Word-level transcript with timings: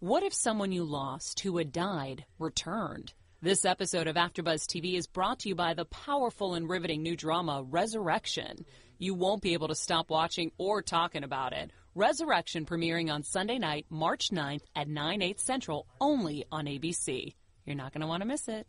What 0.00 0.22
if 0.22 0.32
someone 0.32 0.72
you 0.72 0.84
lost 0.84 1.40
who 1.40 1.58
had 1.58 1.72
died 1.72 2.24
returned? 2.38 3.12
This 3.42 3.66
episode 3.66 4.06
of 4.06 4.16
AfterBuzz 4.16 4.64
TV 4.64 4.94
is 4.94 5.06
brought 5.06 5.40
to 5.40 5.50
you 5.50 5.54
by 5.54 5.74
the 5.74 5.84
powerful 5.84 6.54
and 6.54 6.70
riveting 6.70 7.02
new 7.02 7.14
drama 7.14 7.62
Resurrection. 7.68 8.64
You 8.98 9.12
won't 9.12 9.42
be 9.42 9.52
able 9.52 9.68
to 9.68 9.74
stop 9.74 10.08
watching 10.08 10.52
or 10.56 10.80
talking 10.80 11.22
about 11.22 11.52
it. 11.52 11.70
Resurrection 11.94 12.64
premiering 12.64 13.12
on 13.12 13.24
Sunday 13.24 13.58
night, 13.58 13.84
March 13.90 14.30
9th 14.30 14.62
at 14.74 14.88
9 14.88 15.20
8 15.20 15.38
Central, 15.38 15.86
only 16.00 16.46
on 16.50 16.64
ABC. 16.64 17.34
You're 17.66 17.76
not 17.76 17.92
going 17.92 18.00
to 18.00 18.06
want 18.06 18.22
to 18.22 18.26
miss 18.26 18.48
it. 18.48 18.66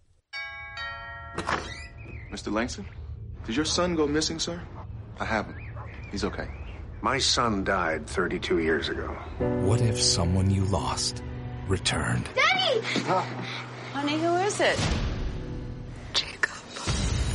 Mr. 2.30 2.52
Langston, 2.52 2.86
did 3.46 3.56
your 3.56 3.64
son 3.64 3.96
go 3.96 4.06
missing, 4.06 4.38
sir? 4.38 4.62
I 5.18 5.24
haven't. 5.24 5.56
He's 6.12 6.26
okay. 6.26 6.50
My 7.04 7.18
son 7.18 7.64
died 7.64 8.06
32 8.06 8.60
years 8.60 8.90
ago. 8.90 9.08
What 9.66 9.82
if 9.82 10.00
someone 10.00 10.52
you 10.52 10.66
lost 10.66 11.24
returned? 11.68 12.30
Daddy! 12.36 12.82
Honey, 13.92 14.20
who 14.20 14.36
is 14.36 14.62
it? 14.62 14.80
Jacob. 16.14 16.54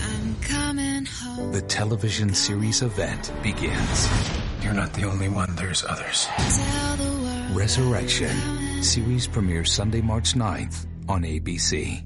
I'm 0.05 0.37
coming 0.37 1.05
home. 1.07 1.51
The 1.51 1.63
television 1.63 2.33
series 2.33 2.83
event 2.83 3.33
begins. 3.43 4.09
You're 4.63 4.73
not 4.73 4.93
the 4.93 5.03
only 5.05 5.29
one, 5.29 5.53
there's 5.57 5.85
others. 5.85 6.29
Resurrection. 7.53 8.31
Series 8.85 9.27
premieres 9.27 9.73
Sunday, 9.73 10.01
March 10.01 10.35
9th 10.35 10.87
on 11.09 11.23
ABC. 11.23 12.06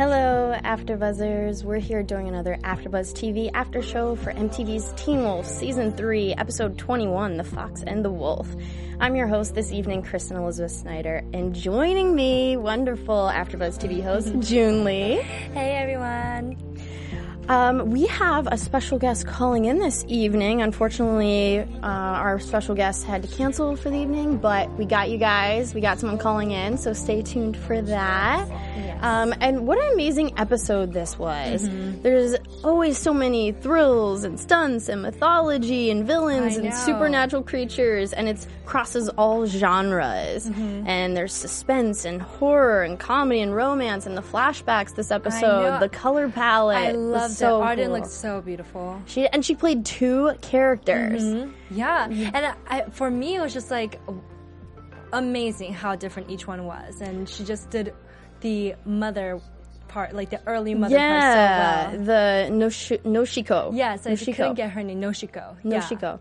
Hello, 0.00 0.56
AfterBuzzers. 0.64 1.62
We're 1.62 1.78
here 1.78 2.02
doing 2.02 2.26
another 2.26 2.56
AfterBuzz 2.64 3.12
TV 3.12 3.50
after 3.52 3.82
show 3.82 4.16
for 4.16 4.32
MTV's 4.32 4.94
Teen 4.96 5.22
Wolf 5.24 5.44
Season 5.44 5.92
3, 5.92 6.32
Episode 6.38 6.78
21, 6.78 7.36
The 7.36 7.44
Fox 7.44 7.82
and 7.82 8.02
the 8.02 8.08
Wolf. 8.08 8.48
I'm 8.98 9.14
your 9.14 9.26
host 9.26 9.54
this 9.54 9.72
evening, 9.72 10.02
Kristen 10.02 10.38
Elizabeth 10.38 10.72
Snyder, 10.72 11.22
and 11.34 11.54
joining 11.54 12.14
me, 12.14 12.56
wonderful 12.56 13.30
AfterBuzz 13.30 13.78
TV 13.78 14.02
host, 14.02 14.32
June 14.40 14.84
Lee. 14.84 15.20
Hey, 15.52 15.76
everyone. 15.76 16.69
Um, 17.50 17.90
we 17.90 18.06
have 18.06 18.46
a 18.46 18.56
special 18.56 18.96
guest 18.96 19.26
calling 19.26 19.64
in 19.64 19.80
this 19.80 20.04
evening. 20.06 20.62
Unfortunately, 20.62 21.58
uh, 21.58 21.84
our 21.84 22.38
special 22.38 22.76
guest 22.76 23.04
had 23.04 23.22
to 23.22 23.28
cancel 23.28 23.74
for 23.74 23.90
the 23.90 23.98
evening, 23.98 24.36
but 24.36 24.70
we 24.78 24.84
got 24.84 25.10
you 25.10 25.18
guys. 25.18 25.74
We 25.74 25.80
got 25.80 25.98
someone 25.98 26.16
calling 26.16 26.52
in, 26.52 26.78
so 26.78 26.92
stay 26.92 27.22
tuned 27.22 27.56
for 27.56 27.82
that. 27.82 28.46
Yes. 28.48 28.98
Um, 29.02 29.34
and 29.40 29.66
what 29.66 29.78
an 29.78 29.94
amazing 29.94 30.38
episode 30.38 30.92
this 30.92 31.18
was. 31.18 31.68
Mm-hmm. 31.68 32.02
There's 32.02 32.36
always 32.62 32.96
so 32.96 33.12
many 33.12 33.50
thrills 33.50 34.22
and 34.22 34.38
stunts 34.38 34.88
and 34.88 35.02
mythology 35.02 35.90
and 35.90 36.06
villains 36.06 36.56
and 36.56 36.72
supernatural 36.72 37.42
creatures, 37.42 38.12
and 38.12 38.28
it 38.28 38.46
crosses 38.70 39.08
all 39.08 39.46
genres. 39.46 40.48
Mm-hmm. 40.48 40.86
And 40.86 41.16
there's 41.16 41.34
suspense 41.34 42.04
and 42.04 42.22
horror 42.22 42.84
and 42.84 42.98
comedy 42.98 43.40
and 43.40 43.54
romance 43.54 44.06
and 44.06 44.16
the 44.16 44.22
flashbacks 44.22 44.94
this 44.94 45.10
episode, 45.10 45.80
the 45.80 45.88
color 45.88 46.28
palette. 46.28 46.76
I 46.76 46.92
was 46.92 46.96
loved 46.96 47.34
so 47.34 47.60
it. 47.60 47.64
Arden 47.64 47.86
Cho. 47.88 47.92
looks 47.92 48.12
so 48.12 48.40
beautiful. 48.40 49.02
She 49.06 49.26
and 49.26 49.44
she 49.44 49.56
played 49.56 49.84
two 49.84 50.34
characters. 50.40 51.50
Yeah, 51.70 52.06
and 52.08 52.54
I, 52.68 52.82
for 52.92 53.10
me, 53.10 53.36
it 53.36 53.40
was 53.40 53.52
just 53.52 53.72
like 53.72 54.00
amazing 55.12 55.72
how 55.72 55.96
different 55.96 56.30
each 56.30 56.46
one 56.46 56.64
was, 56.64 57.00
and 57.00 57.28
she 57.28 57.44
just 57.44 57.70
did 57.70 57.92
the 58.40 58.76
mother 58.84 59.40
part, 59.90 60.14
like 60.14 60.30
the 60.30 60.40
early 60.46 60.74
mother 60.74 60.94
Yeah, 60.96 61.82
part 61.82 61.92
so 61.92 61.96
well. 61.98 62.04
the 62.06 62.22
Noshi- 62.54 63.02
Noshiko. 63.02 63.76
Yes, 63.76 64.06
I 64.06 64.12
Noshiko. 64.12 64.36
couldn't 64.36 64.54
get 64.54 64.70
her 64.70 64.82
name. 64.82 65.00
Noshiko. 65.00 65.56
Yeah. 65.64 65.80
Noshiko. 65.80 66.20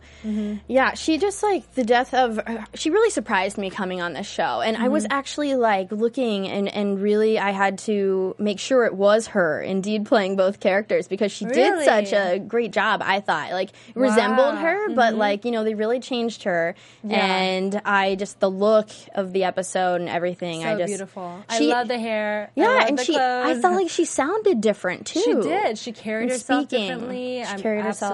Yeah, 0.67 0.93
she 0.95 1.17
just 1.17 1.41
like 1.43 1.63
the 1.75 1.83
death 1.83 2.13
of. 2.13 2.39
She 2.73 2.89
really 2.89 3.09
surprised 3.11 3.57
me 3.57 3.69
coming 3.69 4.01
on 4.01 4.13
this 4.13 4.27
show, 4.27 4.61
and 4.61 4.75
I 4.75 4.87
was 4.89 5.03
Mm-hmm. 5.03 5.13
actually 5.13 5.55
like 5.55 5.91
looking 5.91 6.47
and 6.47 6.67
and 6.67 7.01
really 7.01 7.39
I 7.39 7.51
had 7.51 7.77
to 7.89 8.35
make 8.39 8.59
sure 8.59 8.85
it 8.85 8.93
was 8.95 9.27
her 9.27 9.61
indeed 9.61 10.05
playing 10.05 10.35
both 10.35 10.59
characters 10.59 11.07
because 11.07 11.31
she 11.31 11.45
did 11.45 11.85
such 11.85 12.11
a 12.13 12.39
great 12.39 12.71
job. 12.71 13.01
I 13.03 13.21
thought 13.21 13.51
like 13.51 13.69
resembled 13.95 14.55
Wow. 14.55 14.61
her, 14.61 14.89
but 14.95 15.15
like 15.15 15.45
you 15.45 15.51
know 15.51 15.63
they 15.63 15.75
really 15.75 15.99
changed 15.99 16.43
her, 16.43 16.75
Mm-hmm. 16.99 17.11
Yeah. 17.11 17.25
and 17.25 17.81
I 17.85 18.15
just 18.15 18.39
the 18.39 18.49
look 18.49 18.89
of 19.15 19.31
the 19.33 19.43
episode 19.45 20.01
and 20.01 20.09
everything. 20.09 20.61
So 20.61 20.67
I 20.69 20.75
just 20.75 20.87
beautiful. 20.87 21.43
I 21.47 21.59
love 21.59 21.87
the 21.87 21.99
hair. 21.99 22.51
Yeah, 22.55 22.85
and 22.87 22.97
the 22.97 23.03
she 23.05 23.15
I 23.17 23.58
clothes. 23.59 23.71
felt 23.71 23.83
like 23.83 23.89
she 23.91 24.05
sounded 24.05 24.61
different 24.61 25.05
too. 25.07 25.19
She 25.19 25.33
did. 25.33 25.77
She 25.77 25.91
carried 25.91 26.23
And 26.23 26.31
herself 26.31 26.65
speaking, 26.67 26.87
differently. 26.87 27.43
She 27.43 27.43
I'm- 27.43 27.59
carried 27.61 27.83
herself. 27.83 28.13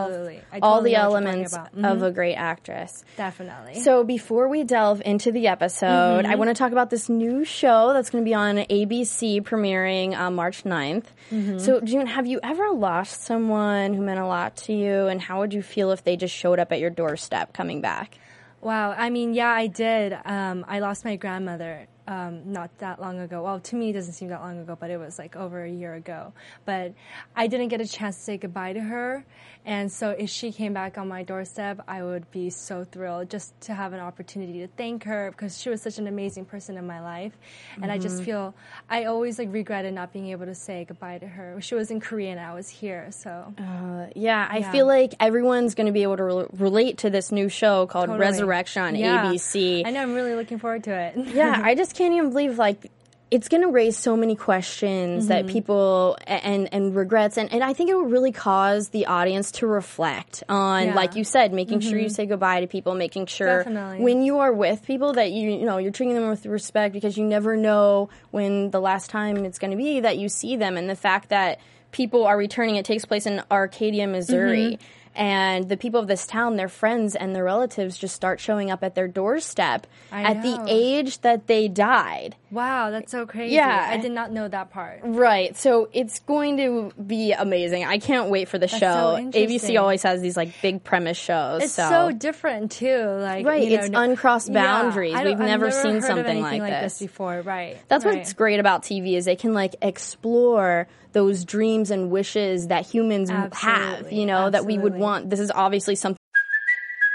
I 0.51 0.59
all 0.61 0.75
totally 0.75 0.91
the 0.91 0.97
know 0.97 1.09
what 1.11 1.21
you're 1.23 1.29
elements 1.31 1.53
of 1.53 1.69
Mhm. 1.73 2.01
a 2.05 2.11
great 2.11 2.35
actress. 2.35 3.03
Definitely. 3.17 3.81
So 3.81 4.03
before 4.03 4.47
we 4.47 4.63
delve 4.63 5.01
into 5.05 5.31
the 5.31 5.47
episode, 5.47 5.85
Mm-hmm. 6.25 6.31
I 6.31 6.35
want 6.35 6.49
to 6.49 6.53
talk 6.53 6.71
about 6.71 6.89
this 6.89 7.09
new 7.09 7.43
show 7.45 7.93
that's 7.93 8.09
going 8.09 8.23
to 8.23 8.27
be 8.29 8.33
on 8.33 8.57
ABC 8.57 9.41
premiering 9.41 10.17
on 10.17 10.35
March 10.35 10.63
9th. 10.63 11.05
Mm-hmm. 11.31 11.59
So 11.59 11.81
June, 11.81 12.07
have 12.07 12.25
you 12.27 12.39
ever 12.43 12.71
lost 12.71 13.23
someone 13.23 13.93
who 13.93 14.01
meant 14.01 14.19
a 14.19 14.27
lot 14.27 14.55
to 14.57 14.73
you 14.73 15.07
and 15.07 15.21
how 15.21 15.39
would 15.39 15.53
you 15.53 15.61
feel 15.61 15.91
if 15.91 16.03
they 16.03 16.15
just 16.17 16.33
showed 16.35 16.59
up 16.59 16.71
at 16.71 16.79
your 16.79 16.89
doorstep 16.89 17.53
coming 17.53 17.81
back? 17.81 18.17
Wow. 18.61 18.95
I 18.97 19.09
mean, 19.11 19.33
yeah, 19.33 19.49
I 19.51 19.67
did. 19.67 20.17
Um, 20.25 20.65
I 20.67 20.79
lost 20.79 21.05
my 21.05 21.15
grandmother 21.17 21.87
um, 22.07 22.51
not 22.51 22.77
that 22.79 23.01
long 23.01 23.19
ago. 23.19 23.43
Well, 23.43 23.59
to 23.59 23.75
me, 23.75 23.89
it 23.89 23.93
doesn't 23.93 24.13
seem 24.13 24.29
that 24.29 24.41
long 24.41 24.59
ago, 24.59 24.77
but 24.79 24.89
it 24.89 24.97
was 24.97 25.17
like 25.17 25.35
over 25.35 25.63
a 25.63 25.69
year 25.69 25.95
ago. 25.95 26.33
But 26.65 26.93
I 27.35 27.47
didn't 27.47 27.69
get 27.69 27.81
a 27.81 27.87
chance 27.87 28.15
to 28.17 28.21
say 28.21 28.37
goodbye 28.37 28.73
to 28.73 28.81
her. 28.81 29.25
And 29.65 29.91
so 29.91 30.11
if 30.11 30.29
she 30.29 30.51
came 30.51 30.73
back 30.73 30.97
on 30.97 31.07
my 31.07 31.23
doorstep, 31.23 31.81
I 31.87 32.03
would 32.03 32.29
be 32.31 32.49
so 32.51 32.83
thrilled 32.83 33.29
just 33.29 33.59
to 33.61 33.73
have 33.73 33.93
an 33.93 33.99
opportunity 33.99 34.59
to 34.59 34.67
thank 34.67 35.03
her 35.05 35.31
because 35.31 35.59
she 35.59 35.69
was 35.69 35.81
such 35.81 35.97
an 35.97 36.07
amazing 36.07 36.45
person 36.45 36.77
in 36.77 36.85
my 36.85 37.01
life. 37.01 37.33
And 37.81 37.91
I 37.91 37.97
just 37.97 38.17
mm-hmm. 38.17 38.25
feel, 38.25 38.55
I 38.89 39.05
always 39.05 39.39
like 39.39 39.51
regretted 39.51 39.93
not 39.93 40.13
being 40.13 40.27
able 40.27 40.45
to 40.45 40.55
say 40.55 40.85
goodbye 40.85 41.17
to 41.17 41.27
her. 41.27 41.59
She 41.61 41.73
was 41.73 41.89
in 41.89 41.99
Korea 41.99 42.31
and 42.31 42.39
I 42.39 42.53
was 42.53 42.69
here. 42.69 43.07
So 43.11 43.53
uh, 43.57 44.07
Yeah, 44.15 44.47
I 44.49 44.57
Yeah. 44.59 44.71
feel 44.71 44.85
like 44.85 45.15
everyone's 45.19 45.73
going 45.73 45.87
to 45.87 45.93
be 45.93 46.03
able 46.03 46.17
to 46.17 46.23
re- 46.23 46.45
relate 46.53 46.99
to 46.99 47.09
this 47.09 47.31
new 47.31 47.49
show 47.49 47.87
called 47.87 48.07
Totally. 48.07 48.19
Resurrection 48.19 48.83
on 48.83 48.95
Yeah. 48.95 49.25
ABC. 49.25 49.83
I 49.85 49.89
know 49.89 50.01
I'm 50.01 50.13
really 50.13 50.35
looking 50.35 50.59
forward 50.59 50.83
to 50.83 50.91
it. 50.91 51.17
yeah, 51.33 51.59
I 51.63 51.73
just 51.73 51.95
can't 51.95 52.13
even 52.13 52.29
believe 52.29 52.59
like 52.59 52.91
it's 53.31 53.49
going 53.49 53.63
to 53.63 53.69
raise 53.69 53.97
so 53.97 54.15
many 54.15 54.35
questions 54.35 55.25
Mm-hmm. 55.25 55.27
that 55.29 55.47
people 55.47 56.17
and 56.27 56.71
and 56.73 56.95
regrets 56.95 57.37
and, 57.37 57.51
and 57.51 57.63
I 57.63 57.73
think 57.73 57.89
it 57.89 57.95
will 57.95 58.03
really 58.05 58.31
cause 58.31 58.89
the 58.89 59.07
audience 59.07 59.51
to 59.53 59.67
reflect 59.67 60.43
on 60.47 60.81
Yeah. 60.83 60.87
Mm-hmm. 60.89 60.95
like 60.97 61.15
you 61.15 61.23
said 61.23 61.51
making 61.53 61.79
sure 61.79 61.97
you 61.97 62.09
say 62.09 62.25
goodbye 62.27 62.61
to 62.61 62.67
people 62.67 62.93
making 62.93 63.25
sure 63.25 63.63
Definitely. 63.63 64.01
when 64.03 64.21
you 64.23 64.39
are 64.39 64.53
with 64.53 64.83
people 64.85 65.13
that 65.13 65.31
you 65.31 65.49
you 65.51 65.65
know 65.65 65.77
you're 65.77 65.91
treating 65.91 66.13
them 66.15 66.29
with 66.29 66.45
respect 66.45 66.93
because 66.93 67.17
you 67.17 67.25
never 67.25 67.55
know 67.57 68.09
when 68.31 68.69
the 68.71 68.79
last 68.79 69.09
time 69.09 69.43
it's 69.45 69.57
going 69.59 69.71
to 69.71 69.77
be 69.77 70.01
that 70.01 70.17
you 70.17 70.29
see 70.29 70.55
them 70.55 70.77
and 70.77 70.87
the 70.89 70.95
fact 70.95 71.29
that 71.29 71.59
people 71.91 72.25
are 72.25 72.37
returning 72.37 72.75
it 72.75 72.85
takes 72.85 73.05
place 73.05 73.25
in 73.25 73.41
Arcadia, 73.49 74.05
Missouri. 74.07 74.73
Mm-hmm. 74.77 74.83
And 75.15 75.69
the 75.69 75.77
people 75.77 75.99
of 75.99 76.07
this 76.07 76.27
town, 76.27 76.57
their 76.57 76.67
friends 76.67 77.15
and 77.15 77.33
their 77.35 77.43
relatives 77.45 77.97
just 77.97 78.13
start 78.15 78.39
showing 78.39 78.69
up 78.69 78.83
at 78.83 78.95
their 78.95 79.07
doorstep 79.07 79.87
I 80.11 80.23
at 80.23 80.41
the 80.41 80.65
age 80.67 81.19
that 81.21 81.47
they 81.47 81.67
died. 81.67 82.35
Wow, 82.51 82.89
that's 82.91 83.11
so 83.11 83.25
crazy. 83.25 83.55
Yeah. 83.55 83.87
I 83.91 83.97
did 83.97 84.11
not 84.11 84.31
know 84.31 84.47
that 84.47 84.71
part. 84.71 84.99
Right. 85.03 85.55
So 85.57 85.89
it's 85.93 86.19
going 86.19 86.57
to 86.57 86.91
be 87.01 87.31
amazing. 87.33 87.85
I 87.85 87.97
can't 87.97 88.29
wait 88.29 88.47
for 88.49 88.57
the 88.57 88.67
That's 88.67 88.77
show. 88.79 89.17
so 89.31 89.39
ABC 89.39 89.79
always 89.79 90.03
has 90.03 90.21
these 90.21 90.37
like 90.37 90.61
big 90.61 90.83
premise 90.83 91.17
shows. 91.17 91.63
It's 91.63 91.73
so, 91.73 91.89
so, 91.89 92.11
different 92.11 92.71
too. 92.71 93.03
Like 93.05 93.45
Right, 93.45 93.63
you 93.63 93.77
know, 93.77 93.83
it's 93.83 93.89
no- 93.89 94.01
uncrossed 94.01 94.49
Yeah, 94.49 94.63
boundaries. 94.63 95.13
Don't- 95.13 95.25
We've 95.25 95.33
I've 95.41 95.47
never 95.47 95.71
seen 95.71 96.01
something 96.01 96.25
anything 96.25 96.61
like 96.61 96.71
this. 96.71 96.99
this. 96.99 97.07
before. 97.07 97.41
Right. 97.41 97.77
That's 97.87 98.05
right. 98.05 98.17
what's 98.17 98.33
great 98.33 98.59
about 98.59 98.83
TV 98.83 99.15
is 99.15 99.25
they 99.25 99.35
can 99.35 99.53
like 99.53 99.75
explore 99.81 100.87
those 101.15 101.45
dreams 101.45 101.89
and 101.89 102.11
wishes 102.11 102.67
that 102.67 102.85
humans 102.85 103.29
have. 103.29 104.11
You 104.11 104.27
know 104.27 104.49
that 104.49 104.65
we 104.65 104.77
would 104.77 104.93
want. 104.93 105.29
This 105.31 105.39
is 105.39 105.49
obviously 105.49 105.95
something. 105.95 106.19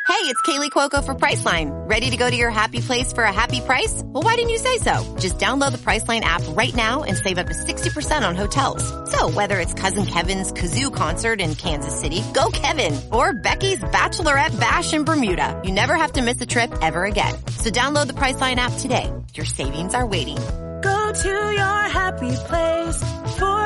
Hey, 0.09 0.27
it's 0.27 0.43
Kaley 0.43 0.71
Cuoco 0.71 1.05
for 1.05 1.15
Priceline. 1.15 1.71
Ready 1.89 2.11
to 2.11 2.17
go 2.17 2.29
to 2.29 2.35
your 2.37 2.51
happy 2.51 2.81
place 2.81 3.13
for 3.13 3.23
a 3.25 3.33
happy 3.33 3.61
price? 3.61 4.03
Well, 4.05 4.25
why 4.25 4.35
didn't 4.35 4.51
you 4.51 4.59
say 4.59 4.79
so? 4.79 5.17
Just 5.21 5.39
download 5.39 5.73
the 5.73 5.79
Priceline 5.79 6.23
app 6.23 6.43
right 6.49 6.75
now 6.75 7.05
and 7.05 7.17
save 7.17 7.39
up 7.39 7.47
to 7.47 7.55
60% 7.55 8.29
on 8.29 8.35
hotels. 8.35 8.83
So 9.13 9.31
whether 9.31 9.61
it's 9.61 9.73
Cousin 9.73 10.05
Kevin's 10.05 10.53
Kazoo 10.53 10.93
concert 10.93 11.41
in 11.41 11.55
Kansas 11.55 11.99
City, 11.99 12.23
go 12.35 12.51
Kevin, 12.53 13.01
or 13.13 13.35
Becky's 13.35 13.83
Bachelorette 13.85 14.59
Bash 14.59 14.93
in 14.93 15.05
Bermuda, 15.05 15.61
you 15.65 15.73
never 15.73 15.95
have 15.95 16.13
to 16.13 16.23
miss 16.23 16.41
a 16.41 16.47
trip 16.47 16.73
ever 16.83 17.05
again. 17.05 17.35
So 17.59 17.71
download 17.71 18.09
the 18.09 18.15
Priceline 18.15 18.57
app 18.57 18.73
today. 18.79 19.13
Your 19.35 19.47
savings 19.47 19.95
are 19.95 20.07
waiting. 20.07 20.39
Go 20.83 21.13
to 21.23 21.53
your 21.53 21.83
happy 21.89 22.33
place 22.49 22.97
for 23.39 23.45
a 23.45 23.60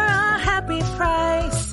happy 0.65 0.97
price. 0.97 1.73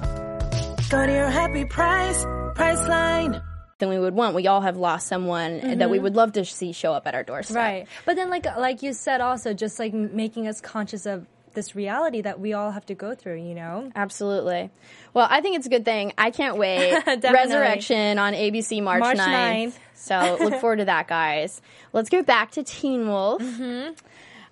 Go 0.90 1.06
to 1.06 1.12
your 1.12 1.30
happy 1.30 1.64
price, 1.64 2.26
Priceline. 2.56 3.42
Than 3.80 3.90
we 3.90 3.98
would 3.98 4.14
want. 4.14 4.36
We 4.36 4.48
all 4.48 4.62
have 4.62 4.78
lost 4.78 5.08
someone 5.08 5.78
that 5.80 5.90
we 5.90 5.98
would 5.98 6.16
love 6.16 6.34
to 6.34 6.46
see 6.46 6.72
show 6.72 6.94
up 6.94 7.08
at 7.08 7.16
our 7.16 7.24
doorstep. 7.24 7.56
Right. 7.56 7.88
But 8.06 8.16
then, 8.16 8.30
like 8.30 8.46
like 8.58 8.84
you 8.84 8.94
said, 8.94 9.22
also 9.22 9.54
just 9.54 9.80
like 9.80 9.94
making 9.94 10.48
us 10.48 10.62
conscious 10.62 11.06
of 11.08 11.26
this 11.54 11.76
reality 11.76 12.22
that 12.22 12.40
we 12.40 12.54
all 12.54 12.72
have 12.72 12.86
to 12.88 12.94
go 12.96 13.16
through. 13.16 13.38
You 13.38 13.56
know. 13.56 13.92
Absolutely. 13.96 14.70
Well, 15.16 15.28
I 15.28 15.42
think 15.42 15.56
it's 15.56 15.66
a 15.66 15.70
good 15.70 15.86
thing. 15.86 16.14
I 16.18 16.30
can't 16.30 16.58
wait. 16.60 17.02
Resurrection 17.08 18.20
on 18.20 18.34
ABC 18.34 18.84
March, 18.84 19.00
March 19.00 19.18
9th. 19.18 19.68
9th. 19.68 19.74
So 19.96 20.38
look 20.40 20.56
forward 20.62 20.78
to 20.78 20.86
that, 20.86 21.08
guys. 21.08 21.60
Let's 21.94 22.10
get 22.10 22.28
back 22.28 22.52
to 22.52 22.64
Teen 22.64 23.08
Wolf. 23.08 23.42
Mm-hmm. 23.42 23.94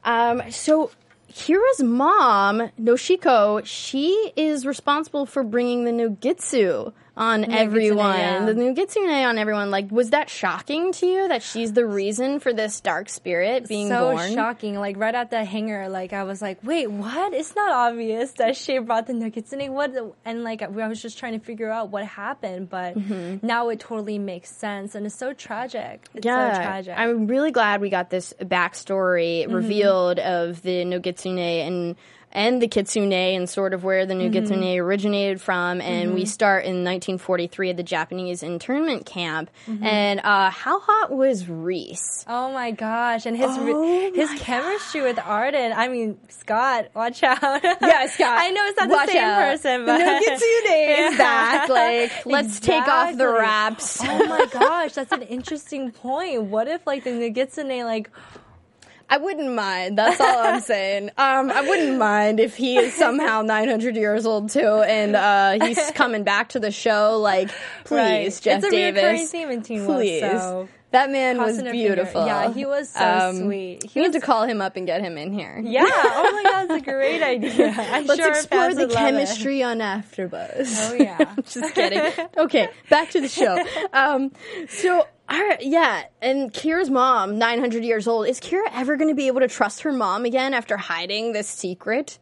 Um, 0.05 0.49
so 0.49 0.89
Kira's 1.31 1.83
mom, 1.83 2.71
Noshiko, 2.79 3.63
she 3.63 4.33
is 4.35 4.65
responsible 4.65 5.27
for 5.27 5.43
bringing 5.43 5.85
the 5.85 5.91
Nogitsu 5.91 6.91
on 7.19 7.51
everyone. 7.51 8.15
yeah. 8.17 8.45
The 8.45 8.53
Nogitsune 8.53 9.27
on 9.27 9.37
everyone. 9.37 9.69
Like, 9.69 9.91
was 9.91 10.11
that 10.11 10.29
shocking 10.29 10.93
to 10.93 11.05
you 11.05 11.27
that 11.27 11.43
she's 11.43 11.73
the 11.73 11.85
reason 11.85 12.39
for 12.39 12.53
this 12.53 12.79
dark 12.79 13.09
spirit 13.09 13.67
being 13.67 13.89
so 13.89 14.11
born? 14.13 14.33
shocking. 14.33 14.79
Like 14.79 14.97
right 14.97 15.13
at 15.13 15.29
the 15.29 15.43
hangar, 15.43 15.89
like 15.89 16.13
I 16.13 16.23
was 16.23 16.41
like, 16.41 16.63
wait, 16.63 16.87
what? 16.89 17.33
It's 17.33 17.53
not 17.55 17.71
obvious 17.73 18.31
that 18.33 18.55
she 18.55 18.79
brought 18.79 19.05
the 19.07 19.13
Nogitsune. 19.13 19.69
What? 19.69 19.93
And 20.23 20.43
like 20.45 20.61
I 20.61 20.67
was 20.87 21.01
just 21.01 21.19
trying 21.19 21.37
to 21.37 21.45
figure 21.45 21.69
out 21.69 21.89
what 21.89 22.05
happened, 22.05 22.69
but 22.69 22.97
Mhm. 22.97 23.43
now 23.43 23.67
it 23.69 23.81
totally 23.81 24.17
makes 24.17 24.49
sense, 24.55 24.95
and 24.95 25.05
it's 25.05 25.15
so 25.15 25.33
tragic. 25.33 26.07
It's 26.15 26.25
yeah, 26.25 26.53
so 26.55 26.61
tragic. 26.63 26.93
I'm 26.97 27.27
really 27.27 27.51
glad 27.51 27.81
we 27.81 27.89
got 27.89 28.09
this 28.09 28.33
backstory 28.41 29.45
Mhm. 29.45 29.53
revealed 29.53 30.19
of 30.19 30.61
the 30.61 30.85
Nogitsune 30.85 31.67
and 31.67 31.95
and 32.31 32.61
the 32.61 32.67
Kitsune 32.67 33.11
and 33.11 33.49
sort 33.49 33.73
of 33.73 33.83
where 33.83 34.05
the 34.05 34.13
Nogitsune 34.13 34.63
Mhm. 34.63 34.77
originated 34.79 35.41
from. 35.41 35.81
And 35.81 36.13
we 36.13 36.23
Mhm. 36.23 36.27
start 36.27 36.65
in 36.65 36.83
1943 36.83 37.71
at 37.71 37.77
the 37.77 37.83
Japanese 37.83 38.43
internment 38.43 39.05
camp. 39.05 39.49
Mhm. 39.67 39.83
And 39.83 40.19
uh, 40.23 40.49
how 40.51 40.79
hot 40.79 41.11
was 41.11 41.47
Rhys? 41.49 42.25
Oh 42.27 42.51
my 42.51 42.71
gosh! 42.71 43.25
And 43.25 43.35
his 43.35 43.49
Oh 43.51 44.11
his 44.13 44.29
chemistry 44.39 45.01
with 45.01 45.19
Arden. 45.19 45.73
I 45.75 45.87
mean, 45.87 46.17
Scott, 46.29 46.87
watch 46.93 47.23
out. 47.23 47.39
Yeah, 47.41 48.07
Scott. 48.07 48.37
I 48.39 48.51
know 48.51 48.65
it's 48.65 48.79
not 48.79 48.89
the 48.89 49.11
same 49.11 49.23
out. 49.23 49.39
person, 49.39 49.79
The 49.81 49.85
but 49.85 50.01
Nogitsune 50.01 51.09
is 51.11 51.17
back. 51.17 51.69
Like, 51.69 52.25
let's 52.25 52.59
take 52.59 52.87
off 52.87 53.15
the 53.17 53.27
wraps. 53.27 54.01
Oh 54.03 54.25
my 54.27 54.45
gosh, 54.51 54.93
that's 54.93 55.11
an 55.11 55.23
interesting 55.23 55.91
point. 55.91 56.43
What 56.43 56.67
if 56.67 56.85
like 56.85 57.03
the 57.03 57.11
Nogitsune 57.11 57.83
like 57.85 58.09
I 59.09 59.17
wouldn't 59.17 59.53
mind. 59.55 59.97
That's 59.97 60.21
all 60.21 60.37
I'm 60.39 60.61
saying. 60.75 61.09
Um, 61.17 61.49
I 61.51 61.61
wouldn't 61.61 61.97
mind 61.97 62.39
if 62.39 62.55
he 62.55 62.77
is 62.77 62.93
somehow 62.93 63.41
900 63.45 63.95
years 63.95 64.25
old 64.25 64.49
too, 64.51 64.59
and 64.83 65.15
uh, 65.15 65.65
he's 65.65 65.91
coming 65.95 66.23
back 66.23 66.49
to 66.49 66.59
the 66.59 66.71
show. 66.71 67.17
Like, 67.19 67.49
please, 67.85 67.95
Right. 67.97 68.39
Jeff 68.41 68.57
It's 68.59 68.67
a 68.67 68.69
Davis, 68.71 69.01
reoccurring 69.03 69.27
theme 69.27 69.49
in 69.51 69.61
Teen 69.63 69.85
Wolf, 69.87 69.97
please. 69.99 70.21
so 70.21 70.69
that 70.91 71.11
man 71.11 71.37
was 71.37 71.45
crossing 71.57 71.65
finger. 71.65 71.71
beautiful. 71.71 72.25
Yeah, 72.25 72.51
he 72.51 72.65
was 72.65 72.89
so 72.89 73.03
Um, 73.05 73.37
sweet. 73.37 73.83
we 73.95 74.01
need 74.03 74.13
to 74.13 74.19
call 74.19 74.43
him 74.45 74.59
up 74.61 74.75
and 74.75 74.85
get 74.87 75.01
him 75.01 75.17
in 75.19 75.31
here. 75.33 75.59
Yeah. 75.63 75.83
Oh 75.85 76.31
my 76.43 76.43
god, 76.49 76.67
that's 76.67 76.81
a 76.81 76.85
great 76.85 77.21
idea. 77.21 77.75
I'm 77.77 78.05
Let's 78.07 78.19
sure 78.21 78.29
explore 78.31 78.73
the 78.73 78.81
love 78.81 78.91
it. 78.91 78.95
chemistry 78.95 79.61
on 79.63 79.79
AfterBuzz. 79.79 80.89
Oh 80.91 80.95
yeah. 80.95 81.35
Just 81.47 81.75
kidding. 81.75 82.11
Okay, 82.37 82.69
back 82.89 83.11
to 83.11 83.21
the 83.21 83.27
show. 83.29 83.63
Um, 83.93 84.31
so, 84.67 85.05
all 85.29 85.39
right, 85.39 85.61
yeah, 85.61 86.03
and 86.21 86.51
Kira's 86.51 86.89
mom, 86.89 87.37
900 87.37 87.83
years 87.83 88.07
old. 88.07 88.27
Is 88.27 88.39
Kira 88.39 88.63
ever 88.73 88.95
going 88.97 89.09
to 89.09 89.15
be 89.15 89.27
able 89.27 89.41
to 89.41 89.47
trust 89.47 89.81
her 89.83 89.91
mom 89.93 90.25
again 90.25 90.53
after 90.53 90.75
hiding 90.77 91.33
this 91.33 91.47
secret? 91.47 92.17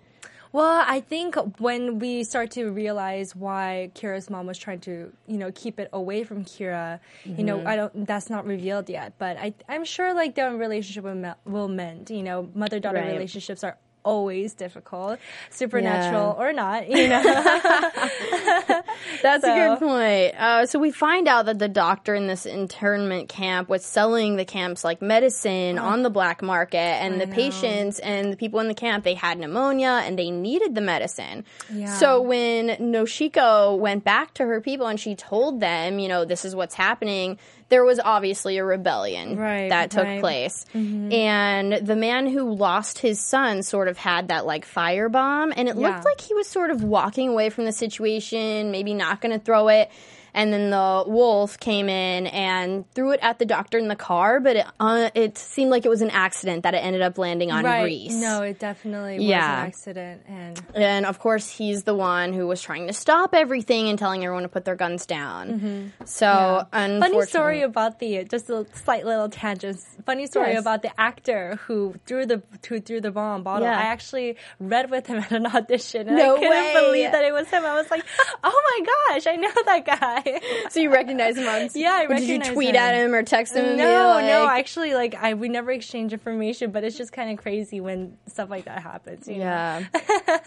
Well, 0.54 0.83
I 0.88 1.01
think 1.01 1.36
when 1.59 2.00
we 2.00 2.24
start 2.24 2.51
to 2.51 2.71
realize 2.71 3.36
why 3.36 3.92
Kira's 3.94 4.30
mom 4.30 4.48
was 4.48 4.57
trying 4.57 4.80
to, 4.81 5.12
you 5.27 5.38
know, 5.38 5.51
keep 5.54 5.80
it 5.80 5.89
away 5.94 6.24
from 6.24 6.45
Kira, 6.45 7.00
you 7.25 7.44
know, 7.44 7.59
Mhm. 7.59 7.68
I 7.68 7.75
don't. 7.75 8.07
That's 8.07 8.30
not 8.30 8.45
revealed 8.45 8.89
yet, 8.89 9.13
but 9.19 9.38
I, 9.38 9.53
I'm 9.69 9.83
sure 9.86 10.13
like 10.13 10.36
their 10.36 10.56
relationship 10.56 11.03
will, 11.03 11.36
will 11.45 11.68
mend. 11.68 12.10
You 12.10 12.24
know, 12.24 12.50
mother 12.56 12.80
daughter 12.80 12.98
Right. 13.00 13.12
relationships 13.12 13.63
are 13.63 13.77
always 14.07 14.54
difficult, 14.54 15.19
supernatural 15.50 16.36
Yeah. 16.38 16.44
or 16.45 16.54
not. 16.54 16.89
You 16.89 17.07
know. 17.09 17.21
That's 19.21 19.44
a 19.44 19.54
good 19.54 19.80
point. 19.80 20.36
Uh, 20.39 20.65
so 20.65 20.80
we 20.80 20.92
find 20.92 21.27
out 21.27 21.45
that 21.45 21.59
the 21.59 21.68
doctor 21.68 22.15
in 22.15 22.27
this 22.27 22.45
internment 22.45 23.30
camp 23.30 23.69
was 23.69 23.83
selling 23.86 24.36
the 24.38 24.45
camps 24.45 24.83
like 24.83 25.01
medicine 25.01 25.77
on 25.77 26.04
the 26.04 26.09
black 26.09 26.42
market, 26.42 26.77
and 26.77 27.15
I 27.15 27.18
the 27.19 27.25
know. 27.27 27.36
patients 27.36 28.00
and 28.00 28.31
the 28.31 28.38
people 28.38 28.59
in 28.59 28.68
the 28.68 28.74
camp 28.74 29.04
they 29.04 29.13
had 29.15 29.38
pneumonia 29.39 30.01
and 30.04 30.18
they 30.18 30.31
needed 30.31 30.75
the 30.75 30.81
medicine. 30.81 31.44
Yeah. 31.71 31.94
So 31.95 32.21
when 32.21 32.69
Noshiko 32.77 33.77
went 33.77 34.03
back 34.03 34.33
to 34.36 34.45
her 34.45 34.62
people 34.62 34.88
and 34.88 35.00
she 35.00 35.15
told 35.15 35.60
them, 35.60 36.00
you 36.00 36.07
know, 36.07 36.25
this 36.25 36.45
is 36.45 36.56
what's 36.56 36.75
happening. 36.75 37.38
There 37.69 37.84
was 37.84 38.00
obviously 38.04 38.58
a 38.58 38.64
rebellion 38.64 39.38
Right, 39.38 39.69
that 39.69 39.92
took 39.92 40.06
right. 40.06 40.22
place. 40.22 40.66
Mhm. 40.74 41.12
And 41.14 41.74
the 41.86 41.98
man 41.98 42.28
who 42.28 42.54
lost 42.54 43.00
his 43.00 43.19
son 43.19 43.62
sort 43.62 43.90
of 43.90 43.98
had 43.98 44.30
that 44.30 44.46
like 44.46 44.66
firebomb, 44.66 45.52
and 45.56 45.68
it 45.68 45.75
Yeah. 45.75 45.88
looked 45.90 46.06
like 46.06 46.22
he 46.22 46.34
was 46.34 46.48
sort 46.48 46.72
of 46.72 46.84
walking 46.84 47.28
away 47.30 47.50
from 47.50 47.66
the 47.66 47.74
situation, 47.74 48.72
maybe 48.72 48.94
not 48.94 49.19
going 49.19 49.38
to 49.38 49.44
throw 49.44 49.68
it. 49.68 49.90
And 50.38 50.54
then 50.54 50.69
the 50.69 51.04
wolf 51.07 51.60
came 51.60 51.89
in 51.89 52.28
and 52.28 52.86
threw 52.94 53.12
it 53.12 53.19
at 53.24 53.39
the 53.39 53.45
doctor 53.45 53.78
in 53.80 53.88
the 53.88 53.95
car, 53.95 54.39
but 54.39 54.56
it, 54.56 54.66
uh, 54.80 55.10
it 55.16 55.38
seemed 55.38 55.72
like 55.72 55.84
it 55.84 55.89
was 55.89 56.04
an 56.04 56.12
accident 56.12 56.62
that 56.63 56.75
it 56.75 56.78
ended 56.78 57.01
up 57.01 57.18
landing 57.18 57.51
on 57.51 57.66
right. 57.66 57.84
Rhys. 57.86 58.13
No, 58.16 58.44
it 58.44 58.60
definitely 58.60 59.16
was 59.18 59.24
Yeah. 59.25 59.62
an 59.62 59.68
accident, 59.68 60.22
and 60.28 60.62
And 60.75 61.06
of 61.07 61.18
course, 61.19 61.50
he's 61.50 61.84
the 61.84 61.95
one 61.95 62.34
who 62.34 62.45
was 62.45 62.62
trying 62.62 62.86
to 62.86 62.94
stop 62.94 63.34
everything 63.34 63.89
and 63.89 63.98
telling 63.98 64.24
everyone 64.24 64.44
to 64.44 64.50
put 64.50 64.63
their 64.63 64.75
guns 64.75 65.06
down. 65.07 65.92
So, 66.06 66.28
Mm-hmm. 66.28 66.69
Funny 66.72 66.94
unfortunately- 66.95 67.25
story 67.28 67.62
about 67.63 68.00
the 68.00 68.24
just 68.25 68.50
a 68.51 68.66
slight 68.74 69.06
little 69.06 69.29
tangent. 69.29 69.79
Funny 70.06 70.27
story 70.27 70.51
Yes. 70.53 70.62
about 70.62 70.84
the 70.84 70.91
actor 71.00 71.58
who 71.65 71.96
threw 72.06 72.25
the 72.27 72.44
who 72.70 72.79
threw 72.79 73.01
the 73.01 73.12
bomb 73.12 73.41
bottle. 73.44 73.65
Yeah. 73.67 73.77
I 73.77 73.84
actually 73.96 74.38
read 74.60 74.91
with 74.91 75.08
him 75.08 75.17
at 75.25 75.32
an 75.32 75.48
audition, 75.48 76.08
and 76.08 76.15
No 76.17 76.36
I 76.36 76.39
couldn't 76.39 76.50
way. 76.51 76.74
believe 76.86 77.12
that 77.12 77.24
it 77.25 77.34
was 77.34 77.48
him. 77.50 77.65
I 77.65 77.74
was 77.75 77.89
like, 77.89 78.03
"Oh 78.44 78.62
my 78.70 78.86
gosh, 79.15 79.25
I 79.27 79.36
know 79.36 79.51
that 79.65 79.86
guy." 79.86 80.24
So 80.69 80.79
you 80.81 80.91
recognize 80.91 81.38
him 81.38 81.48
on? 81.48 81.69
Yeah, 81.74 81.93
I 81.93 82.03
Or 82.05 82.15
Did 82.15 82.24
you 82.27 82.39
tweet 82.39 82.69
him. 82.72 82.75
at 82.75 82.96
him 82.96 83.13
or 83.15 83.24
text 83.24 83.55
him? 83.55 83.65
and 83.65 83.77
be 83.77 83.84
No, 83.84 84.19
no, 84.19 84.48
actually, 84.50 84.93
like 84.93 85.15
I 85.15 85.34
we 85.34 85.50
never 85.50 85.72
exchange 85.72 86.13
information, 86.13 86.72
but 86.72 86.84
it's 86.84 86.98
just 86.98 87.12
kind 87.12 87.31
of 87.31 87.38
crazy 87.41 87.79
when 87.79 88.17
stuff 88.27 88.50
like 88.50 88.65
that 88.65 88.81
happens. 88.81 89.27
you 89.27 89.36
know? 89.36 89.41
Yeah, 89.46 89.84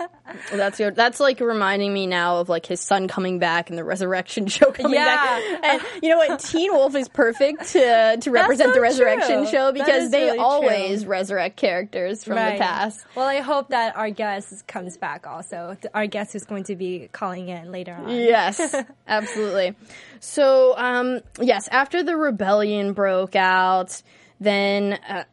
Well, 0.51 0.57
that's 0.59 0.79
your. 0.79 0.91
That's 0.91 1.21
like 1.21 1.41
reminding 1.41 1.93
me 1.93 2.07
now 2.07 2.39
of 2.39 2.49
like 2.49 2.67
his 2.67 2.81
son 2.81 3.09
coming 3.09 3.39
back 3.39 3.71
and 3.71 3.79
the 3.79 3.85
resurrection 3.85 4.47
show 4.49 4.71
coming 4.71 4.93
Yeah. 4.95 5.05
back. 5.05 5.43
And 5.65 5.83
you 6.03 6.11
know 6.11 6.19
what? 6.19 6.41
Teen 6.41 6.73
Wolf 6.73 6.95
is 6.95 7.09
perfect 7.09 7.69
to 7.73 8.17
to 8.21 8.31
represent 8.31 8.71
so 8.71 8.75
the 8.75 8.81
resurrection 8.81 9.43
true. 9.43 9.47
show 9.51 9.73
because 9.73 10.11
they 10.11 10.25
really 10.25 10.39
always 10.39 11.03
true. 11.03 11.11
resurrect 11.13 11.57
characters 11.57 12.25
from 12.25 12.37
Right. 12.37 12.59
the 12.59 12.63
past. 12.65 13.05
Well, 13.15 13.27
I 13.27 13.39
hope 13.41 13.69
that 13.71 13.97
our 13.97 14.11
guest 14.11 14.67
comes 14.67 14.97
back 14.97 15.27
also. 15.27 15.77
Our 15.95 16.07
guest 16.07 16.33
who's 16.33 16.45
going 16.45 16.65
to 16.65 16.77
be 16.77 17.09
calling 17.13 17.49
in 17.49 17.73
later 17.73 17.93
on. 17.95 18.11
Yes, 18.11 18.75
absolutely. 19.09 19.70
So, 20.21 20.77
um, 20.77 21.21
yes, 21.41 21.69
after 21.69 22.03
the 22.03 22.17
rebellion 22.17 22.93
broke 22.93 23.35
out, 23.37 24.03
then 24.39 24.99
uh, 25.09 25.25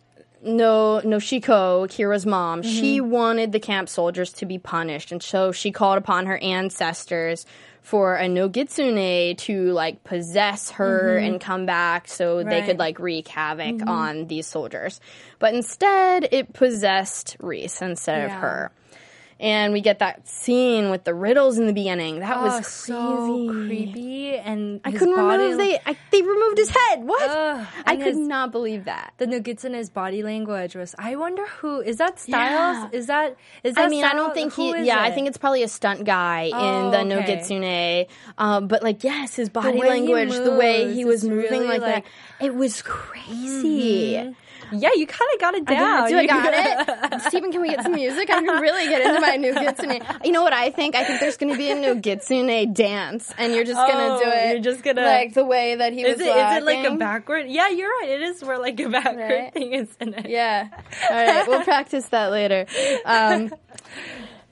no 0.43 1.01
Noshiko, 1.03 1.87
Kira's 1.89 2.25
mom, 2.25 2.61
she 2.61 3.01
wanted 3.01 3.51
the 3.51 3.59
camp 3.59 3.89
soldiers 3.89 4.31
to 4.33 4.45
be 4.45 4.57
punished, 4.59 5.11
and 5.11 5.21
so 5.21 5.51
she 5.51 5.71
called 5.71 5.97
upon 5.97 6.25
her 6.27 6.37
ancestors 6.37 7.45
for 7.81 8.15
a 8.15 8.27
Nogitsune 8.27 9.37
to 9.37 9.71
like 9.71 10.03
possess 10.03 10.71
her 10.71 11.17
Mhm. 11.19 11.27
and 11.27 11.41
come 11.41 11.65
back 11.65 12.07
so 12.09 12.43
they 12.43 12.61
could 12.61 12.77
like 12.79 12.99
wreak 12.99 13.29
havoc 13.29 13.75
Mhm. 13.77 13.87
on 13.87 14.27
these 14.27 14.45
soldiers. 14.45 14.99
But 15.39 15.53
instead, 15.53 16.27
it 16.31 16.51
possessed 16.53 17.37
Rhys 17.39 17.81
instead 17.81 18.25
of 18.25 18.31
her. 18.31 18.71
And 19.39 19.71
we 19.71 19.81
get 19.81 19.99
that 19.99 20.27
scene 20.27 20.89
with 20.89 21.03
the 21.03 21.13
riddles 21.13 21.59
in 21.59 21.67
the 21.67 21.73
beginning. 21.73 22.21
That 22.21 22.37
Oh, 22.37 22.41
was 22.43 22.53
crazy. 22.53 22.71
so 22.71 23.47
creepy, 23.67 24.35
and 24.35 24.81
I 24.83 24.91
couldn't 24.91 25.15
body- 25.15 25.43
remember 25.43 25.51
if 25.51 25.57
they 25.59 25.91
I, 25.91 25.95
they 26.11 26.21
removed 26.23 26.57
his 26.57 26.69
head. 26.69 27.03
What? 27.03 27.29
I 27.85 27.95
could 27.97 28.05
his- 28.07 28.17
not 28.17 28.51
believe 28.51 28.85
that. 28.85 29.13
The 29.17 29.27
Nuggetsu 29.27 29.65
in 29.65 29.73
his 29.75 29.91
body 29.91 30.23
language 30.23 30.75
was. 30.75 30.95
I 30.97 31.15
wonder 31.17 31.45
who 31.45 31.81
is 31.81 31.97
that? 31.97 32.19
Stiles? 32.19 32.89
Yeah. 32.91 32.97
Is 32.97 33.05
that? 33.07 33.35
Is 33.63 33.75
that? 33.75 33.85
I 33.85 33.89
mean, 33.89 34.05
I 34.05 34.13
don't 34.13 34.33
think 34.33 34.53
Who 34.53 34.73
he. 34.73 34.85
Yeah, 34.85 35.01
I 35.01 35.11
think 35.11 35.27
it's 35.27 35.37
probably 35.37 35.61
a 35.61 35.67
stunt 35.67 36.03
guy 36.03 36.43
in 36.45 36.53
Oh, 36.55 36.89
the 36.89 37.01
okay. 37.01 37.37
Nogitsune. 37.37 38.07
Um, 38.39 38.67
but 38.67 38.81
like, 38.81 39.03
yes, 39.03 39.35
his 39.35 39.49
body 39.49 39.77
language, 39.79 40.31
the 40.31 40.55
way 40.55 40.91
he 40.93 41.05
was 41.05 41.23
moving 41.23 41.51
really, 41.51 41.67
like, 41.67 41.81
like- 41.81 42.05
that, 42.39 42.43
it 42.43 42.55
was 42.55 42.81
crazy. 42.81 44.13
Mhm. 44.13 44.35
Yeah, 44.71 44.89
you 44.95 45.07
kind 45.07 45.29
of 45.33 45.39
got 45.39 45.53
it 45.55 45.63
I 45.67 45.73
down. 45.73 45.99
got, 46.01 46.09
do 46.09 46.17
I 46.17 46.21
You- 46.21 46.27
got 46.27 46.53
it? 47.13 47.21
Stephen, 47.29 47.51
can 47.51 47.61
we 47.61 47.69
get 47.69 47.83
some 47.83 47.93
music? 47.93 48.29
I 48.29 48.41
can 48.41 48.61
really 48.61 48.85
get 48.87 49.01
into 49.01 49.21
my 49.21 49.37
Nogitsune. 49.37 50.25
You 50.25 50.31
know 50.31 50.43
what 50.43 50.53
I 50.53 50.69
think? 50.71 50.95
I 50.95 51.03
think 51.05 51.19
there's 51.19 51.37
going 51.37 51.51
to 51.53 51.57
be 51.57 51.71
a 51.71 51.75
Nogitsune 51.75 52.73
dance, 52.73 53.33
and 53.37 53.53
you're 53.53 53.63
just 53.63 53.77
going 53.77 53.97
Oh, 54.11 54.19
to 54.19 54.25
do 54.25 54.31
it. 54.31 54.51
you're 54.53 54.61
just 54.73 54.83
gonna- 54.83 55.01
like 55.01 55.33
the 55.33 55.45
way 55.45 55.75
that 55.75 55.93
he 55.93 56.01
Is 56.03 56.17
was. 56.17 56.27
it, 56.27 56.29
is 56.29 56.57
it 56.57 56.63
like 56.63 56.85
a 56.85 56.95
backward? 56.95 57.47
Yeah, 57.47 57.69
you're 57.69 57.89
right. 57.89 58.09
It 58.09 58.21
is 58.21 58.43
where 58.43 58.59
like 58.59 58.79
a 58.79 58.89
backward 58.89 59.17
Right. 59.31 59.53
thing 59.53 59.73
is 59.73 59.87
in 59.99 60.13
it. 60.13 60.27
Yeah. 60.29 60.67
All 61.09 61.15
right, 61.15 61.47
we'll 61.47 61.63
practice 61.63 62.05
that 62.09 62.31
later. 62.31 62.65
Um, 63.05 63.53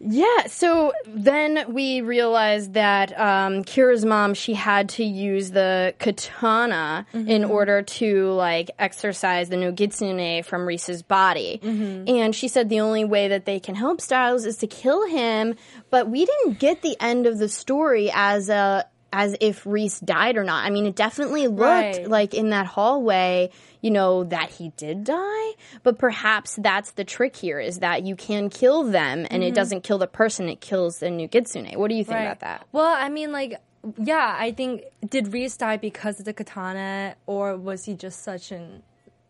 yeah, 0.07 0.45
so 0.47 0.93
then 1.07 1.65
we 1.73 2.01
realized 2.01 2.73
that 2.73 3.11
um, 3.19 3.63
Kira's 3.63 4.05
mom, 4.05 4.33
she 4.33 4.53
had 4.53 4.89
to 4.89 5.03
use 5.03 5.51
the 5.51 5.93
katana 5.99 7.05
in 7.13 7.43
Mhm. 7.43 7.49
order 7.49 7.81
to 7.81 8.31
like 8.31 8.71
exercise 8.79 9.49
the 9.49 9.55
Nogitsune 9.55 10.43
from 10.45 10.65
Rhys's 10.67 11.01
body. 11.01 11.59
Mhm. 11.63 12.09
And 12.09 12.35
she 12.35 12.47
said 12.47 12.69
the 12.69 12.79
only 12.81 13.03
way 13.05 13.27
that 13.27 13.45
they 13.45 13.59
can 13.59 13.75
help 13.75 14.01
Stiles 14.01 14.45
is 14.45 14.57
to 14.57 14.67
kill 14.67 15.05
him, 15.07 15.55
but 15.89 16.09
we 16.09 16.25
didn't 16.25 16.59
get 16.59 16.81
the 16.81 16.95
end 16.99 17.25
of 17.27 17.37
the 17.39 17.49
story 17.49 18.11
as 18.13 18.49
a 18.49 18.85
as 19.15 19.33
if 19.39 19.65
Rhys 19.65 20.01
died 20.01 20.35
or 20.35 20.43
not. 20.43 20.65
I 20.65 20.69
mean, 20.69 20.85
it 20.85 20.95
definitely 20.95 21.47
looked 21.47 21.61
Right. 21.97 22.07
like 22.09 22.33
in 22.33 22.49
that 22.49 22.65
hallway, 22.65 23.49
you 23.81 23.89
know, 23.89 24.25
that 24.25 24.49
he 24.49 24.73
did 24.75 25.05
die, 25.05 25.51
but 25.83 25.97
perhaps 25.97 26.57
that's 26.61 26.91
the 26.91 27.05
trick 27.05 27.33
here 27.37 27.57
is 27.61 27.79
that 27.79 28.03
you 28.03 28.17
can 28.17 28.49
kill 28.49 28.83
them 28.83 29.25
and 29.31 29.41
it 29.41 29.51
Mhm. 29.53 29.55
doesn't 29.55 29.81
kill 29.83 29.97
the 29.97 30.07
person, 30.07 30.49
it 30.49 30.59
kills 30.59 30.99
the 30.99 31.05
Nogitsune. 31.07 31.77
What 31.77 31.87
do 31.87 31.95
you 31.95 32.03
think 32.03 32.17
Right. 32.17 32.25
about 32.25 32.41
that? 32.41 32.67
Well, 32.73 32.93
I 32.93 33.07
mean, 33.07 33.31
like, 33.31 33.57
yeah, 33.97 34.35
I 34.37 34.51
think 34.51 34.83
did 35.07 35.31
Rhys 35.31 35.55
die 35.55 35.77
because 35.77 36.19
of 36.19 36.25
the 36.25 36.33
katana, 36.33 37.15
or 37.25 37.55
was 37.55 37.85
he 37.85 37.93
just 37.93 38.21
such 38.21 38.51
an 38.51 38.83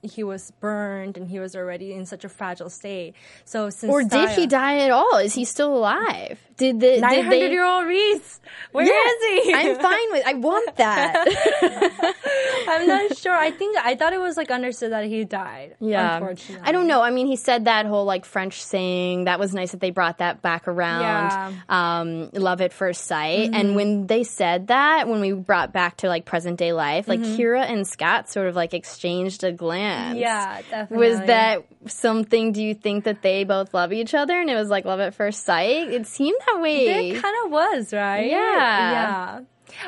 he 0.05 0.23
was 0.23 0.51
burned 0.59 1.17
and 1.17 1.27
he 1.29 1.39
was 1.39 1.55
already 1.55 1.93
in 1.93 2.05
such 2.05 2.23
a 2.25 2.29
fragile 2.29 2.69
state? 2.69 3.13
So 3.45 3.69
since 3.69 3.91
Or 3.91 4.03
did 4.03 4.29
he 4.31 4.47
die 4.47 4.79
at 4.79 4.91
all? 4.91 5.17
Is 5.17 5.33
he 5.33 5.45
still 5.45 5.75
alive? 5.75 6.39
Did 6.57 6.79
the 6.79 6.99
Nine 7.01 7.23
hundred 7.25 7.51
year 7.51 7.65
old 7.65 7.85
Rhys. 7.85 8.39
Where 8.71 8.85
is 8.85 8.89
Yeah, 8.91 9.43
he? 9.43 9.53
I'm 9.53 9.75
fine 9.79 10.11
with. 10.11 10.23
I 10.25 10.33
want 10.35 10.75
that. 10.77 11.25
I'm 12.67 12.87
not 12.87 13.17
sure. 13.17 13.33
I 13.33 13.51
think 13.51 13.77
I 13.77 13.95
thought 13.95 14.13
it 14.13 14.19
was 14.21 14.37
like 14.37 14.51
understood 14.51 14.91
that 14.91 15.05
he 15.05 15.23
died. 15.25 15.75
Yeah. 15.79 16.15
unfortunately. 16.17 16.65
I 16.65 16.71
don't 16.71 16.87
know. 16.87 17.01
I 17.01 17.11
mean, 17.11 17.27
he 17.27 17.35
said 17.35 17.65
that 17.65 17.85
whole 17.85 18.05
like 18.05 18.25
French 18.25 18.63
saying. 18.63 19.25
That 19.25 19.39
was 19.39 19.53
nice 19.53 19.71
that 19.71 19.79
they 19.81 19.91
brought 19.91 20.19
that 20.19 20.41
back 20.41 20.67
around. 20.67 21.55
Um, 21.69 22.29
love 22.33 22.61
at 22.61 22.71
first 22.73 23.05
sight. 23.05 23.51
Mhm. 23.51 23.55
And 23.55 23.75
when 23.75 24.07
they 24.07 24.23
said 24.23 24.67
that, 24.67 25.07
when 25.07 25.19
we 25.19 25.31
brought 25.33 25.73
back 25.73 25.97
to 25.97 26.07
like 26.07 26.25
present 26.25 26.57
day 26.57 26.71
life, 26.73 27.07
like 27.07 27.19
Mhm. 27.19 27.35
Kira 27.37 27.69
and 27.69 27.85
Scott 27.87 28.29
sort 28.29 28.47
of 28.47 28.55
like 28.55 28.73
exchanged 28.73 29.43
a 29.43 29.51
glance. 29.51 29.75
Yeah, 30.15 30.61
definitely. 30.69 31.07
Was 31.07 31.19
that 31.27 31.65
something? 31.87 32.51
Do 32.51 32.63
you 32.63 32.73
think 32.73 33.03
that 33.05 33.21
they 33.21 33.43
both 33.43 33.73
love 33.73 33.93
each 33.93 34.13
other 34.13 34.39
and 34.39 34.49
it 34.49 34.55
was 34.55 34.69
like 34.69 34.85
love 34.85 34.99
at 34.99 35.13
first 35.15 35.45
sight? 35.45 35.89
It 35.91 36.07
seemed 36.07 36.39
that 36.47 36.61
way. 36.61 36.85
It 37.11 37.21
kind 37.21 37.35
of 37.45 37.51
was, 37.51 37.93
right? 37.93 38.29
Yeah. 38.29 38.91
Yeah. 38.91 39.39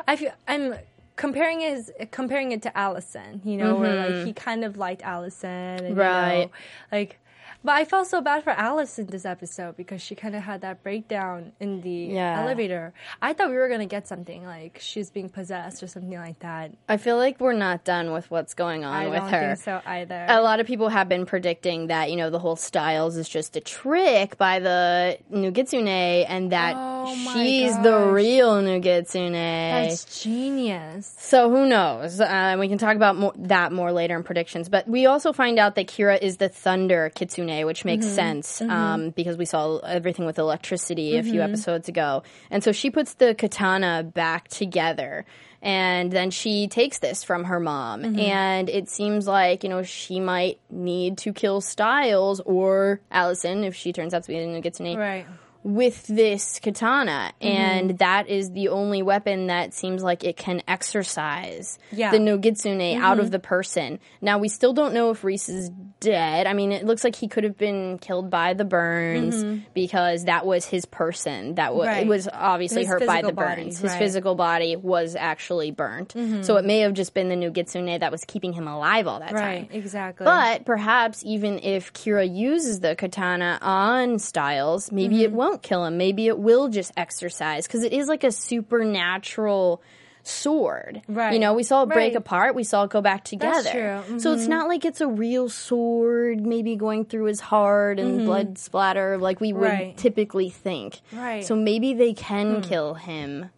I 0.07 0.15
feel 0.15 0.31
I'm 0.47 0.75
comparing 1.15 1.61
is 1.61 1.91
comparing 2.11 2.51
it 2.51 2.61
to 2.63 2.77
Allison, 2.77 3.41
you 3.43 3.57
know, 3.57 3.75
where 3.75 3.93
Mhm. 3.93 4.05
like 4.05 4.23
he 4.25 4.33
kind 4.33 4.63
of 4.63 4.77
liked 4.77 5.01
Allison 5.01 5.49
and 5.49 5.89
you 5.89 5.95
Right. 5.95 6.45
know, 6.45 6.51
like 6.91 7.19
but 7.63 7.73
I 7.73 7.85
felt 7.85 8.07
so 8.07 8.21
bad 8.21 8.43
for 8.43 8.51
Alice 8.51 8.97
in 8.99 9.07
this 9.07 9.25
episode 9.25 9.75
because 9.77 10.01
she 10.01 10.15
kind 10.15 10.35
of 10.35 10.43
had 10.43 10.61
that 10.61 10.83
breakdown 10.83 11.51
in 11.59 11.81
the 11.81 11.89
Yeah. 11.89 12.41
elevator. 12.41 12.93
I 13.21 13.33
thought 13.33 13.49
we 13.49 13.55
were 13.57 13.67
going 13.67 13.79
to 13.81 13.85
get 13.85 14.07
something 14.07 14.45
like 14.45 14.77
she's 14.81 15.09
being 15.09 15.29
possessed 15.29 15.81
or 15.83 15.87
something 15.87 16.17
like 16.17 16.39
that. 16.39 16.71
I 16.87 16.97
feel 16.97 17.17
like 17.17 17.39
we're 17.39 17.53
not 17.53 17.83
done 17.83 18.11
with 18.13 18.29
what's 18.31 18.53
going 18.53 18.85
on 18.85 18.93
I 18.93 19.07
with 19.07 19.19
don't 19.19 19.29
her. 19.33 19.55
think 19.55 19.63
so 19.63 19.81
either. 19.85 20.25
A 20.29 20.41
lot 20.41 20.59
of 20.59 20.67
people 20.67 20.89
have 20.89 21.09
been 21.09 21.25
predicting 21.25 21.87
that, 21.87 22.09
you 22.09 22.15
know, 22.17 22.29
the 22.29 22.39
whole 22.39 22.55
Stiles 22.55 23.17
is 23.17 23.27
just 23.27 23.55
a 23.55 23.61
trick 23.61 24.37
by 24.37 24.59
the 24.59 25.17
Nogitsune 25.31 26.25
and 26.27 26.51
that 26.51 26.75
Oh 26.77 27.13
she's 27.33 27.77
the 27.83 27.97
real 28.11 28.61
Nogitsune. 28.61 29.31
That's 29.33 30.21
genius. 30.23 31.13
so 31.17 31.49
who 31.49 31.67
knows? 31.67 32.19
Uh, 32.19 32.55
we 32.59 32.67
can 32.67 32.77
talk 32.77 32.95
about 32.95 33.15
more, 33.17 33.33
that 33.37 33.71
more 33.71 33.91
later 33.91 34.15
in 34.15 34.23
predictions. 34.23 34.69
But 34.69 34.87
we 34.87 35.05
also 35.05 35.33
find 35.33 35.57
out 35.59 35.75
that 35.75 35.87
Kira 35.87 36.21
is 36.21 36.37
the 36.37 36.49
Thunder 36.49 37.11
Kitsune, 37.15 37.46
which 37.65 37.85
makes 37.85 38.05
Mhm. 38.05 38.15
sense 38.15 38.59
Mhm. 38.61 38.69
um, 38.69 39.09
because 39.11 39.37
we 39.37 39.45
saw 39.45 39.77
everything 39.77 40.25
with 40.25 40.37
electricity 40.39 41.17
a 41.17 41.23
few 41.23 41.39
Mhm. 41.41 41.45
episodes 41.45 41.87
ago. 41.89 42.23
And 42.51 42.63
so 42.63 42.71
she 42.71 42.89
puts 42.89 43.13
the 43.15 43.33
katana 43.35 44.03
back 44.03 44.47
together. 44.49 45.25
And 45.61 46.11
then 46.11 46.29
she 46.29 46.67
takes 46.67 46.99
this 46.99 47.23
from 47.23 47.45
her 47.45 47.59
mom. 47.59 48.03
Mhm. 48.03 48.19
And 48.29 48.69
it 48.69 48.87
seems 48.89 49.27
like, 49.27 49.63
you 49.63 49.69
know, 49.69 49.81
she 49.81 50.19
might 50.19 50.59
need 50.69 51.17
to 51.19 51.33
kill 51.33 51.61
Stiles 51.61 52.39
or 52.41 53.01
Allison 53.11 53.63
if 53.63 53.75
she 53.75 53.91
turns 53.91 54.13
out 54.13 54.23
to 54.23 54.27
be 54.29 54.37
a 54.37 54.45
Nogitsune 54.45 54.97
Right. 54.97 55.25
With 55.67 56.07
this 56.07 56.59
katana, 56.63 57.33
Mhm. 57.41 57.45
and 57.49 57.97
that 57.99 58.29
is 58.29 58.51
the 58.51 58.69
only 58.69 59.01
weapon 59.01 59.47
that 59.47 59.73
seems 59.73 60.01
like 60.01 60.23
it 60.23 60.37
can 60.37 60.61
exorcise 60.65 61.77
Yeah. 61.91 62.11
the 62.11 62.19
Nogitsune 62.19 62.97
out 62.97 63.17
Mhm. 63.17 63.21
of 63.21 63.31
the 63.31 63.39
person. 63.39 63.99
Now 64.21 64.37
we 64.37 64.47
still 64.47 64.71
don't 64.71 64.93
know 64.93 65.09
if 65.11 65.25
Rhys 65.25 65.49
is 65.49 65.69
dead. 65.99 66.47
I 66.47 66.53
mean, 66.53 66.71
it 66.71 66.85
looks 66.85 67.03
like 67.03 67.15
he 67.15 67.27
could 67.27 67.43
have 67.43 67.57
been 67.57 67.97
killed 67.97 68.29
by 68.29 68.53
the 68.53 68.63
burns 68.63 69.43
Mhm. 69.43 69.63
because 69.73 70.23
that 70.25 70.45
was 70.45 70.65
his 70.65 70.85
person. 70.85 71.55
That 71.55 71.75
was 71.75 71.87
Right. 71.87 72.03
it 72.03 72.07
was 72.07 72.29
obviously 72.31 72.83
His 72.83 72.87
hurt 72.89 73.05
by 73.05 73.21
the 73.21 73.33
body, 73.33 73.63
burns. 73.63 73.79
His 73.81 73.91
right. 73.91 73.99
physical 73.99 74.35
body 74.35 74.75
was 74.77 75.17
actually 75.17 75.71
burnt, 75.71 76.13
Mhm. 76.15 76.45
so 76.45 76.55
it 76.57 76.63
may 76.65 76.79
have 76.79 76.93
just 76.93 77.13
been 77.13 77.27
the 77.29 77.35
Nogitsune 77.35 77.99
that 77.99 78.11
was 78.11 78.23
keeping 78.25 78.53
him 78.53 78.67
alive 78.69 79.05
all 79.07 79.19
that 79.19 79.31
time. 79.31 79.67
Exactly. 79.71 80.23
But 80.23 80.63
perhaps 80.65 81.23
even 81.25 81.59
if 81.61 81.91
Kira 81.93 82.31
uses 82.31 82.79
the 82.79 82.95
katana 82.95 83.57
on 83.61 84.19
Stiles, 84.19 84.91
maybe 84.91 85.23
it 85.23 85.31
Mhm. 85.33 85.35
Won't 85.57 85.63
kill 85.63 85.85
him. 85.85 85.97
Maybe 85.97 86.27
it 86.27 86.37
will 86.37 86.69
just 86.69 86.91
exercise 86.97 87.67
because 87.67 87.83
it 87.83 87.93
is 87.93 88.07
like 88.07 88.23
a 88.23 88.31
supernatural 88.31 89.81
sword. 90.23 91.01
Right. 91.07 91.33
You 91.33 91.39
know, 91.39 91.53
we 91.53 91.63
saw 91.63 91.83
it 91.83 91.87
break 91.89 92.09
Right. 92.11 92.15
apart, 92.17 92.53
we 92.53 92.63
saw 92.65 92.83
it 92.83 92.89
go 92.89 93.01
back 93.01 93.23
together. 93.23 94.03
True. 94.05 94.19
So 94.19 94.33
it's 94.33 94.43
Mhm. 94.45 94.49
not 94.49 94.67
like 94.67 94.83
it's 94.83 94.99
a 94.99 95.07
real 95.07 95.47
sword, 95.47 96.45
maybe 96.45 96.75
going 96.75 97.05
through 97.05 97.25
his 97.25 97.39
heart 97.39 97.97
and 97.99 98.21
Mhm. 98.21 98.25
blood 98.25 98.57
splatter 98.57 99.17
like 99.17 99.39
we 99.39 99.53
would 99.53 99.61
Right. 99.61 99.97
typically 99.97 100.49
think. 100.49 100.99
Right. 101.13 101.45
So 101.45 101.55
maybe 101.55 101.93
they 101.93 102.13
can 102.13 102.55
Hmm. 102.55 102.61
kill 102.61 102.93
him. 102.95 103.49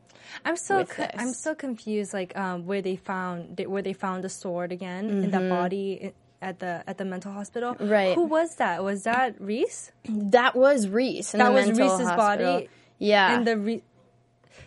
I'm 0.46 0.56
so 0.56 0.86
co- 0.86 1.08
I'm 1.18 1.34
so 1.34 1.54
confused, 1.56 2.14
like 2.14 2.38
um, 2.38 2.66
where 2.68 2.82
they 2.84 2.96
found 2.96 3.60
where 3.68 3.82
they 3.82 3.92
found 3.94 4.24
the 4.24 4.30
sword 4.30 4.72
again 4.72 5.10
in 5.10 5.32
that 5.32 5.42
Mhm. 5.42 5.50
body 5.50 6.14
at 6.42 6.60
the 6.60 6.84
at 6.88 6.98
the 6.98 7.06
mental 7.06 7.32
hospital. 7.32 7.76
Right. 7.80 8.16
Who 8.16 8.24
was 8.24 8.56
that? 8.56 8.84
Was 8.84 9.04
that 9.04 9.36
Rhys? 9.40 9.92
That 10.06 10.56
was 10.56 10.88
Rhys 10.88 11.34
in 11.34 11.40
that 11.40 11.54
was 11.54 11.68
Rhys's 11.68 12.08
hospital. 12.08 12.16
body. 12.16 12.70
Yeah. 12.98 13.36
And 13.36 13.48
the 13.48 13.58
re- 13.58 13.84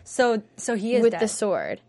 so 0.03 0.41
so 0.57 0.75
he 0.75 0.95
is 0.95 1.03
with 1.03 1.11
dead. 1.11 1.21
the 1.21 1.27
sword. 1.27 1.81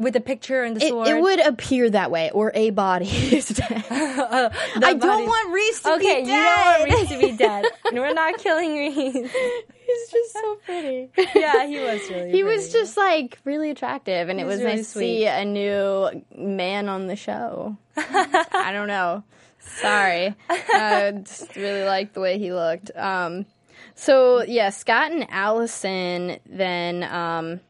With 0.00 0.16
a 0.16 0.20
picture 0.20 0.62
and 0.62 0.76
the 0.76 0.84
It, 0.84 0.88
sword. 0.88 1.08
it 1.08 1.20
would 1.20 1.40
appear 1.40 1.90
that 1.90 2.10
way, 2.10 2.30
or 2.32 2.50
a 2.54 2.70
body 2.70 3.04
is 3.36 3.48
dead. 3.48 3.84
Uh, 4.20 4.48
I 4.76 4.78
body- 4.94 4.98
don't 4.98 5.26
want 5.26 5.52
Rhys 5.52 5.80
to 5.82 5.92
okay, 5.94 6.20
be 6.22 6.26
dead. 6.26 6.30
Okay, 6.30 6.30
you 6.30 6.36
don't 6.36 6.88
want. 6.88 6.90
Rhys 6.90 7.08
to 7.08 7.18
be 7.18 7.36
dead. 7.36 7.64
We're 7.92 8.14
not 8.14 8.38
killing 8.38 8.74
Rhys. 8.76 9.12
He's 9.14 10.10
just 10.10 10.32
so 10.32 10.54
pretty. 10.64 11.10
yeah, 11.34 11.66
he 11.66 11.78
was 11.80 12.08
really. 12.10 12.30
He 12.30 12.44
was 12.44 12.72
just 12.72 12.96
like 12.96 13.38
really 13.44 13.70
attractive, 13.70 14.28
and 14.28 14.38
He 14.38 14.44
it 14.44 14.46
was 14.46 14.56
was 14.56 14.64
really 14.64 14.76
nice 14.76 14.92
to 14.92 14.98
see 14.98 15.26
a 15.26 15.44
new 15.44 16.22
man 16.36 16.88
on 16.88 17.06
the 17.08 17.16
show. 17.16 17.76
I 17.96 18.70
don't 18.72 18.88
know. 18.88 19.22
Sorry, 19.60 20.34
I 20.48 21.12
just 21.24 21.54
really 21.56 21.84
liked 21.84 22.14
the 22.14 22.20
way 22.20 22.38
he 22.38 22.52
looked. 22.52 22.90
Um, 22.96 23.46
so 23.94 24.42
yeah, 24.42 24.70
Scott 24.70 25.12
and 25.12 25.26
Allison 25.30 26.38
then 26.46 27.02
um, 27.04 27.60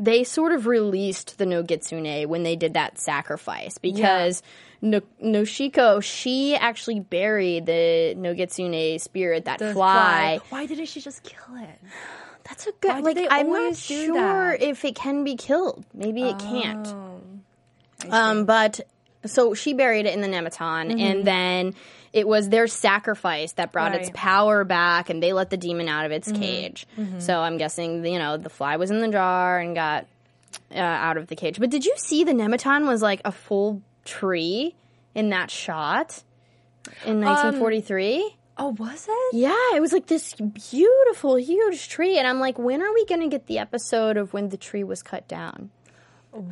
they 0.00 0.24
sort 0.24 0.52
of 0.52 0.66
released 0.66 1.36
the 1.38 1.44
Nogitsune 1.44 2.26
when 2.26 2.42
they 2.42 2.56
did 2.56 2.72
that 2.74 2.98
sacrifice 2.98 3.76
because 3.78 4.42
no- 4.80 5.02
Noshiko 5.22 6.02
she 6.02 6.56
actually 6.56 7.00
buried 7.00 7.66
the 7.66 8.14
Nogitsune 8.16 8.98
spirit 9.00 9.44
that 9.44 9.58
The 9.58 9.74
fly. 9.74 10.40
Why 10.48 10.64
didn't 10.66 10.86
she 10.86 11.00
just 11.02 11.22
kill 11.22 11.54
it? 11.56 11.78
That's 12.44 12.66
a 12.66 12.72
good. 12.80 12.90
Why 13.04 13.12
like 13.12 13.28
I'm 13.30 13.50
not 13.52 13.76
sure 13.76 14.56
that? 14.58 14.62
if 14.62 14.84
it 14.86 14.94
can 14.94 15.22
be 15.22 15.36
killed. 15.36 15.84
Maybe 15.94 16.22
it 16.22 16.38
can't. 16.38 16.86
Oh. 16.88 17.20
Um, 18.10 18.46
but 18.46 18.80
so 19.26 19.52
she 19.52 19.74
buried 19.74 20.06
it 20.06 20.14
in 20.14 20.22
the 20.22 20.26
Nemeton, 20.26 20.90
Mhm. 20.92 21.00
and 21.00 21.24
then 21.26 21.74
it 22.12 22.26
was 22.26 22.48
their 22.48 22.66
sacrifice 22.66 23.52
that 23.52 23.70
brought 23.72 23.94
its 23.94 24.10
power 24.14 24.64
back, 24.64 25.10
and 25.10 25.22
they 25.22 25.32
let 25.32 25.50
the 25.50 25.56
demon 25.56 25.88
out 25.88 26.06
of 26.06 26.12
its 26.12 26.30
Mhm. 26.30 26.38
cage. 26.40 26.86
Mhm. 26.98 27.22
So 27.22 27.38
I'm 27.40 27.56
guessing 27.56 28.04
you 28.04 28.18
know 28.18 28.36
the 28.36 28.50
fly 28.50 28.76
was 28.76 28.90
in 28.90 29.00
the 29.00 29.08
jar 29.08 29.58
and 29.58 29.74
got 29.74 30.06
uh, 30.74 30.78
out 30.78 31.16
of 31.16 31.28
the 31.28 31.36
cage. 31.36 31.60
But 31.60 31.70
did 31.70 31.84
you 31.84 31.94
see 31.96 32.24
the 32.24 32.32
Nemeton 32.32 32.86
was 32.86 33.02
like 33.02 33.20
a 33.24 33.30
full 33.32 33.82
tree 34.04 34.74
in 35.14 35.30
that 35.30 35.50
shot 35.50 36.22
in 37.04 37.20
1943? 37.20 38.36
oh, 38.62 38.76
was 38.78 39.06
it? 39.08 39.34
Yeah, 39.36 39.54
it 39.74 39.80
was 39.80 39.90
like 39.92 40.06
this 40.06 40.34
beautiful, 40.34 41.36
huge 41.36 41.88
tree, 41.88 42.18
and 42.18 42.26
I'm 42.28 42.40
like, 42.40 42.58
when 42.58 42.82
are 42.82 42.92
we 42.92 43.06
going 43.06 43.22
to 43.22 43.28
get 43.28 43.46
the 43.46 43.58
episode 43.58 44.18
of 44.18 44.34
when 44.34 44.50
the 44.50 44.58
tree 44.58 44.84
was 44.84 45.02
cut 45.02 45.26
down? 45.26 45.70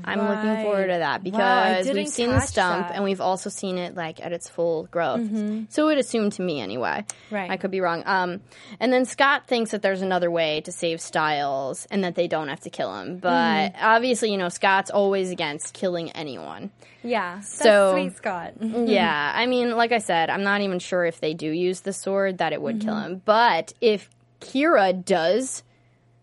I'm 0.04 0.18
looking 0.18 0.64
forward 0.64 0.88
to 0.88 0.98
that 0.98 1.22
Right. 1.22 1.32
Wow, 1.32 1.68
because 1.78 1.94
we've 1.94 2.08
seen 2.08 2.30
the 2.30 2.40
stump 2.40 2.88
that. 2.88 2.94
and 2.96 3.04
we've 3.04 3.20
also 3.20 3.48
seen 3.48 3.78
it 3.78 3.94
like 3.94 4.24
at 4.24 4.32
its 4.32 4.48
full 4.48 4.88
growth. 4.90 5.20
Mhm. 5.20 5.70
So 5.70 5.88
it 5.88 5.98
assumed 5.98 6.32
to 6.32 6.42
me 6.42 6.60
anyway. 6.60 7.04
Right. 7.30 7.50
I 7.50 7.56
could 7.56 7.70
be 7.70 7.80
wrong. 7.80 8.02
Um, 8.06 8.40
and 8.80 8.92
then 8.92 9.04
Scott 9.04 9.46
thinks 9.46 9.70
that 9.70 9.82
there's 9.82 10.02
another 10.02 10.30
way 10.30 10.60
to 10.62 10.72
save 10.72 11.00
Stiles 11.00 11.86
and 11.90 12.02
that 12.02 12.16
they 12.16 12.26
don't 12.26 12.48
have 12.48 12.60
to 12.60 12.70
kill 12.70 12.92
him. 13.00 13.18
But 13.18 13.72
Mhm. 13.74 13.74
obviously, 13.80 14.32
you 14.32 14.36
know, 14.38 14.48
Scott's 14.48 14.90
always 14.90 15.30
against 15.30 15.74
killing 15.74 16.10
anyone. 16.10 16.70
Yeah. 17.04 17.36
That's 17.36 17.54
So- 17.62 17.92
sweet, 17.92 18.16
Scott. 18.16 18.54
yeah, 18.60 19.32
I 19.34 19.46
mean, 19.46 19.76
like 19.76 19.92
I 19.92 19.98
said, 19.98 20.28
I'm 20.30 20.42
not 20.42 20.60
even 20.62 20.80
sure 20.80 21.04
if 21.04 21.20
they 21.20 21.34
do 21.34 21.50
use 21.50 21.82
the 21.82 21.92
sword 21.92 22.38
that 22.38 22.52
it 22.52 22.60
would 22.60 22.80
kill 22.80 22.94
Mhm. 22.94 23.04
him. 23.04 23.22
But 23.24 23.72
if 23.80 24.10
Kira 24.40 25.04
does, 25.04 25.62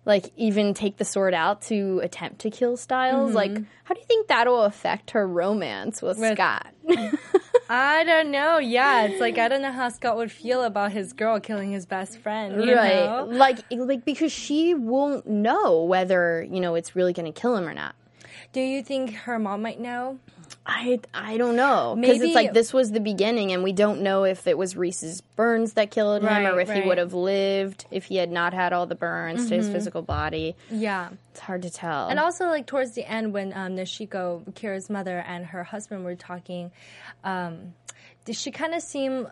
like, 0.05 0.31
even 0.37 0.73
take 0.73 0.97
the 0.97 1.05
sword 1.05 1.33
out 1.33 1.63
to 1.63 1.99
attempt 2.03 2.39
to 2.41 2.49
kill 2.51 2.77
Stiles, 2.77 3.31
Mhm. 3.31 3.35
like, 3.35 3.51
how 3.83 3.93
do 3.95 3.99
you 3.99 4.05
think 4.05 4.27
that'll 4.27 4.63
affect 4.63 5.11
her 5.11 5.27
romance 5.27 6.01
with, 6.01 6.17
With- 6.19 6.33
Scott? 6.33 6.67
I 7.69 8.03
don't 8.03 8.29
know. 8.29 8.59
Yeah, 8.59 9.05
it's 9.05 9.19
like 9.19 9.37
I 9.39 9.47
don't 9.49 9.61
know 9.63 9.71
how 9.71 9.89
Scott 9.89 10.17
would 10.17 10.31
feel 10.31 10.63
about 10.63 10.91
his 10.91 11.13
girl 11.13 11.39
killing 11.39 11.71
his 11.71 11.85
best 11.87 12.19
friend. 12.19 12.57
Right, 12.57 12.67
know? 13.05 13.27
like, 13.29 13.63
like 13.71 14.05
because 14.05 14.31
she 14.31 14.75
won't 14.75 15.25
know 15.27 15.83
whether 15.83 16.45
you 16.49 16.59
know 16.61 16.75
it's 16.75 16.95
really 16.95 17.13
going 17.13 17.31
to 17.31 17.39
kill 17.39 17.55
him 17.55 17.67
or 17.67 17.73
not. 17.73 17.95
Do 18.53 18.61
you 18.61 18.83
think 18.83 19.13
her 19.13 19.39
mom 19.39 19.61
might 19.61 19.79
know? 19.79 20.19
I 20.65 20.99
I 21.13 21.37
don't 21.37 21.55
know 21.55 21.95
because 21.99 22.21
it's 22.21 22.33
like 22.35 22.53
this 22.53 22.73
was 22.73 22.91
the 22.91 22.99
beginning, 22.99 23.51
and 23.51 23.63
we 23.63 23.71
don't 23.71 24.01
know 24.01 24.23
if 24.25 24.47
it 24.47 24.57
was 24.57 24.75
Rhys's 24.75 25.21
burns 25.21 25.73
that 25.73 25.91
killed 25.91 26.21
him, 26.23 26.27
or 26.29 26.55
Right, 26.55 26.67
if 26.69 26.71
he 26.71 26.81
would 26.81 26.97
have 26.97 27.13
lived 27.13 27.85
if 27.91 28.05
he 28.05 28.17
had 28.17 28.31
not 28.31 28.53
had 28.53 28.73
all 28.73 28.85
the 28.87 28.95
burns 28.95 29.49
to 29.49 29.55
his 29.55 29.67
Mhm. 29.69 29.71
physical 29.73 30.01
body. 30.01 30.55
Yeah. 30.71 31.09
It's 31.31 31.39
hard 31.39 31.61
to 31.63 31.69
tell. 31.69 32.07
And 32.09 32.19
also, 32.19 32.45
like 32.47 32.65
towards 32.65 32.93
the 32.93 33.05
end, 33.09 33.33
when 33.33 33.53
um, 33.53 33.75
Noshiko, 33.75 34.43
Kira's 34.53 34.89
mother, 34.89 35.19
and 35.27 35.45
her 35.47 35.63
husband 35.63 36.03
were 36.03 36.15
talking, 36.15 36.71
um, 37.23 37.73
did 38.25 38.35
she 38.35 38.49
kind 38.51 38.73
of 38.73 38.81
seem 38.81 39.27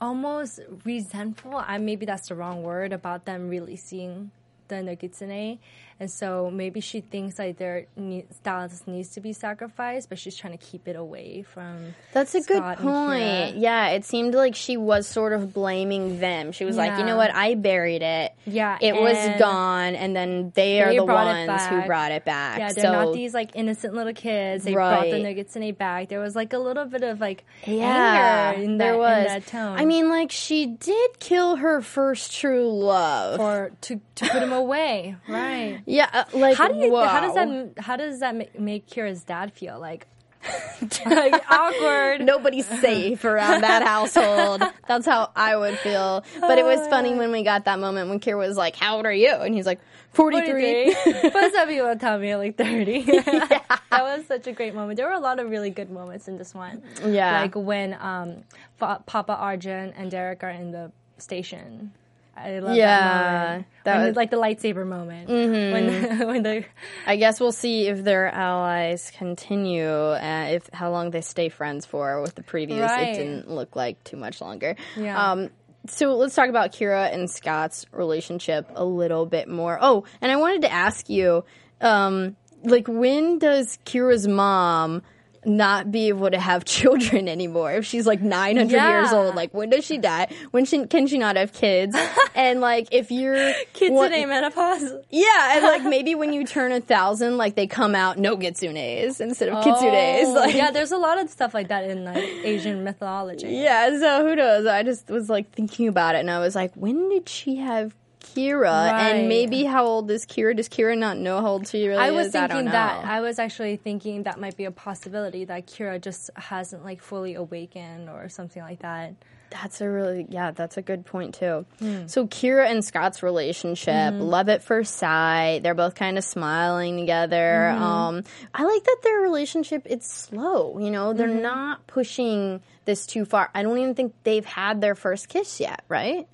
almost 0.00 0.60
resentful? 0.84 1.56
I 1.56 1.78
maybe 1.78 2.06
that's 2.06 2.28
the 2.28 2.34
wrong 2.34 2.62
word 2.62 2.92
about 2.92 3.24
them 3.24 3.48
releasing 3.48 4.30
the 4.68 4.76
Nogitsune, 4.76 5.58
and 5.98 6.10
so 6.10 6.50
maybe 6.50 6.80
she 6.80 7.00
thinks 7.00 7.38
like 7.38 7.56
their 7.56 7.86
ne- 7.96 8.26
Stiles 8.30 8.82
needs 8.86 9.10
to 9.10 9.20
be 9.20 9.32
sacrificed, 9.32 10.10
but 10.10 10.18
she's 10.18 10.36
trying 10.36 10.56
to 10.56 10.62
keep 10.64 10.86
it 10.88 10.94
away 10.94 11.42
from. 11.42 11.94
That's 12.12 12.34
a 12.34 12.40
good 12.40 12.58
Scott 12.58 12.78
and 12.80 12.86
point. 12.86 13.56
Yeah, 13.56 13.88
it 13.88 14.04
seemed 14.04 14.34
like 14.34 14.54
she 14.54 14.76
was 14.76 15.06
sort 15.06 15.32
of 15.32 15.54
blaming 15.54 16.20
them. 16.20 16.52
She 16.52 16.66
was 16.66 16.76
like, 16.76 16.98
you 16.98 17.04
know 17.04 17.16
what, 17.16 17.34
I 17.34 17.54
buried 17.54 18.02
it. 18.02 18.34
Yeah, 18.44 18.76
It 18.80 18.94
was 18.94 19.16
gone, 19.38 19.94
and 19.94 20.14
then 20.14 20.52
they 20.54 20.82
are 20.82 20.94
the 20.94 21.04
ones 21.04 21.66
who 21.66 21.82
brought 21.82 22.12
it 22.12 22.24
back. 22.24 22.58
Yeah, 22.58 22.72
they're 22.72 22.84
so, 22.84 22.92
not 22.92 23.14
these 23.14 23.32
like 23.32 23.52
innocent 23.54 23.94
little 23.94 24.12
kids. 24.12 24.64
They 24.64 24.72
brought 24.72 25.04
the 25.04 25.18
nuggets 25.18 25.56
in 25.56 25.62
a 25.62 25.72
bag. 25.72 26.08
There 26.08 26.20
was 26.20 26.36
like 26.36 26.52
a 26.52 26.58
little 26.58 26.84
bit 26.84 27.04
of 27.04 27.20
like 27.20 27.44
yeah, 27.66 28.52
anger 28.54 28.62
in 28.62 28.78
there 28.78 28.92
that, 28.92 28.98
was. 28.98 29.18
in 29.18 29.24
that 29.24 29.46
tone. 29.46 29.78
I 29.78 29.84
mean, 29.86 30.10
like 30.10 30.30
she 30.30 30.66
did 30.66 31.18
kill 31.18 31.56
her 31.56 31.80
first 31.80 32.34
true 32.34 32.68
love, 32.70 33.40
or 33.40 33.72
to 33.82 34.00
to 34.16 34.28
put 34.28 34.42
him 34.42 34.52
away, 34.52 35.16
right? 35.28 35.80
Yeah, 35.86 36.10
uh, 36.12 36.24
like 36.34 36.56
how 36.56 36.68
do 36.68 36.76
you? 36.78 36.94
How 36.96 37.20
does 37.20 37.34
that? 37.34 37.74
How 37.78 37.96
does 37.96 38.20
that 38.20 38.34
make, 38.34 38.58
make 38.58 38.88
Kira's 38.88 39.22
dad 39.22 39.52
feel? 39.52 39.78
Like, 39.78 40.06
like 41.06 41.50
awkward. 41.50 42.22
Nobody's 42.22 42.66
safe 42.66 43.24
around 43.24 43.62
that 43.62 43.82
household. 43.86 44.62
That's 44.88 45.06
how 45.06 45.30
I 45.36 45.56
would 45.56 45.78
feel. 45.78 46.24
But 46.40 46.58
it 46.58 46.64
was 46.64 46.86
funny 46.88 47.14
when 47.14 47.30
we 47.30 47.44
got 47.44 47.64
that 47.66 47.78
moment 47.78 48.08
when 48.10 48.18
Kira 48.20 48.38
was 48.38 48.56
like, 48.56 48.74
"How 48.74 48.96
old 48.96 49.06
are 49.06 49.12
you?" 49.12 49.32
and 49.32 49.54
he's 49.54 49.66
like, 49.66 49.80
43. 50.16 50.94
43. 50.94 51.30
but 51.30 51.52
some 51.52 51.68
people 51.68 51.94
tell 51.96 52.18
me 52.18 52.34
like 52.36 52.56
30. 52.56 53.02
that 53.02 53.80
was 53.92 54.26
such 54.26 54.46
a 54.46 54.52
great 54.52 54.74
moment. 54.74 54.96
There 54.96 55.06
were 55.06 55.12
a 55.12 55.20
lot 55.20 55.38
of 55.38 55.50
really 55.50 55.70
good 55.70 55.90
moments 55.90 56.26
in 56.26 56.38
this 56.38 56.54
one. 56.54 56.82
Yeah. 57.04 57.42
Like 57.42 57.54
when 57.54 57.94
um, 58.00 58.42
Papa 58.78 59.34
Argent 59.34 59.94
and 59.96 60.10
Derek 60.10 60.42
are 60.42 60.50
in 60.50 60.72
the 60.72 60.90
station. 61.18 61.92
I 62.36 62.58
love 62.58 62.76
Yeah, 62.76 62.86
that 63.00 63.48
moment. 63.48 63.66
that 63.84 64.06
was- 64.06 64.16
like 64.16 64.30
the 64.30 64.36
lightsaber 64.36 64.86
moment. 64.86 65.28
Mhm. 65.30 65.72
When, 65.72 66.18
when 66.28 66.42
the 66.42 66.64
I 67.06 67.16
guess 67.16 67.40
we'll 67.40 67.52
see 67.52 67.88
if 67.88 68.04
their 68.04 68.26
allies 68.28 69.10
continue, 69.16 69.86
uh, 69.88 70.46
if 70.50 70.68
how 70.72 70.90
long 70.90 71.10
they 71.10 71.22
stay 71.22 71.48
friends 71.48 71.86
for. 71.86 72.20
With 72.20 72.34
the 72.34 72.42
previous, 72.42 72.80
Right. 72.90 73.08
it 73.08 73.18
didn't 73.18 73.50
look 73.50 73.74
like 73.74 74.02
too 74.04 74.16
much 74.16 74.40
longer. 74.40 74.76
Yeah. 74.96 75.30
Um, 75.32 75.50
so 75.88 76.16
let's 76.16 76.34
talk 76.34 76.48
about 76.48 76.72
Kira 76.72 77.12
and 77.14 77.30
Scott's 77.30 77.86
relationship 77.92 78.70
a 78.74 78.84
little 78.84 79.24
bit 79.24 79.48
more. 79.48 79.78
Oh, 79.80 80.04
and 80.20 80.30
I 80.32 80.36
wanted 80.36 80.62
to 80.62 80.72
ask 80.72 81.08
you, 81.08 81.44
um, 81.80 82.36
like, 82.64 82.88
when 82.88 83.38
does 83.38 83.78
Kira's 83.86 84.26
mom? 84.26 85.02
Not 85.46 85.92
be 85.92 86.08
able 86.08 86.30
to 86.30 86.38
have 86.40 86.64
children 86.76 87.28
anymore. 87.28 87.72
If 87.72 87.86
she's 87.86 88.06
like 88.06 88.20
900 88.20 88.70
years 88.76 89.12
old, 89.12 89.34
like 89.36 89.54
when 89.54 89.70
does 89.70 89.84
she 89.84 89.96
die? 89.98 90.26
When 90.50 90.64
she, 90.64 90.86
can 90.86 91.06
she 91.06 91.18
not 91.18 91.36
have 91.36 91.52
kids? 91.52 91.96
and 92.34 92.60
like 92.60 92.88
if 92.90 93.10
you're 93.12 93.52
kids 93.72 93.92
one- 93.94 94.12
in 94.12 94.28
menopause. 94.28 94.92
yeah, 95.10 95.54
and 95.56 95.62
like 95.64 95.84
maybe 95.84 96.14
when 96.16 96.32
you 96.32 96.44
turn 96.56 96.72
a 96.72 96.80
thousand, 96.80 97.36
like 97.36 97.54
they 97.54 97.66
come 97.68 97.94
out 97.94 98.18
no 98.18 98.36
kitsunes 98.36 99.20
instead 99.20 99.48
of 99.48 99.64
kitsunes. 99.64 100.24
Oh, 100.24 100.32
Like, 100.34 100.54
yeah, 100.54 100.70
there's 100.72 100.92
a 100.92 100.98
lot 100.98 101.18
of 101.20 101.30
stuff 101.30 101.54
like 101.54 101.68
that 101.68 101.84
in 101.84 102.04
like 102.04 102.16
Asian 102.16 102.82
mythology. 102.84 103.48
yeah. 103.48 103.90
So 103.98 104.26
who 104.26 104.34
knows? 104.34 104.66
I 104.66 104.82
just 104.82 105.08
was 105.08 105.30
like 105.30 105.50
thinking 105.52 105.86
about 105.88 106.16
it, 106.16 106.18
and 106.18 106.30
I 106.30 106.40
was 106.40 106.54
like, 106.56 106.74
when 106.74 107.08
did 107.08 107.28
she 107.28 107.56
have 107.56 107.94
Kira? 108.36 108.62
Right. 108.92 109.10
And 109.16 109.28
maybe 109.28 109.64
how 109.64 109.86
old 109.86 110.10
is 110.10 110.26
Kira? 110.26 110.54
Does 110.56 110.68
Kira 110.68 110.96
not 110.96 111.16
know 111.18 111.40
how 111.40 111.48
old 111.48 111.68
she 111.68 111.86
really 111.88 112.00
I 112.00 112.10
was 112.10 112.28
is? 112.28 112.34
I 112.34 112.46
thinking 112.48 112.66
know. 112.66 112.72
that. 112.72 113.04
I 113.04 113.20
was 113.20 113.38
actually 113.38 113.76
thinking 113.76 114.24
that 114.24 114.38
might 114.40 114.56
be 114.56 114.64
a 114.64 114.70
possibility 114.70 115.44
that 115.46 115.66
Kira 115.66 116.00
just 116.00 116.30
hasn't 116.36 116.84
like 116.84 117.00
fully 117.00 117.34
awakened 117.34 118.08
or 118.08 118.28
something 118.28 118.62
like 118.62 118.80
that. 118.80 119.14
That's 119.48 119.80
a 119.80 119.88
really 119.88 120.26
yeah, 120.28 120.50
that's 120.50 120.76
a 120.76 120.82
good 120.82 121.06
point 121.06 121.34
too. 121.36 121.64
Hmm. 121.78 122.08
So 122.08 122.26
Kira 122.26 122.66
and 122.68 122.84
Scott's 122.84 123.22
relationship, 123.22 124.12
Mhm. 124.12 124.28
love 124.28 124.48
at 124.48 124.62
first 124.64 124.96
sight. 124.96 125.60
They're 125.62 125.72
both 125.74 125.94
kind 125.94 126.18
of 126.18 126.24
smiling 126.24 126.98
together. 126.98 127.72
Mhm. 127.72 127.80
Um, 127.80 128.24
I 128.52 128.64
like 128.64 128.82
that 128.82 128.96
their 129.04 129.18
relationship 129.20 129.82
it's 129.86 130.10
slow. 130.12 130.78
You 130.80 130.90
know, 130.90 131.12
they're 131.12 131.28
Mhm. 131.28 131.42
not 131.42 131.86
pushing 131.86 132.60
this 132.86 133.06
too 133.06 133.24
far. 133.24 133.48
I 133.54 133.62
don't 133.62 133.78
even 133.78 133.94
think 133.94 134.14
they've 134.24 134.44
had 134.44 134.80
their 134.80 134.96
first 134.96 135.28
kiss 135.28 135.60
yet, 135.60 135.82
right? 135.88 136.26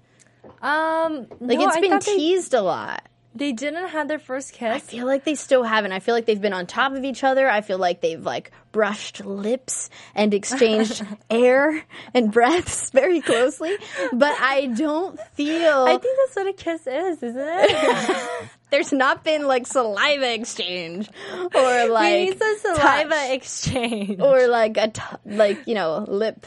Um, 0.60 1.26
Like 1.40 1.58
no, 1.58 1.68
it's 1.68 1.78
been 1.80 1.90
thought 1.90 2.04
they- 2.04 2.16
teased 2.16 2.54
a 2.54 2.62
lot. 2.62 3.08
They 3.34 3.52
didn't 3.52 3.88
have 3.88 4.08
their 4.08 4.18
first 4.18 4.52
kiss. 4.52 4.68
I 4.70 4.78
feel 4.78 5.06
like 5.06 5.24
they 5.24 5.34
still 5.36 5.62
haven't. 5.62 5.92
I 5.92 6.00
feel 6.00 6.14
like 6.14 6.26
they've 6.26 6.38
been 6.38 6.52
on 6.52 6.66
top 6.66 6.92
of 6.92 7.02
each 7.02 7.24
other. 7.24 7.48
I 7.48 7.62
feel 7.62 7.78
like 7.78 8.02
they've 8.02 8.22
like 8.22 8.50
brushed 8.72 9.24
lips 9.24 9.88
and 10.14 10.34
exchanged 10.34 11.02
air 11.30 11.82
and 12.12 12.30
breaths 12.30 12.90
very 12.90 13.22
closely. 13.22 13.74
But 14.12 14.38
I 14.38 14.66
don't 14.66 15.18
feel. 15.32 15.84
I 15.84 15.96
think 15.96 16.18
that's 16.26 16.36
what 16.36 16.46
a 16.46 16.52
kiss 16.52 16.86
is, 16.86 17.22
isn't 17.22 17.34
it? 17.42 18.48
There's 18.70 18.92
not 18.92 19.24
been 19.24 19.46
like 19.46 19.66
saliva 19.66 20.34
exchange 20.34 21.08
or 21.54 21.86
like 21.88 22.38
saliva 22.60 23.32
exchange. 23.32 24.20
or 24.20 24.46
like 24.46 24.76
a 24.76 24.88
t- 24.88 25.02
like 25.24 25.66
you 25.66 25.74
know 25.74 26.04
lip 26.06 26.46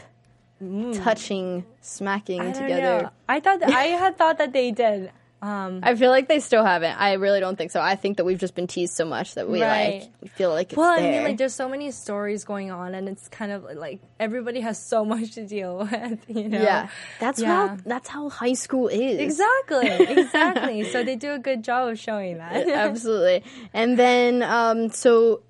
touching, 0.60 1.64
smacking 1.80 2.40
I 2.40 2.52
together. 2.52 3.02
know. 3.04 3.10
I 3.28 3.40
thought 3.40 3.60
that, 3.60 3.70
I 3.70 3.84
had 3.84 4.16
thought 4.16 4.38
that 4.38 4.52
they 4.52 4.70
did. 4.70 5.10
Um, 5.42 5.80
I 5.82 5.94
feel 5.94 6.10
like 6.10 6.28
they 6.28 6.40
still 6.40 6.64
haven't. 6.64 6.98
I 6.98 7.12
really 7.14 7.40
don't 7.40 7.56
think 7.56 7.70
so. 7.70 7.80
I 7.80 7.94
think 7.94 8.16
that 8.16 8.24
we've 8.24 8.38
just 8.38 8.54
been 8.54 8.66
teased 8.66 8.94
so 8.94 9.04
much 9.04 9.34
that 9.34 9.48
we 9.48 9.62
Right. 9.62 10.00
like 10.00 10.10
we 10.22 10.28
feel 10.28 10.48
like 10.50 10.68
it's 10.72 10.78
well, 10.78 10.96
there. 10.96 11.06
I 11.12 11.16
mean, 11.16 11.24
like 11.24 11.36
there's 11.36 11.54
so 11.54 11.68
many 11.68 11.90
stories 11.90 12.44
going 12.44 12.70
on, 12.70 12.94
and 12.94 13.06
it's 13.06 13.28
kind 13.28 13.52
of 13.52 13.64
like 13.76 14.00
everybody 14.18 14.60
has 14.60 14.82
so 14.82 15.04
much 15.12 15.32
to 15.34 15.46
deal 15.46 15.78
with. 15.78 16.24
You 16.28 16.48
know? 16.48 16.62
Yeah, 16.62 16.88
that's 17.20 17.38
Yeah. 17.40 17.68
how 17.68 17.76
that's 17.84 18.08
how 18.08 18.30
high 18.30 18.54
school 18.54 18.88
is. 18.88 19.20
Exactly, 19.20 19.88
exactly. 20.22 20.84
so 20.84 21.04
they 21.08 21.16
do 21.16 21.32
a 21.32 21.38
good 21.38 21.62
job 21.62 21.90
of 21.90 21.98
showing 21.98 22.38
that. 22.38 22.66
Absolutely. 22.66 23.44
And 23.74 23.98
then, 23.98 24.42
um, 24.42 24.88
so 24.88 25.42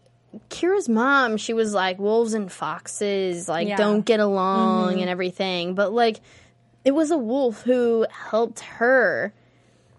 Kira's 0.51 0.89
mom, 0.89 1.37
she 1.37 1.53
was 1.53 1.73
like, 1.75 1.99
wolves 1.99 2.35
and 2.35 2.51
foxes, 2.51 3.49
like, 3.49 3.69
Yeah. 3.69 3.77
don't 3.77 4.03
get 4.05 4.21
along 4.21 4.97
Mhm. 4.97 5.01
and 5.03 5.11
everything. 5.11 5.75
But, 5.75 5.93
like, 5.93 6.21
it 6.85 6.93
was 6.93 7.11
a 7.11 7.19
wolf 7.19 7.63
who 7.63 8.07
helped 8.11 8.61
her, 8.61 9.33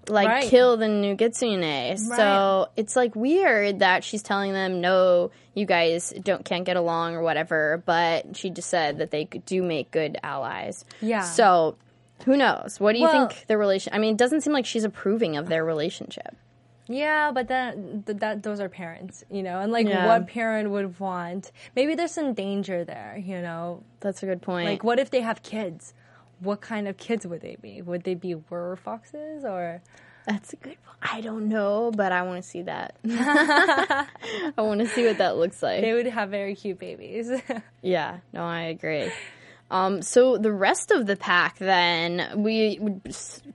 like 0.10 0.28
Right. 0.28 0.44
kill 0.50 0.78
the 0.78 0.86
Nogitsune. 0.86 1.98
So 2.00 2.70
it's 2.78 2.96
like 2.96 3.14
weird 3.14 3.80
that 3.80 4.06
she's 4.06 4.24
telling 4.24 4.54
them 4.54 4.80
no, 4.80 5.32
you 5.54 5.66
guys 5.66 6.14
don't 6.24 6.46
can't 6.46 6.64
get 6.64 6.78
along 6.78 7.16
or 7.16 7.22
whatever. 7.22 7.84
But 7.86 8.38
she 8.38 8.50
just 8.50 8.70
said 8.70 9.00
that 9.00 9.12
they 9.12 9.26
do 9.26 9.62
make 9.64 9.92
good 9.92 10.18
allies. 10.24 10.86
Yeah. 11.02 11.24
So 11.24 11.76
who 12.24 12.38
knows? 12.38 12.80
What 12.80 12.94
do 12.94 13.00
you 13.00 13.06
Well- 13.06 13.28
think 13.28 13.48
their 13.48 13.58
relation? 13.58 13.94
I 13.94 13.98
mean, 13.98 14.12
it 14.14 14.18
doesn't 14.18 14.42
seem 14.42 14.54
like 14.54 14.66
she's 14.66 14.86
approving 14.86 15.36
of 15.36 15.50
their 15.50 15.66
relationship. 15.66 16.38
Yeah, 16.88 17.32
but 17.32 17.48
then 17.48 18.04
th- 18.06 18.20
that 18.20 18.44
those 18.44 18.60
are 18.60 18.70
parents, 18.70 19.24
you 19.30 19.44
know, 19.44 19.60
and 19.60 19.72
like 19.72 19.88
Yeah. 19.88 20.06
what 20.08 20.28
parent 20.28 20.70
would 20.72 21.00
want? 21.00 21.52
Maybe 21.76 21.96
there's 21.96 22.12
some 22.14 22.34
danger 22.34 22.84
there, 22.86 23.22
you 23.24 23.42
know. 23.42 23.84
That's 24.00 24.24
a 24.24 24.26
good 24.26 24.42
point. 24.42 24.68
Like, 24.70 24.84
what 24.84 25.00
if 25.00 25.10
they 25.10 25.22
have 25.22 25.44
kids? 25.44 25.94
What 26.40 26.62
kind 26.62 26.88
of 26.88 26.98
kids 26.98 27.26
would 27.26 27.42
they 27.42 27.58
be? 27.62 27.82
Would 27.82 28.04
they 28.04 28.14
be 28.16 28.36
were 28.36 28.76
foxes 28.78 29.44
or? 29.44 29.82
That's 30.28 30.54
a 30.54 30.56
good. 30.58 30.78
I 31.02 31.22
don't 31.22 31.48
know, 31.48 31.92
but 31.96 32.12
I 32.12 32.22
want 32.24 32.44
to 32.44 32.48
see 32.48 32.62
that. 32.64 32.96
I 33.08 34.06
want 34.58 34.82
to 34.82 34.88
see 34.88 35.06
what 35.06 35.18
that 35.20 35.38
looks 35.38 35.64
like. 35.64 35.82
They 35.82 35.94
would 35.94 36.08
have 36.08 36.30
very 36.30 36.56
cute 36.56 36.80
babies. 36.80 37.32
Yeah, 37.82 38.18
no, 38.34 38.44
I 38.44 38.64
agree. 38.64 39.10
Um, 39.70 40.02
so 40.02 40.38
the 40.38 40.52
rest 40.54 40.92
of 40.92 41.08
the 41.08 41.18
pack, 41.18 41.58
then 41.60 42.42
we 42.42 42.80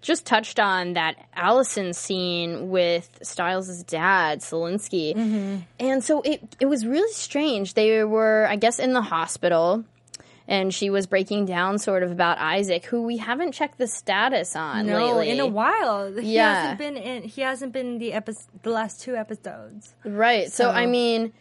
just 0.02 0.26
touched 0.26 0.60
on 0.60 0.92
that 0.92 1.16
Allison 1.34 1.94
scene 1.94 2.68
with 2.70 3.18
Stiles' 3.22 3.82
dad, 3.84 4.40
Stilinski, 4.40 5.62
and 5.80 6.04
so 6.04 6.20
it 6.20 6.42
it 6.60 6.66
was 6.66 6.86
really 6.86 7.12
strange. 7.12 7.74
They 7.74 8.04
were, 8.04 8.46
I 8.50 8.56
guess, 8.56 8.78
in 8.78 8.92
the 8.92 9.00
hospital, 9.00 9.84
and 10.46 10.74
she 10.74 10.90
was 10.90 11.06
breaking 11.06 11.46
down 11.46 11.78
sort 11.78 12.02
of 12.02 12.10
about 12.12 12.36
Isaac, 12.38 12.84
who 12.84 13.04
we 13.04 13.16
haven't 13.16 13.52
checked 13.52 13.78
the 13.78 13.86
status 13.86 14.54
on 14.54 14.86
no, 14.86 14.98
lately 15.16 15.30
in 15.30 15.40
a 15.40 15.46
while. 15.46 16.12
He 16.12 16.34
Yeah. 16.34 16.54
hasn't 16.60 16.78
been 16.78 16.96
in. 16.98 17.22
He 17.22 17.40
hasn't 17.40 17.72
been 17.72 17.86
in 17.86 17.98
the 17.98 18.12
epi- 18.12 18.34
the 18.62 18.70
last 18.70 19.00
two 19.00 19.16
episodes. 19.16 19.94
Right. 20.04 20.52
So, 20.52 20.64
So- 20.64 20.70
I 20.72 20.84
mean, 20.84 21.32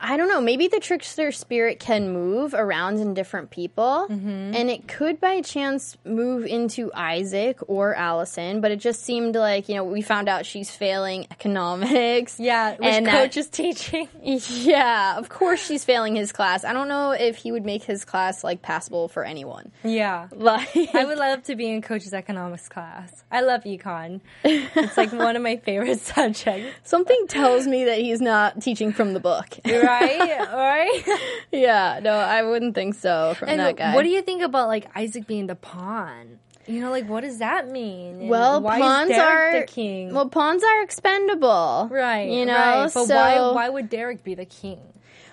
I 0.00 0.16
don't 0.16 0.28
know. 0.28 0.40
Maybe 0.40 0.68
the 0.68 0.80
trickster 0.80 1.30
spirit 1.30 1.78
can 1.78 2.12
move 2.12 2.54
around 2.54 2.98
in 3.00 3.14
different 3.14 3.50
people, 3.50 4.06
Mm-hmm. 4.10 4.54
and 4.54 4.70
it 4.70 4.88
could 4.88 5.20
by 5.20 5.40
chance 5.42 5.96
move 6.04 6.46
into 6.46 6.90
Isaac 6.94 7.58
or 7.68 7.94
Allison. 7.94 8.60
But 8.60 8.70
it 8.70 8.80
just 8.80 9.02
seemed 9.04 9.34
like 9.36 9.68
you 9.68 9.74
know 9.74 9.84
we 9.84 10.00
found 10.02 10.28
out 10.28 10.46
she's 10.46 10.70
failing 10.70 11.26
economics. 11.30 12.38
Yeah, 12.40 12.72
which 12.76 12.80
and 12.88 13.06
coach 13.06 13.36
is 13.36 13.48
teaching. 13.48 14.08
Yeah, 14.22 15.18
of 15.18 15.28
course 15.28 15.64
she's 15.64 15.84
failing 15.84 16.16
his 16.16 16.32
class. 16.32 16.64
I 16.64 16.72
don't 16.72 16.88
know 16.88 17.10
if 17.12 17.36
he 17.36 17.52
would 17.52 17.64
make 17.64 17.82
his 17.84 18.04
class 18.04 18.42
like 18.42 18.62
passable 18.62 19.08
for 19.08 19.24
anyone. 19.24 19.70
Yeah. 19.84 20.28
Like 20.40 20.68
I 20.94 21.04
would 21.04 21.18
love 21.18 21.42
to 21.44 21.56
be 21.56 21.68
in 21.68 21.82
coach's 21.82 22.14
economics 22.14 22.68
class. 22.68 23.12
I 23.30 23.42
love 23.42 23.64
econ. 23.64 24.20
It's 24.42 24.96
like 24.96 25.12
one 25.12 25.36
of 25.36 25.42
my 25.42 25.56
favorite 25.58 26.00
subjects. 26.00 26.66
something 26.88 27.26
tells 27.28 27.66
me 27.66 27.84
that 27.84 27.98
he's 27.98 28.20
not 28.20 28.60
teaching 28.62 28.92
from 28.92 29.12
the 29.12 29.20
book. 29.20 29.46
Right? 29.90 30.38
right? 30.52 31.18
yeah, 31.52 32.00
no, 32.02 32.12
I 32.12 32.42
wouldn't 32.42 32.74
think 32.74 32.94
so 32.94 33.34
from 33.34 33.48
And 33.48 33.60
that 33.60 33.76
guy. 33.76 33.94
what 33.94 34.02
do 34.02 34.08
you 34.08 34.22
think 34.22 34.42
about 34.42 34.68
like 34.68 34.86
Isaac 34.94 35.26
being 35.26 35.46
the 35.46 35.54
pawn? 35.56 36.38
You 36.66 36.80
know, 36.80 36.90
like 36.90 37.08
what 37.08 37.22
does 37.22 37.38
that 37.38 37.68
mean? 37.68 38.20
And 38.20 38.28
Well, 38.28 38.60
why 38.60 38.78
pawns 38.78 39.10
are 39.12 39.60
the 39.60 39.66
king? 39.66 40.14
Well, 40.14 40.28
pawns 40.28 40.62
are 40.62 40.82
expendable, 40.82 41.88
right, 41.90 42.28
You 42.30 42.46
know, 42.46 42.54
right. 42.54 42.90
But 42.94 43.06
so 43.06 43.14
why 43.16 43.40
why 43.52 43.68
would 43.68 43.88
Derek 43.88 44.22
be 44.22 44.34
the 44.34 44.44
king? 44.44 44.78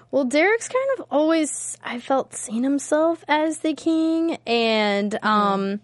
well, 0.10 0.24
Derek's 0.24 0.70
kind 0.70 0.90
of 0.98 1.06
always 1.12 1.78
I 1.84 2.00
felt 2.00 2.34
seen 2.34 2.64
himself 2.64 3.24
as 3.28 3.60
the 3.60 3.74
king, 3.74 4.38
and 4.48 5.12
Mm-hmm. 5.12 5.28
um, 5.28 5.80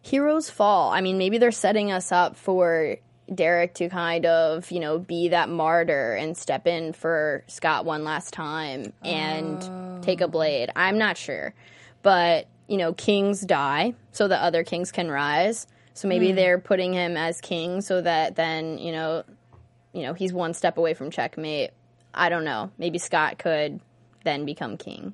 heroes 0.00 0.48
fall. 0.48 0.90
I 0.90 1.00
mean, 1.00 1.18
maybe 1.18 1.38
they're 1.38 1.50
setting 1.52 1.92
us 1.92 2.10
up 2.12 2.36
for 2.36 2.96
Derek 3.34 3.74
to 3.74 3.88
kind 3.88 4.26
of 4.26 4.70
you 4.70 4.80
know 4.80 4.98
be 4.98 5.28
that 5.28 5.48
martyr 5.48 6.14
and 6.14 6.36
step 6.36 6.66
in 6.66 6.92
for 6.92 7.44
Scott 7.46 7.84
one 7.84 8.04
last 8.04 8.32
time 8.32 8.92
and 9.02 10.02
take 10.02 10.20
a 10.20 10.28
blade. 10.28 10.70
I'm 10.76 10.98
not 10.98 11.16
sure, 11.16 11.54
but 12.02 12.46
you 12.68 12.76
know, 12.78 12.92
kings 12.92 13.40
die 13.42 13.94
so 14.12 14.28
that 14.28 14.40
other 14.42 14.64
kings 14.64 14.92
can 14.92 15.10
rise. 15.10 15.66
So 15.94 16.08
maybe 16.08 16.30
Hmm. 16.30 16.36
they're 16.36 16.58
putting 16.58 16.94
him 16.94 17.16
as 17.18 17.40
king 17.40 17.82
so 17.82 18.00
that 18.00 18.34
then, 18.36 18.78
you 18.78 18.92
know, 18.92 19.24
you 19.92 20.02
know, 20.02 20.14
he's 20.14 20.32
one 20.32 20.54
step 20.54 20.78
away 20.78 20.94
from 20.94 21.10
checkmate. 21.10 21.70
I 22.14 22.30
don't 22.30 22.44
know. 22.44 22.70
Maybe 22.78 22.96
Scott 22.98 23.36
could 23.38 23.80
then 24.24 24.46
become 24.46 24.78
king. 24.78 25.12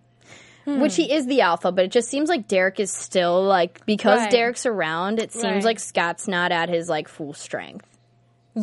Hmm. 0.66 0.80
Which 0.80 0.94
he 0.94 1.10
is 1.12 1.26
the 1.26 1.40
alpha, 1.40 1.72
but 1.72 1.86
it 1.86 1.90
just 1.90 2.08
seems 2.08 2.28
like 2.28 2.46
Derek 2.46 2.78
is 2.78 2.92
still 2.92 3.42
like 3.42 3.84
because 3.86 4.20
Right. 4.20 4.30
Derek's 4.30 4.66
around, 4.66 5.18
it 5.18 5.32
seems 5.32 5.44
Right. 5.44 5.64
like 5.64 5.80
Scott's 5.80 6.28
not 6.28 6.52
at 6.52 6.68
his 6.68 6.88
like 6.88 7.08
full 7.08 7.32
strength. 7.32 7.87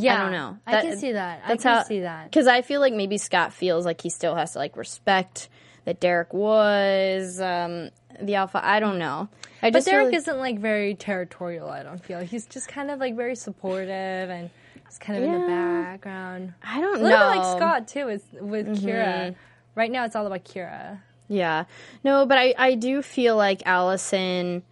Yeah, 0.01 0.15
I 0.19 0.21
don't 0.23 0.31
know. 0.31 0.57
I 0.67 0.81
can 0.81 0.97
see 0.97 1.11
that. 1.13 1.41
I 1.45 1.47
That's 1.49 1.63
can 1.63 1.73
how, 1.73 1.83
see 1.83 1.99
that. 2.01 2.25
Because 2.31 2.47
I 2.47 2.61
feel 2.61 2.81
like 2.81 2.93
maybe 2.93 3.17
Scott 3.17 3.53
feels 3.53 3.85
like 3.85 4.01
he 4.01 4.09
still 4.09 4.35
has 4.35 4.53
to 4.53 4.59
like 4.59 4.75
respect 4.77 5.49
that 5.85 5.99
Derek 5.99 6.33
was 6.33 7.39
um, 7.39 7.89
the 8.21 8.35
alpha. 8.35 8.59
I 8.63 8.79
don't 8.79 8.97
know. 8.99 9.29
I 9.61 9.71
But 9.71 9.85
Derek 9.85 10.07
like- 10.07 10.15
isn't 10.15 10.37
like 10.37 10.59
very 10.59 10.95
territorial. 10.95 11.69
I 11.69 11.83
don't 11.83 12.03
feel 12.03 12.19
he's 12.19 12.45
just 12.45 12.67
kind 12.67 12.89
of 12.91 12.99
like 12.99 13.15
very 13.15 13.35
supportive 13.35 14.29
and 14.29 14.49
just 14.85 14.99
kind 14.99 15.23
of 15.23 15.29
in 15.29 15.41
the 15.41 15.47
background. 15.47 16.53
I 16.63 16.81
don't 16.81 17.01
know. 17.01 17.01
a 17.01 17.03
little 17.09 17.17
bit 17.17 17.35
know. 17.35 17.41
like 17.41 17.57
Scott 17.57 17.87
too 17.87 18.05
with 18.05 18.25
with 18.41 18.67
Mhm. 18.67 18.77
Kira. 18.77 19.35
Right 19.75 19.91
now, 19.91 20.05
it's 20.05 20.15
all 20.15 20.25
about 20.27 20.43
Kira. 20.45 20.99
Yeah. 21.27 21.65
No, 22.03 22.25
but 22.25 22.37
I, 22.37 22.53
I 22.57 22.75
do 22.75 23.01
feel 23.01 23.35
like 23.35 23.63
Allison, 23.65 24.63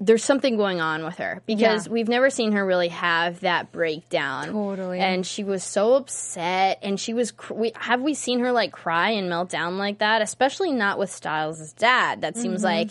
there's 0.00 0.22
something 0.24 0.56
going 0.56 0.80
on 0.80 1.04
with 1.04 1.16
her 1.18 1.40
because 1.46 1.86
Yeah. 1.86 1.92
we've 1.92 2.08
never 2.08 2.28
seen 2.30 2.52
her 2.52 2.64
really 2.66 2.88
have 2.88 3.40
that 3.40 3.72
breakdown. 3.72 4.52
Totally. 4.52 4.98
And 5.00 5.26
she 5.26 5.42
was 5.44 5.64
so 5.64 5.94
upset 5.94 6.78
and 6.82 7.00
she 7.00 7.14
was, 7.14 7.30
cr- 7.32 7.54
we, 7.54 7.72
have 7.76 8.02
we 8.02 8.12
seen 8.14 8.40
her 8.40 8.52
like 8.52 8.72
cry 8.72 9.10
and 9.10 9.28
melt 9.30 9.48
down 9.48 9.78
like 9.78 9.98
that? 9.98 10.20
Especially 10.22 10.72
not 10.72 10.98
with 10.98 11.10
Stiles' 11.10 11.72
dad. 11.72 12.20
That 12.20 12.36
seems 12.36 12.60
Mhm. 12.60 12.64
like 12.64 12.90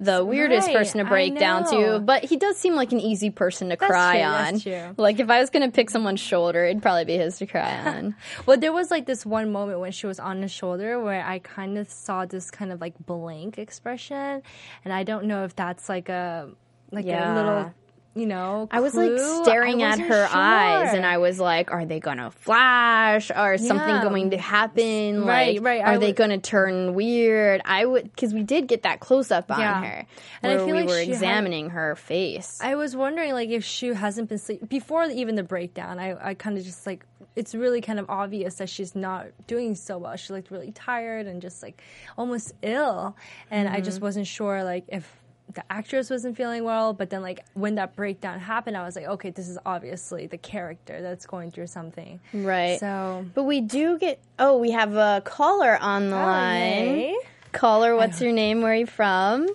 the 0.00 0.24
weirdest 0.24 0.68
Right, 0.68 0.76
person 0.76 0.98
to 0.98 1.04
break 1.04 1.36
down 1.38 1.64
to, 1.70 1.98
but 1.98 2.24
he 2.24 2.36
does 2.36 2.56
seem 2.56 2.74
like 2.76 2.92
an 2.92 3.00
easy 3.00 3.30
person 3.30 3.70
to 3.70 3.76
That's 3.76 3.90
cry 3.90 4.52
true, 4.62 4.72
on. 4.74 4.94
Like 4.96 5.18
if 5.18 5.28
I 5.28 5.40
was 5.40 5.50
going 5.50 5.68
to 5.68 5.74
pick 5.74 5.90
someone's 5.90 6.20
shoulder, 6.20 6.64
it'd 6.64 6.80
probably 6.82 7.04
be 7.04 7.16
his 7.16 7.38
to 7.38 7.46
cry 7.46 7.78
on. 7.96 8.14
Well, 8.46 8.56
there 8.58 8.72
was 8.72 8.90
like 8.90 9.06
this 9.06 9.26
one 9.26 9.50
moment 9.50 9.80
when 9.80 9.90
she 9.92 10.06
was 10.06 10.20
on 10.20 10.40
his 10.42 10.52
shoulder 10.52 11.02
where 11.02 11.24
I 11.24 11.40
kind 11.40 11.76
of 11.78 11.90
saw 11.90 12.24
this 12.26 12.50
kind 12.50 12.70
of 12.72 12.80
like 12.80 12.94
blank 13.04 13.58
expression, 13.58 14.42
and 14.84 14.92
I 14.94 15.02
don't 15.02 15.24
know 15.26 15.44
if 15.44 15.56
that's 15.56 15.88
like 15.88 16.08
a 16.08 16.50
like 16.92 17.04
Yeah. 17.04 17.34
a 17.34 17.34
little, 17.34 17.74
you 18.14 18.26
know. 18.26 18.68
I 18.70 18.80
was 18.80 18.94
like 18.94 19.18
staring 19.44 19.82
at 19.82 19.98
her 20.00 20.28
eyes, 20.32 20.94
and 20.94 21.06
I 21.06 21.18
was 21.18 21.38
like, 21.38 21.70
"Are 21.70 21.84
they 21.84 22.00
gonna 22.00 22.30
flash? 22.30 23.30
Or 23.30 23.58
something 23.58 24.00
going 24.02 24.30
to 24.30 24.38
happen? 24.38 25.24
Right, 25.24 25.56
like, 25.56 25.64
right. 25.64 25.80
Are 25.82 25.94
I 25.94 25.98
they 25.98 26.06
would- 26.08 26.16
gonna 26.16 26.38
turn 26.38 26.94
weird?" 26.94 27.60
I 27.64 27.84
would 27.84 28.04
because 28.04 28.34
we 28.34 28.42
did 28.42 28.66
get 28.66 28.82
that 28.82 29.00
close 29.00 29.30
up 29.30 29.50
on 29.50 29.60
Yeah. 29.60 29.82
her, 29.84 30.06
And 30.42 30.52
I 30.52 30.56
feel 30.56 30.66
we 30.66 30.72
like 30.80 30.88
were 30.88 30.94
she 31.00 31.06
had- 31.06 31.14
examining 31.14 31.70
her 31.70 31.94
face. 31.96 32.58
I 32.62 32.74
was 32.74 32.96
wondering 32.96 33.32
like 33.32 33.50
if 33.50 33.64
she 33.64 33.88
hasn't 33.94 34.28
been 34.28 34.38
sleep 34.38 34.68
before 34.68 35.04
even 35.04 35.34
the 35.36 35.42
breakdown. 35.42 35.98
I, 35.98 36.30
I 36.30 36.34
kind 36.34 36.58
of 36.58 36.64
just 36.64 36.86
like 36.86 37.04
it's 37.36 37.54
really 37.54 37.80
kind 37.80 38.00
of 38.00 38.06
obvious 38.10 38.56
that 38.56 38.68
she's 38.68 38.96
not 38.96 39.26
doing 39.46 39.76
so 39.76 39.96
well. 39.98 40.16
She 40.16 40.32
looked 40.32 40.50
really 40.50 40.72
tired 40.72 41.26
and 41.28 41.40
just 41.40 41.62
like 41.62 41.80
almost 42.16 42.52
ill, 42.62 43.16
and 43.50 43.68
I 43.68 43.80
just 43.80 43.98
Mhm. 44.00 44.02
wasn't 44.02 44.26
sure 44.26 44.64
like 44.64 44.84
if 44.88 45.14
the 45.54 45.64
actress 45.70 46.10
wasn't 46.10 46.36
feeling 46.36 46.64
well. 46.64 46.92
But 46.92 47.10
then 47.10 47.22
like 47.22 47.44
when 47.54 47.76
that 47.76 47.96
breakdown 47.96 48.38
happened, 48.40 48.76
I 48.76 48.84
was 48.84 48.96
like, 48.96 49.06
okay, 49.06 49.30
this 49.30 49.48
is 49.48 49.58
obviously 49.64 50.26
the 50.26 50.38
character 50.38 51.00
that's 51.02 51.26
going 51.26 51.50
through 51.50 51.68
something. 51.68 52.20
Right. 52.32 52.78
So, 52.78 53.26
but 53.34 53.44
we 53.44 53.60
do 53.60 53.98
get. 53.98 54.20
Oh, 54.38 54.58
we 54.58 54.70
have 54.72 54.94
a 54.94 55.22
caller 55.24 55.76
on 55.80 56.10
the 56.10 56.16
line. 56.16 57.14
Caller, 57.52 57.96
what's 57.96 58.20
your 58.20 58.32
name? 58.32 58.60
Where 58.60 58.72
are 58.72 58.76
you 58.76 58.86
from? 58.86 59.48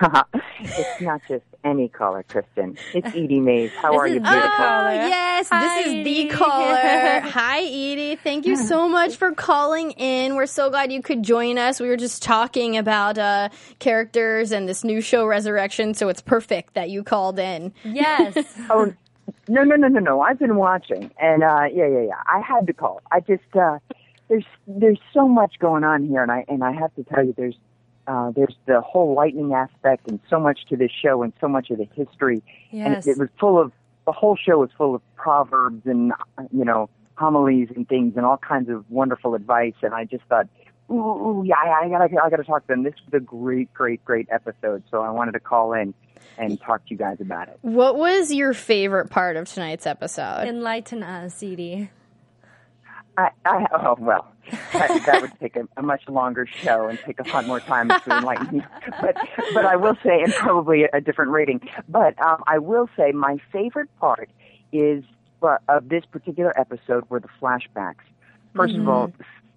it's 0.60 1.00
not 1.00 1.20
just 1.28 1.44
any 1.64 1.88
caller, 1.88 2.24
Kristen. 2.28 2.76
It's 2.94 3.06
Edie 3.08 3.40
Mays. 3.40 3.70
How 3.72 3.92
This 3.92 4.00
are 4.00 4.06
is 4.06 4.14
you, 4.14 4.20
the 4.20 4.28
beautiful? 4.28 4.50
caller. 4.56 4.90
yes, 4.92 5.48
Hi, 5.50 5.60
this 5.82 5.86
is 5.86 5.92
Edie. 5.94 6.28
the 6.28 6.34
caller. 6.34 6.76
Hi, 7.20 7.60
Edie. 7.60 8.16
Thank 8.16 8.46
you 8.46 8.56
so 8.56 8.88
much 8.88 9.16
for 9.16 9.32
calling 9.32 9.92
in. 9.92 10.34
We're 10.36 10.46
so 10.46 10.70
glad 10.70 10.92
you 10.92 11.02
could 11.02 11.22
join 11.22 11.58
us. 11.58 11.80
We 11.80 11.88
were 11.88 11.96
just 11.96 12.22
talking 12.22 12.76
about 12.76 13.18
uh, 13.18 13.48
characters 13.78 14.50
and 14.52 14.68
this 14.68 14.84
new 14.84 15.00
show, 15.00 15.26
Resurrection, 15.26 15.94
so 15.94 16.08
it's 16.08 16.22
perfect 16.22 16.74
that 16.74 16.90
you 16.90 17.02
called 17.04 17.38
in. 17.38 17.72
Yes. 17.84 18.36
oh, 18.70 18.92
no, 19.48 19.62
no, 19.64 19.76
no, 19.76 19.88
no, 19.88 20.00
no. 20.00 20.20
I've 20.20 20.38
been 20.38 20.56
watching, 20.56 21.10
and 21.20 21.42
uh, 21.42 21.64
yeah, 21.72 21.86
yeah, 21.86 22.02
yeah. 22.02 22.22
I 22.26 22.40
had 22.40 22.66
to 22.66 22.72
call. 22.72 23.00
I 23.10 23.20
just 23.20 23.42
uh, 23.54 23.78
there's 24.28 24.44
there's 24.66 24.98
so 25.14 25.28
much 25.28 25.58
going 25.60 25.84
on 25.84 26.06
here, 26.06 26.22
and 26.22 26.30
I 26.32 26.44
and 26.48 26.64
I 26.64 26.72
have 26.72 26.94
to 26.96 27.04
tell 27.04 27.24
you, 27.24 27.34
there's 27.36 27.56
uh, 28.06 28.30
there's 28.32 28.56
the 28.66 28.80
whole 28.80 29.14
lightning 29.14 29.52
aspect, 29.54 30.08
and 30.08 30.18
so 30.28 30.40
much 30.40 30.64
to 30.70 30.76
this 30.76 30.90
show, 30.90 31.22
and 31.22 31.32
so 31.40 31.48
much 31.48 31.70
of 31.70 31.78
the 31.78 31.88
history, 31.94 32.42
Yes. 32.70 33.06
and 33.06 33.16
it 33.16 33.18
was 33.18 33.28
full 33.38 33.60
of 33.60 33.72
the 34.06 34.12
whole 34.12 34.36
show 34.36 34.58
was 34.58 34.70
full 34.76 34.94
of 34.96 35.02
proverbs 35.16 35.86
and 35.86 36.12
uh, 36.38 36.42
you 36.52 36.64
know 36.64 36.88
homilies 37.16 37.68
and 37.76 37.88
things, 37.88 38.14
and 38.16 38.26
all 38.26 38.38
kinds 38.38 38.68
of 38.68 38.84
wonderful 38.90 39.34
advice, 39.34 39.74
and 39.82 39.94
I 39.94 40.04
just 40.04 40.24
thought 40.24 40.48
ooh, 40.90 40.94
ooh 40.96 41.42
yeah, 41.46 41.54
I, 41.56 41.84
I 41.84 41.88
gotta, 41.88 42.04
I 42.22 42.28
gotta 42.30 42.44
talk 42.44 42.62
to 42.62 42.68
them. 42.68 42.82
This 42.82 42.94
was 43.06 43.14
a 43.14 43.24
great, 43.24 43.72
great, 43.72 44.04
great 44.04 44.28
episode. 44.30 44.82
So 44.90 45.02
I 45.02 45.10
wanted 45.10 45.32
to 45.32 45.40
call 45.40 45.72
in 45.72 45.94
and 46.38 46.60
talk 46.60 46.84
to 46.86 46.90
you 46.90 46.96
guys 46.96 47.18
about 47.20 47.48
it. 47.48 47.58
What 47.62 47.96
was 47.96 48.32
your 48.32 48.52
favorite 48.54 49.10
part 49.10 49.36
of 49.36 49.48
tonight's 49.48 49.86
episode? 49.86 50.48
Enlighten 50.48 51.02
us, 51.02 51.42
Edie. 51.42 51.90
I, 53.16 53.30
I 53.44 53.66
oh 53.74 53.96
well, 53.98 54.31
that, 54.72 55.02
that 55.06 55.22
would 55.22 55.32
take 55.40 55.56
a, 55.56 55.68
a 55.76 55.82
much 55.82 56.08
longer 56.08 56.46
show 56.46 56.88
and 56.88 56.98
take 57.00 57.20
a 57.20 57.28
lot 57.28 57.46
more 57.46 57.60
time 57.60 57.88
to 57.88 58.16
enlighten 58.16 58.56
you. 58.56 58.62
But 59.00 59.16
but 59.54 59.64
I 59.64 59.76
will 59.76 59.96
say, 60.02 60.22
and 60.22 60.32
probably 60.34 60.84
a 60.84 61.00
different 61.00 61.30
rating. 61.30 61.60
But 61.88 62.20
um, 62.22 62.42
I 62.46 62.58
will 62.58 62.88
say, 62.96 63.12
my 63.12 63.38
favorite 63.52 63.88
part 63.98 64.30
is 64.72 65.04
uh, 65.42 65.58
of 65.68 65.88
this 65.88 66.04
particular 66.04 66.58
episode 66.58 67.08
were 67.08 67.20
the 67.20 67.28
flashbacks. 67.40 68.04
1st 68.54 68.80
of 68.80 68.88
all, 68.88 69.12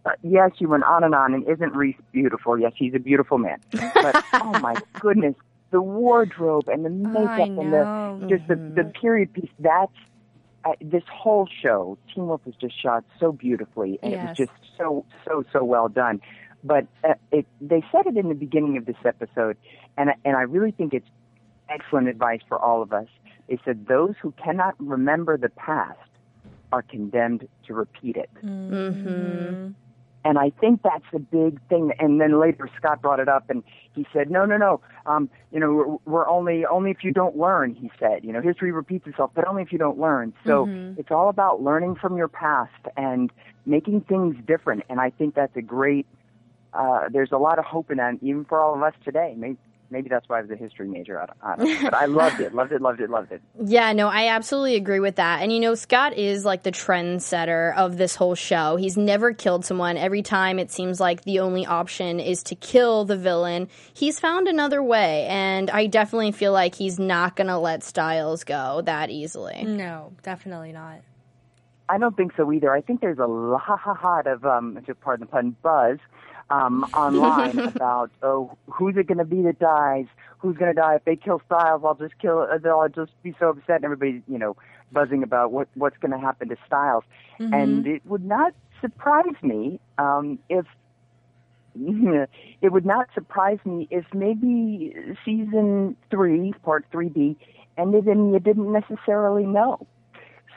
uh, 0.05 0.11
yes, 0.23 0.51
you 0.59 0.69
went 0.69 0.83
on 0.83 1.03
and 1.03 1.13
on, 1.13 1.33
and 1.33 1.47
isn't 1.47 1.73
Rhys 1.73 1.95
beautiful? 2.11 2.57
Yes, 2.57 2.73
he's 2.75 2.93
a 2.93 2.99
beautiful 2.99 3.37
man. 3.37 3.59
But 3.71 4.23
oh 4.33 4.59
my 4.59 4.75
goodness, 4.99 5.35
the 5.71 5.81
wardrobe 5.81 6.67
and 6.69 6.85
the 6.85 6.89
makeup 6.89 7.39
and 7.39 7.73
the 7.73 8.27
just 8.29 8.47
the 8.47 8.55
the 8.55 8.85
period 8.99 9.33
piece. 9.33 9.49
That's 9.59 9.91
uh, 10.65 10.71
this 10.81 11.03
whole 11.11 11.47
show. 11.61 11.97
Teen 12.13 12.27
Wolf 12.27 12.41
was 12.45 12.55
just 12.55 12.81
shot 12.81 13.03
so 13.19 13.31
beautifully, 13.31 13.99
and 14.03 14.13
it 14.13 14.17
was 14.29 14.37
just 14.37 14.51
so 14.77 15.05
so 15.25 15.43
so 15.53 15.63
well 15.63 15.87
done. 15.87 16.19
But 16.63 16.87
uh, 17.03 17.13
it, 17.31 17.45
they 17.61 17.83
said 17.91 18.07
it 18.07 18.17
in 18.17 18.27
the 18.29 18.35
beginning 18.35 18.75
of 18.77 18.85
this 18.85 18.95
episode, 19.05 19.57
and 19.97 20.09
I- 20.09 20.15
and 20.25 20.35
I 20.35 20.41
really 20.41 20.71
think 20.71 20.93
it's 20.93 21.07
excellent 21.69 22.07
advice 22.07 22.41
for 22.47 22.57
all 22.59 22.81
of 22.81 22.91
us. 22.93 23.07
They 23.47 23.59
said 23.63 23.85
those 23.87 24.15
who 24.21 24.31
cannot 24.43 24.73
remember 24.79 25.37
the 25.37 25.49
past 25.49 25.99
are 26.71 26.81
condemned 26.81 27.47
to 27.67 27.73
repeat 27.75 28.17
it. 28.17 28.29
Mm-hmm. 28.43 29.71
And 30.25 30.39
I 30.39 30.49
think 30.59 30.81
that's 30.83 31.05
the 31.13 31.19
big 31.19 31.61
thing. 31.69 31.93
And 31.99 32.19
then 32.19 32.41
later 32.41 32.67
Scott 32.75 32.99
brought 32.99 33.19
it 33.19 33.29
up 33.29 33.47
and 33.47 33.63
he 33.93 34.07
said, 34.11 34.31
no, 34.31 34.43
no, 34.43 34.57
no. 34.57 34.81
Um, 35.05 35.29
you 35.51 35.59
know, 35.59 35.71
we're, 35.71 35.97
we're 36.13 36.27
only, 36.27 36.65
only 36.65 36.89
if 36.89 37.03
you 37.03 37.13
don't 37.13 37.37
learn, 37.37 37.75
he 37.75 37.91
said, 37.99 38.23
you 38.23 38.33
know, 38.33 38.41
history 38.41 38.71
repeats 38.71 39.05
itself, 39.05 39.31
but 39.35 39.47
only 39.47 39.61
if 39.61 39.71
you 39.71 39.77
don't 39.77 39.99
learn. 39.99 40.33
So 40.45 40.65
Mhm. 40.65 40.97
it's 40.97 41.11
all 41.11 41.29
about 41.29 41.61
learning 41.61 41.95
from 42.01 42.17
your 42.17 42.27
past 42.27 42.71
and 42.97 43.31
making 43.67 44.01
things 44.01 44.35
different. 44.45 44.83
And 44.89 44.99
I 44.99 45.11
think 45.11 45.35
that's 45.35 45.55
a 45.55 45.61
great, 45.61 46.07
uh, 46.73 47.07
there's 47.09 47.31
a 47.31 47.37
lot 47.37 47.59
of 47.59 47.65
hope 47.65 47.91
in 47.91 47.97
that, 47.97 48.15
even 48.21 48.45
for 48.45 48.59
all 48.59 48.73
of 48.73 48.81
us 48.81 48.93
today. 49.03 49.35
Maybe, 49.37 49.57
maybe 49.89 50.09
that's 50.09 50.27
why 50.27 50.39
I 50.39 50.41
was 50.41 50.51
a 50.51 50.55
history 50.55 50.87
major. 50.87 51.21
I 51.21 51.25
don't, 51.25 51.37
I 51.41 51.55
don't 51.55 51.67
know. 51.67 51.75
But 51.91 51.93
I 51.93 52.05
loved 52.05 52.39
it, 52.39 52.53
loved 52.53 52.71
it, 52.71 52.81
loved 52.81 53.01
it, 53.01 53.09
loved 53.09 53.31
it. 53.31 53.41
Yeah, 53.63 53.93
no, 53.93 54.07
I 54.07 54.29
absolutely 54.29 54.75
agree 54.75 54.99
with 54.99 55.15
that. 55.15 55.41
And 55.41 55.51
you 55.51 55.59
know, 55.59 55.75
Scott 55.75 56.17
is 56.17 56.45
like 56.45 56.63
the 56.63 56.71
trendsetter 56.71 57.75
of 57.75 57.97
this 57.97 58.15
whole 58.15 58.35
show. 58.35 58.75
He's 58.75 58.97
never 58.97 59.33
killed 59.33 59.65
someone. 59.65 59.97
Every 59.97 60.21
time 60.21 60.59
it 60.59 60.71
seems 60.71 60.99
like 60.99 61.23
the 61.23 61.39
only 61.39 61.65
option 61.65 62.19
is 62.19 62.43
to 62.43 62.55
kill 62.55 63.05
the 63.05 63.17
villain, 63.17 63.67
he's 63.93 64.19
found 64.19 64.47
another 64.47 64.81
way. 64.81 65.25
And 65.27 65.69
I 65.69 65.87
definitely 65.87 66.31
feel 66.31 66.51
like 66.51 66.75
he's 66.75 66.99
not 66.99 67.35
going 67.35 67.47
to 67.47 67.57
let 67.57 67.83
Stiles 67.83 68.43
go 68.43 68.81
that 68.85 69.09
easily. 69.09 69.63
No, 69.63 70.13
definitely 70.23 70.71
not. 70.71 71.01
I 71.87 71.99
don't 71.99 72.17
think 72.17 72.33
so 72.35 72.51
either. 72.51 72.73
I 72.73 72.81
think 72.81 73.01
there's 73.01 73.19
a 73.19 73.27
lot 73.27 74.25
of, 74.25 74.43
um, 74.43 74.79
just 74.87 74.99
pardon 75.01 75.27
the 75.27 75.31
pun, 75.31 75.55
buzz 75.61 75.99
um, 76.49 76.83
online 76.93 77.59
about, 77.75 78.11
oh, 78.21 78.57
who's 78.69 78.95
it 78.97 79.07
going 79.07 79.17
to 79.17 79.25
be 79.25 79.41
that 79.43 79.59
dies? 79.59 80.05
Who's 80.39 80.57
going 80.57 80.73
to 80.73 80.79
die? 80.79 80.95
If 80.95 81.05
they 81.05 81.15
kill 81.15 81.41
Stiles, 81.45 81.81
I'll 81.85 81.95
just 81.95 82.17
kill. 82.19 82.39
uh, 82.41 82.69
I'll 82.69 82.89
just 82.89 83.11
be 83.23 83.35
so 83.39 83.49
upset, 83.49 83.77
and 83.77 83.85
everybody's, 83.85 84.21
you 84.27 84.37
know, 84.37 84.55
buzzing 84.91 85.23
about 85.23 85.51
what 85.51 85.67
what's 85.73 85.97
going 85.97 86.11
to 86.11 86.19
happen 86.19 86.49
to 86.49 86.57
Stiles. 86.65 87.03
Mm-hmm. 87.39 87.53
And 87.53 87.87
it 87.87 88.05
would 88.05 88.23
not 88.23 88.53
surprise 88.81 89.35
me 89.41 89.79
um, 89.97 90.39
if 90.49 90.65
it 92.61 92.71
would 92.71 92.85
not 92.85 93.09
surprise 93.13 93.59
me 93.65 93.87
if 93.89 94.05
maybe 94.13 94.95
season 95.25 95.95
three, 96.09 96.53
part 96.63 96.85
three 96.91 97.09
B, 97.09 97.37
ended 97.77 98.05
and 98.05 98.31
you 98.31 98.39
didn't 98.39 98.71
necessarily 98.71 99.45
know. 99.45 99.85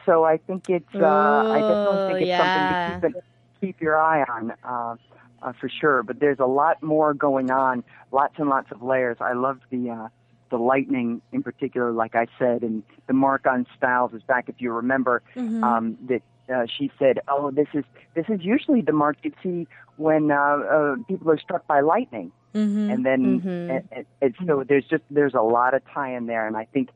So 0.07 0.25
I 0.25 0.39
think 0.39 0.71
it's 0.71 0.95
uh, 0.95 1.07
I 1.07 1.59
definitely 1.61 2.07
think 2.09 2.21
it's 2.21 2.29
yeah. 2.29 2.93
something 2.93 3.13
to 3.13 3.21
keep, 3.21 3.61
keep 3.61 3.81
your 3.81 3.99
eye 3.99 4.23
on 4.23 4.53
uh, 4.65 4.97
uh, 5.43 5.53
for 5.61 5.69
sure. 5.69 6.03
But 6.03 6.21
there's 6.21 6.39
a 6.41 6.47
lot 6.47 6.83
more 6.83 7.15
going 7.15 7.51
on, 7.51 7.85
lots 8.13 8.35
and 8.39 8.49
lots 8.49 8.71
of 8.71 8.83
layers. 8.83 9.19
I 9.21 9.33
love 9.35 9.61
the 9.71 9.91
uh, 9.91 10.09
the 10.51 10.57
lightning 10.59 11.21
in 11.33 11.43
particular, 11.43 11.93
like 11.93 12.15
I 12.15 12.27
said, 12.39 12.63
and 12.63 12.83
the 13.07 13.13
mark 13.13 13.47
on 13.47 13.67
Stiles 13.77 14.15
is 14.15 14.23
back. 14.23 14.49
If 14.49 14.57
you 14.61 14.73
remember, 14.73 15.23
Mhm. 15.37 15.63
um, 15.63 15.99
that 16.09 16.23
uh, 16.53 16.67
she 16.67 16.91
said, 16.99 17.21
"Oh, 17.29 17.51
this 17.51 17.69
is 17.75 17.85
this 18.15 18.27
is 18.29 18.41
usually 18.43 18.81
the 18.81 18.93
mark 18.93 19.17
you 19.23 19.33
see 19.43 19.67
when 19.97 20.31
uh, 20.31 20.37
uh, 20.37 20.97
people 21.07 21.31
are 21.31 21.39
struck 21.39 21.67
by 21.67 21.81
lightning." 21.81 22.33
Mm-hmm. 22.55 22.91
and 22.91 23.05
then 23.05 23.41
Mhm. 23.43 23.71
and, 23.71 23.89
and, 23.93 24.07
and 24.23 24.35
so 24.47 24.65
there's 24.67 24.87
just 24.87 25.05
there's 25.11 25.35
a 25.35 25.43
lot 25.43 25.75
of 25.75 25.83
tie 25.93 26.17
in 26.17 26.27
there, 26.27 26.47
and 26.47 26.57
I 26.57 26.65
think. 26.73 26.89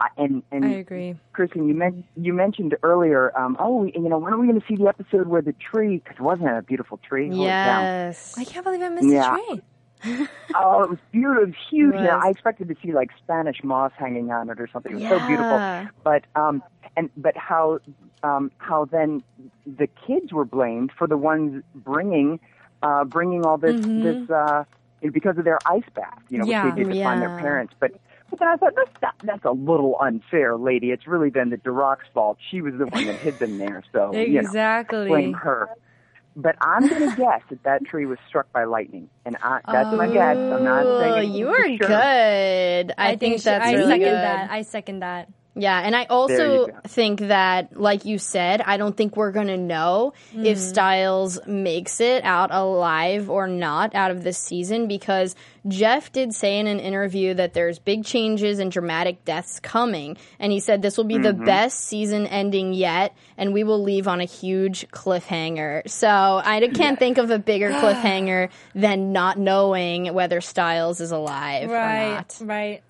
I 0.00 0.08
and 0.16 0.42
and 0.50 0.64
I 0.64 0.68
agree. 0.70 1.14
Kristen, 1.32 1.68
you 1.68 1.74
men- 1.74 2.04
you 2.16 2.32
mentioned 2.32 2.74
earlier. 2.82 3.36
Um, 3.38 3.56
oh, 3.60 3.84
you 3.84 4.08
know, 4.08 4.18
when 4.18 4.32
are 4.32 4.38
we 4.38 4.46
going 4.46 4.60
to 4.60 4.66
see 4.66 4.76
the 4.76 4.88
episode 4.88 5.26
where 5.28 5.42
the 5.42 5.52
tree? 5.52 5.98
Because 6.02 6.18
wasn't 6.20 6.48
it 6.48 6.56
a 6.56 6.62
beautiful 6.62 6.98
tree? 6.98 7.28
Yes. 7.30 8.34
I 8.38 8.44
can't 8.44 8.64
believe 8.64 8.80
I 8.82 8.88
missed 8.88 9.06
Yeah. 9.08 9.36
the 9.36 9.56
tree. 9.56 9.62
Oh, 10.54 10.84
it 10.84 10.90
was 10.90 10.98
beautiful. 11.12 11.42
It 11.42 11.46
was 11.48 11.54
huge. 11.70 11.94
It 11.94 11.98
Now, 12.00 12.16
was. 12.16 12.24
I 12.24 12.30
expected 12.30 12.68
to 12.68 12.76
see 12.82 12.92
like 12.92 13.10
Spanish 13.22 13.62
moss 13.62 13.92
hanging 13.96 14.30
on 14.32 14.48
it 14.48 14.58
or 14.58 14.66
something. 14.72 14.92
It 14.92 14.94
was 14.94 15.04
so 15.08 15.18
beautiful. 15.26 15.56
Yeah. 15.58 15.88
But 16.02 16.24
um, 16.34 16.62
and 16.96 17.10
but 17.18 17.36
how 17.36 17.80
um 18.22 18.50
how 18.56 18.86
then 18.86 19.22
the 19.66 19.86
kids 20.06 20.32
were 20.32 20.46
blamed 20.46 20.90
for 20.96 21.06
the 21.06 21.18
ones 21.18 21.62
bringing 21.74 22.40
uh 22.82 23.04
bringing 23.04 23.44
all 23.44 23.58
this 23.58 23.76
Mhm. 23.84 24.02
this 24.02 24.30
uh 24.30 24.64
because 25.12 25.36
of 25.36 25.44
their 25.44 25.58
ice 25.66 25.84
bath. 25.94 26.18
You 26.30 26.38
know, 26.38 26.46
Yeah. 26.46 26.64
which 26.64 26.74
they 26.76 26.84
did 26.84 26.94
to 26.94 27.02
find 27.04 27.20
their 27.20 27.38
parents. 27.38 27.74
But 27.78 27.92
but 28.30 28.38
then 28.38 28.48
I 28.48 28.56
thought 28.56 28.72
that's 28.76 29.02
not, 29.02 29.14
that's 29.22 29.44
a 29.44 29.50
little 29.50 29.96
unfair, 30.00 30.56
lady. 30.56 30.90
It's 30.90 31.06
really 31.06 31.30
then 31.30 31.50
the 31.50 31.56
Durock's 31.56 32.06
fault. 32.14 32.38
She 32.50 32.60
was 32.62 32.74
the 32.78 32.86
one 32.86 33.06
that 33.06 33.16
hid 33.20 33.38
them 33.38 33.58
there. 33.58 33.82
So 33.92 34.12
you 34.14 34.28
know, 34.34 34.40
Exactly. 34.40 35.08
blame 35.08 35.34
her. 35.34 35.68
But 36.36 36.56
I'm 36.60 36.88
going 36.88 37.10
to 37.10 37.16
guess 37.16 37.42
that 37.50 37.62
that 37.64 37.84
tree 37.84 38.06
was 38.06 38.18
struck 38.28 38.50
by 38.52 38.64
lightning, 38.64 39.10
and 39.26 39.36
I, 39.42 39.60
that's 39.66 39.94
my 39.96 40.06
guess. 40.06 40.36
I'm 40.36 40.64
not 40.64 40.84
Oh, 40.86 41.00
saying 41.00 41.34
you 41.34 41.48
are 41.48 41.66
sure. 41.66 41.76
good. 41.78 42.92
I, 42.96 43.16
think, 43.16 43.38
she- 43.38 43.44
that's 43.44 43.66
I 43.66 43.72
really 43.72 43.90
second 43.90 44.04
good. 44.04 44.14
that. 44.14 44.50
I 44.50 44.62
second 44.62 45.00
that. 45.00 45.28
Yeah, 45.54 45.80
and 45.80 45.96
I 45.96 46.04
also 46.04 46.68
think 46.86 47.20
that, 47.20 47.78
like 47.78 48.04
you 48.04 48.18
said, 48.18 48.60
I 48.60 48.76
don't 48.76 48.96
think 48.96 49.16
we're 49.16 49.32
gonna 49.32 49.56
know 49.56 50.12
if 50.32 50.58
mm. 50.58 50.60
Stiles 50.60 51.40
makes 51.46 52.00
it 52.00 52.22
out 52.24 52.50
alive 52.52 53.28
or 53.28 53.48
not 53.48 53.94
out 53.94 54.12
of 54.12 54.22
this 54.22 54.38
season 54.38 54.86
because 54.86 55.34
Jeff 55.66 56.12
did 56.12 56.34
say 56.34 56.58
in 56.58 56.66
an 56.66 56.78
interview 56.78 57.34
that 57.34 57.52
there's 57.52 57.78
big 57.78 58.04
changes 58.04 58.60
and 58.60 58.70
dramatic 58.70 59.24
deaths 59.24 59.58
coming, 59.60 60.16
and 60.38 60.52
he 60.52 60.60
said 60.60 60.82
this 60.82 60.96
will 60.96 61.04
be 61.04 61.18
the 61.18 61.32
best 61.32 61.80
season 61.80 62.26
ending 62.28 62.72
yet, 62.72 63.14
and 63.36 63.52
we 63.52 63.64
will 63.64 63.82
leave 63.82 64.06
on 64.06 64.20
a 64.20 64.24
huge 64.24 64.88
cliffhanger. 64.88 65.88
So 65.90 66.08
I 66.08 66.66
can't 66.68 66.98
think 66.98 67.18
of 67.18 67.30
a 67.30 67.38
bigger 67.38 67.70
cliffhanger 67.80 68.50
than 68.74 69.12
not 69.12 69.38
knowing 69.38 70.14
whether 70.14 70.40
Stiles 70.40 71.00
is 71.00 71.10
alive 71.10 71.70
or 71.70 71.74
Right. 71.74 72.12
not. 72.12 72.38
Right. 72.40 72.82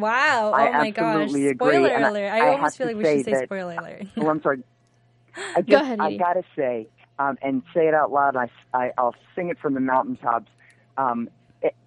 Wow. 0.00 0.52
I 0.52 0.68
oh 0.68 0.72
my 0.72 0.90
gosh. 0.90 1.28
agree, 1.30 1.54
Spoiler 1.54 1.90
I- 1.90 2.08
alert. 2.08 2.28
I 2.32 2.34
I, 2.34 2.44
have 2.46 2.54
almost 2.56 2.78
feel 2.78 2.86
like 2.88 2.96
we 2.96 3.04
should 3.04 3.24
say 3.24 3.32
that- 3.32 3.44
spoiler 3.44 3.74
alert. 3.74 4.06
Oh, 4.16 4.28
I'm 4.28 4.42
sorry. 4.42 4.62
I 5.56 5.62
Go 5.62 5.76
ahead, 5.80 6.00
I 6.00 6.06
Edie. 6.08 6.18
gotta 6.18 6.42
say, 6.56 6.88
um, 7.18 7.38
and 7.42 7.62
say 7.74 7.88
it 7.88 7.94
out 7.94 8.12
loud. 8.12 8.36
I, 8.36 8.48
I, 8.74 8.92
I'll 8.98 9.14
sing 9.34 9.48
it 9.48 9.58
from 9.58 9.74
the 9.74 9.80
mountaintops. 9.80 10.50
Um, 10.98 11.28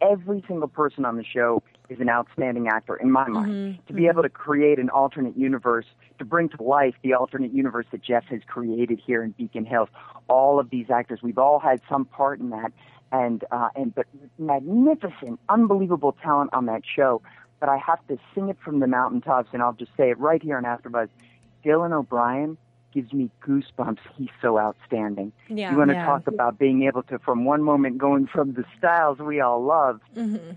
every 0.02 0.44
single 0.48 0.68
person 0.68 1.06
on 1.06 1.18
the 1.18 1.24
show 1.24 1.62
is 1.90 2.00
an 2.00 2.10
outstanding 2.10 2.68
actor 2.68 2.96
in 2.96 3.12
my 3.12 3.28
mind. 3.28 3.52
Mm-hmm. 3.52 3.88
To 3.88 3.94
be 3.94 4.08
able 4.08 4.24
to 4.24 4.30
create 4.30 4.80
an 4.80 4.90
alternate 4.90 5.38
universe, 5.38 5.86
to 6.18 6.26
bring 6.26 6.50
to 6.50 6.64
life 6.64 6.96
the 7.04 7.14
alternate 7.14 7.54
universe 7.54 7.86
that 7.92 8.02
Jeff 8.02 8.24
has 8.26 8.42
created 8.48 9.00
here 9.06 9.24
in 9.24 9.32
Beacon 9.32 9.66
Hills, 9.66 9.90
all 10.28 10.60
of 10.60 10.70
these 10.72 10.90
actors, 10.90 11.20
we've 11.22 11.38
all 11.38 11.60
had 11.60 11.82
some 11.88 12.06
part 12.06 12.40
in 12.40 12.50
that, 12.50 12.72
and 13.12 13.44
uh, 13.52 13.70
and 13.76 13.94
but 13.94 14.08
magnificent, 14.40 15.40
unbelievable 15.50 16.16
talent 16.24 16.52
on 16.54 16.66
that 16.66 16.82
show. 16.86 17.22
But 17.60 17.70
I 17.70 17.78
have 17.78 18.06
to 18.08 18.18
sing 18.34 18.50
it 18.50 18.58
from 18.64 18.80
the 18.80 18.88
mountaintops, 18.88 19.50
and 19.54 19.62
I'll 19.62 19.74
just 19.74 19.92
say 19.98 20.10
it 20.10 20.20
right 20.20 20.42
here 20.42 20.58
on 20.58 20.64
AfterBuzz. 20.64 21.10
Dylan 21.64 21.94
O'Brien 21.94 22.58
gives 22.94 23.12
me 23.12 23.30
goosebumps. 23.46 24.00
He's 24.16 24.30
so 24.42 24.58
outstanding. 24.60 25.32
Yeah. 25.50 25.72
you 25.72 25.78
want 25.78 25.90
to 25.90 25.96
Yeah. 25.96 26.06
talk 26.06 26.28
about 26.28 26.58
being 26.58 26.84
able 26.84 27.04
to, 27.04 27.20
from 27.20 27.44
one 27.46 27.64
moment, 27.64 27.98
going 27.98 28.28
from 28.28 28.54
the 28.54 28.64
Stiles 28.78 29.20
we 29.20 29.40
all 29.42 29.62
love 29.64 30.00
Mm-hmm. 30.16 30.52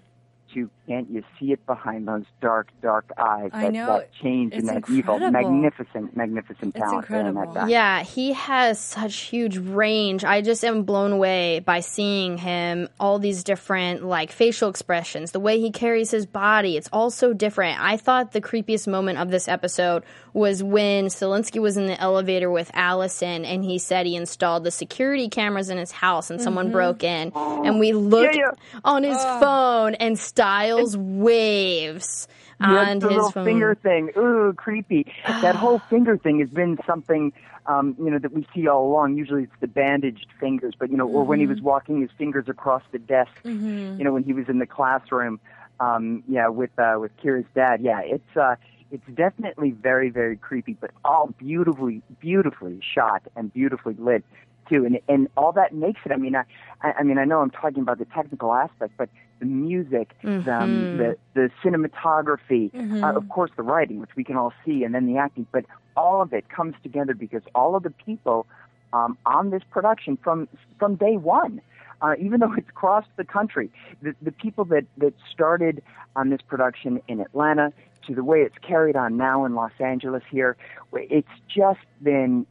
To 0.55 0.71
can't 0.87 1.11
you 1.11 1.23
see 1.39 1.53
it 1.53 1.65
behind 1.67 2.09
those 2.09 2.25
dark, 2.41 2.69
dark 2.83 3.11
eyes? 3.19 3.51
I 3.53 3.65
that, 3.65 3.73
know. 3.73 3.87
that 3.99 4.11
change 4.23 4.55
and 4.55 4.63
It's 4.71 4.89
that 4.89 4.91
evil, 4.91 5.19
magnificent, 5.19 6.17
magnificent 6.17 6.75
It's 6.75 6.79
talent 6.79 7.09
there 7.09 7.23
that 7.23 7.29
incredible. 7.29 7.55
guy. 7.55 7.69
Yeah, 7.69 8.03
he 8.03 8.33
has 8.33 8.79
such 8.79 9.15
huge 9.17 9.59
range. 9.59 10.25
I 10.25 10.41
just 10.41 10.65
am 10.65 10.85
blown 10.85 11.13
away 11.13 11.61
by 11.61 11.81
seeing 11.81 12.39
him, 12.39 12.89
all 12.99 13.19
these 13.19 13.45
different 13.45 14.03
like 14.05 14.33
facial 14.33 14.71
expressions, 14.71 15.33
the 15.33 15.41
way 15.41 15.61
he 15.61 15.71
carries 15.71 16.11
his 16.11 16.25
body. 16.25 16.77
It's 16.79 16.89
all 16.93 17.11
so 17.11 17.33
different. 17.35 17.81
I 17.81 17.97
thought 17.99 18.33
the 18.33 18.41
creepiest 18.41 18.89
moment 18.89 19.19
of 19.19 19.31
this 19.31 19.47
episode 19.47 20.05
was 20.33 20.63
when 20.63 21.07
Stilinski 21.07 21.61
was 21.61 21.77
in 21.77 21.87
the 21.87 22.01
elevator 22.01 22.51
with 22.51 22.71
Allison 22.75 23.45
and 23.45 23.65
he 23.65 23.79
said 23.79 24.07
he 24.07 24.15
installed 24.17 24.65
the 24.65 24.71
security 24.71 25.29
cameras 25.29 25.69
in 25.69 25.79
his 25.79 25.91
house 25.91 26.31
and 26.31 26.41
someone 26.41 26.69
Mhm. 26.69 26.73
broke 26.73 27.03
in 27.05 27.33
and 27.35 27.79
we 27.81 27.93
looked 27.93 28.37
yeah. 28.37 28.53
on 28.85 29.03
his 29.03 29.17
phone 29.23 29.95
and 29.97 30.19
Stiles 30.39 30.97
waves 30.97 32.29
on 32.61 33.01
the 33.01 33.09
his 33.09 33.17
little 33.17 33.33
phone. 33.33 33.45
finger 33.45 33.75
thing. 33.75 34.11
Ooh, 34.17 34.53
creepy. 34.57 35.07
that 35.41 35.57
whole 35.57 35.83
finger 35.91 36.17
thing 36.17 36.39
has 36.39 36.49
been 36.49 36.79
something, 36.87 37.33
um, 37.67 37.97
you 37.99 38.09
know, 38.09 38.19
that 38.21 38.33
we 38.33 38.47
see 38.55 38.69
all 38.69 38.87
along. 38.87 39.17
Usually 39.17 39.43
it's 39.45 39.53
the 39.61 39.67
bandaged 39.67 40.27
fingers, 40.39 40.75
but 40.79 40.91
you 40.91 40.97
know, 40.97 41.09
or 41.09 41.25
when 41.25 41.41
he 41.41 41.47
Mm-hmm. 41.47 41.49
was 41.49 41.61
walking 41.61 42.01
his 42.01 42.11
fingers 42.17 42.45
across 42.49 42.83
the 42.93 42.99
desk. 43.01 43.33
You 43.97 44.05
know, 44.05 44.13
when 44.13 44.23
he 44.23 44.33
was 44.33 44.45
in 44.49 44.59
the 44.61 44.67
classroom. 44.67 45.41
Um, 45.81 46.23
yeah, 46.29 46.49
with 46.49 46.71
uh, 46.79 46.97
with 47.01 47.17
Kira's 47.17 47.47
dad. 47.55 47.81
Yeah, 47.83 48.01
it's 48.05 48.37
uh, 48.37 48.57
it's 48.93 49.07
definitely 49.15 49.71
very 49.73 50.11
very 50.11 50.37
creepy, 50.37 50.75
but 50.81 50.91
all 51.05 51.35
beautifully 51.39 52.03
beautifully 52.21 52.81
shot 52.95 53.23
and 53.37 53.53
beautifully 53.53 53.95
lit 53.99 54.25
too, 54.69 54.85
and 54.85 54.99
and 55.09 55.29
all 55.37 55.53
that 55.53 55.75
makes 55.75 56.01
it. 56.05 56.13
I 56.13 56.17
mean, 56.17 56.37
I 56.37 56.45
I 56.83 57.03
mean, 57.03 57.19
I 57.19 57.25
know 57.25 57.41
I'm 57.41 57.51
talking 57.51 57.83
about 57.83 57.99
the 57.99 58.05
technical 58.07 58.53
aspect, 58.55 58.93
but 58.97 59.09
the 59.41 59.47
music, 59.47 60.15
the, 60.23 60.53
um, 60.53 60.89
Mhm. 60.93 60.97
the 60.99 61.17
the 61.35 61.51
cinematography, 61.63 62.73
Mhm. 62.73 63.03
uh, 63.05 63.13
of 63.17 63.29
course, 63.29 63.51
the 63.57 63.63
writing, 63.63 64.01
which 64.01 64.15
we 64.17 64.25
can 64.25 64.37
all 64.37 64.53
see, 64.65 64.85
and 64.85 64.95
then 64.95 65.07
the 65.07 65.17
acting, 65.19 65.47
but 65.53 65.65
all 65.97 66.21
of 66.23 66.33
it 66.33 66.49
comes 66.49 66.75
together 66.83 67.15
because 67.15 67.43
all 67.55 67.75
of 67.77 67.83
the 67.83 67.91
people 67.91 68.47
um, 68.93 69.19
on 69.27 69.51
this 69.51 69.63
production 69.71 70.17
from 70.17 70.49
from 70.79 70.97
day 70.97 71.17
one. 71.17 71.61
Uh, 72.01 72.15
even 72.21 72.39
though 72.39 72.53
it's 72.57 72.71
crossed 72.71 73.09
the 73.17 73.25
country, 73.25 73.69
the, 74.03 74.15
the 74.23 74.31
people 74.31 74.65
that, 74.65 74.85
that 74.97 75.13
started 75.33 75.83
on 76.15 76.31
this 76.31 76.41
production 76.41 77.01
in 77.09 77.19
Atlanta 77.21 77.73
to 78.07 78.15
the 78.15 78.23
way 78.23 78.39
it's 78.43 78.57
carried 78.59 78.95
on 78.95 79.17
now 79.17 79.45
in 79.45 79.57
Los 79.57 79.73
Angeles 79.81 80.23
here, 80.31 80.57
it's 80.93 81.27
just 81.49 81.81
been 82.01 82.47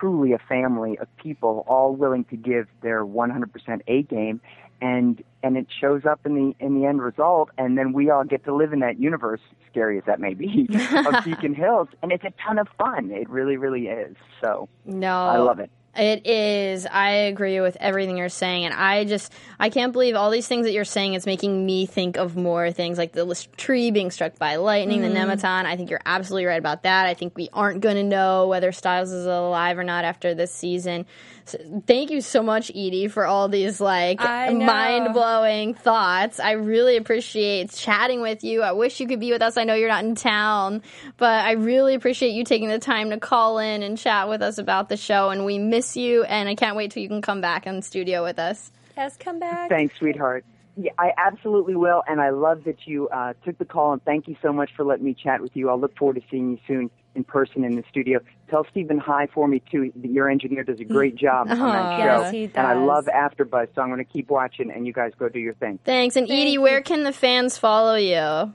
truly 0.00 0.32
a 0.32 0.38
family 0.38 0.98
of 0.98 1.08
people 1.16 1.64
all 1.68 1.94
willing 1.94 2.24
to 2.24 2.36
give 2.36 2.66
their 2.82 3.04
100% 3.04 3.80
A 3.86 4.02
game 4.02 4.40
and 4.82 5.22
and 5.42 5.56
it 5.58 5.66
shows 5.78 6.06
up 6.06 6.20
in 6.24 6.34
the 6.34 6.64
in 6.64 6.80
the 6.80 6.86
end 6.86 7.02
result 7.02 7.50
and 7.58 7.76
then 7.76 7.92
we 7.92 8.08
all 8.08 8.24
get 8.24 8.44
to 8.44 8.54
live 8.54 8.72
in 8.72 8.80
that 8.80 8.98
universe 8.98 9.40
scary 9.70 9.98
as 9.98 10.04
that 10.06 10.20
may 10.20 10.32
be 10.32 10.68
of 11.06 11.24
Beacon 11.24 11.54
Hills 11.54 11.88
and 12.02 12.12
it's 12.12 12.24
a 12.24 12.32
ton 12.44 12.58
of 12.58 12.66
fun. 12.78 13.10
It 13.10 13.28
really 13.28 13.56
really 13.56 13.88
is. 13.88 14.16
So 14.42 14.68
No. 14.86 15.26
I 15.26 15.36
love 15.38 15.60
it 15.60 15.70
It 15.96 16.24
is. 16.24 16.86
I 16.86 17.10
agree 17.10 17.60
with 17.60 17.76
everything 17.80 18.16
you're 18.16 18.28
saying, 18.28 18.64
and 18.64 18.72
I 18.72 19.04
just 19.04 19.32
I 19.58 19.70
can't 19.70 19.92
believe 19.92 20.14
all 20.14 20.30
these 20.30 20.46
things 20.46 20.64
that 20.66 20.72
you're 20.72 20.84
saying 20.84 21.14
It's 21.14 21.26
making 21.26 21.66
me 21.66 21.84
think 21.84 22.16
of 22.16 22.36
more 22.36 22.70
things 22.70 22.96
like 22.96 23.12
the 23.12 23.46
tree 23.56 23.90
being 23.90 24.12
struck 24.12 24.38
by 24.38 24.54
lightning, 24.56 25.00
Mhm. 25.00 25.12
the 25.12 25.18
Nemeton. 25.18 25.66
I 25.66 25.76
think 25.76 25.90
you're 25.90 26.00
absolutely 26.06 26.46
right 26.46 26.58
about 26.60 26.84
that. 26.84 27.06
I 27.06 27.14
think 27.14 27.36
we 27.36 27.48
aren't 27.52 27.80
going 27.80 27.96
to 27.96 28.04
know 28.04 28.46
whether 28.46 28.70
Stiles 28.70 29.10
is 29.10 29.26
alive 29.26 29.78
or 29.78 29.84
not 29.84 30.04
after 30.04 30.32
this 30.32 30.52
season. 30.52 31.06
So, 31.50 31.82
thank 31.84 32.10
you 32.10 32.20
so 32.20 32.44
much, 32.44 32.68
Eaddy, 32.72 33.10
for 33.10 33.26
all 33.26 33.48
these 33.48 33.80
like 33.80 34.20
mind 34.20 35.12
blowing 35.12 35.74
thoughts. 35.74 36.38
I 36.38 36.52
really 36.52 36.96
appreciate 36.96 37.72
chatting 37.72 38.20
with 38.20 38.44
you. 38.44 38.62
I 38.62 38.70
wish 38.72 39.00
you 39.00 39.08
could 39.08 39.18
be 39.18 39.32
with 39.32 39.42
us. 39.42 39.56
I 39.56 39.64
know 39.64 39.74
you're 39.74 39.88
not 39.88 40.04
in 40.04 40.14
town, 40.14 40.82
but 41.16 41.44
I 41.44 41.52
really 41.52 41.94
appreciate 41.94 42.30
you 42.30 42.44
taking 42.44 42.68
the 42.68 42.78
time 42.78 43.10
to 43.10 43.18
call 43.18 43.58
in 43.58 43.82
and 43.82 43.98
chat 43.98 44.28
with 44.28 44.42
us 44.42 44.58
about 44.58 44.88
the 44.88 44.96
show. 44.96 45.30
And 45.30 45.44
we 45.44 45.58
miss 45.58 45.96
you, 45.96 46.22
and 46.22 46.48
I 46.48 46.54
can't 46.54 46.76
wait 46.76 46.92
till 46.92 47.02
you 47.02 47.08
can 47.08 47.20
come 47.20 47.40
back 47.40 47.66
in 47.66 47.76
the 47.76 47.82
studio 47.82 48.22
with 48.22 48.38
us. 48.38 48.70
Yes, 48.96 49.16
come 49.16 49.40
back. 49.40 49.68
Thanks, 49.68 49.96
sweetheart. 49.96 50.44
Yeah, 50.76 50.92
I 50.98 51.12
absolutely 51.16 51.74
will, 51.74 52.02
and 52.06 52.20
I 52.20 52.30
love 52.30 52.64
that 52.64 52.86
you 52.86 53.08
uh, 53.08 53.34
took 53.44 53.58
the 53.58 53.64
call, 53.64 53.92
and 53.92 54.04
thank 54.04 54.28
you 54.28 54.36
so 54.40 54.52
much 54.52 54.70
for 54.76 54.84
letting 54.84 55.04
me 55.04 55.14
chat 55.14 55.42
with 55.42 55.54
you. 55.54 55.68
I'll 55.68 55.80
look 55.80 55.96
forward 55.96 56.14
to 56.14 56.22
seeing 56.30 56.52
you 56.52 56.58
soon 56.66 56.90
in 57.14 57.24
person 57.24 57.64
in 57.64 57.74
the 57.76 57.82
studio. 57.90 58.20
Tell 58.48 58.64
Stephen 58.70 58.98
hi 58.98 59.26
for 59.34 59.48
me 59.48 59.62
too. 59.70 59.92
Your 60.02 60.30
engineer 60.30 60.62
does 60.62 60.80
a 60.80 60.84
great 60.84 61.16
job 61.16 61.50
on 61.50 61.58
that 61.58 61.60
Aw. 61.60 61.98
show, 61.98 62.20
Yes, 62.22 62.32
he 62.32 62.44
and 62.54 62.66
I 62.66 62.74
love 62.74 63.06
AfterBuzz, 63.06 63.68
so 63.74 63.82
I'm 63.82 63.88
going 63.88 63.98
to 63.98 64.04
keep 64.04 64.30
watching, 64.30 64.70
and 64.70 64.86
you 64.86 64.92
guys 64.92 65.12
go 65.18 65.28
do 65.28 65.40
your 65.40 65.54
thing. 65.54 65.78
Thanks. 65.84 66.16
And 66.16 66.28
Eaddy, 66.28 66.58
where 66.58 66.82
can 66.82 67.04
the 67.04 67.12
fans 67.12 67.58
follow 67.58 67.96
you? 67.96 68.52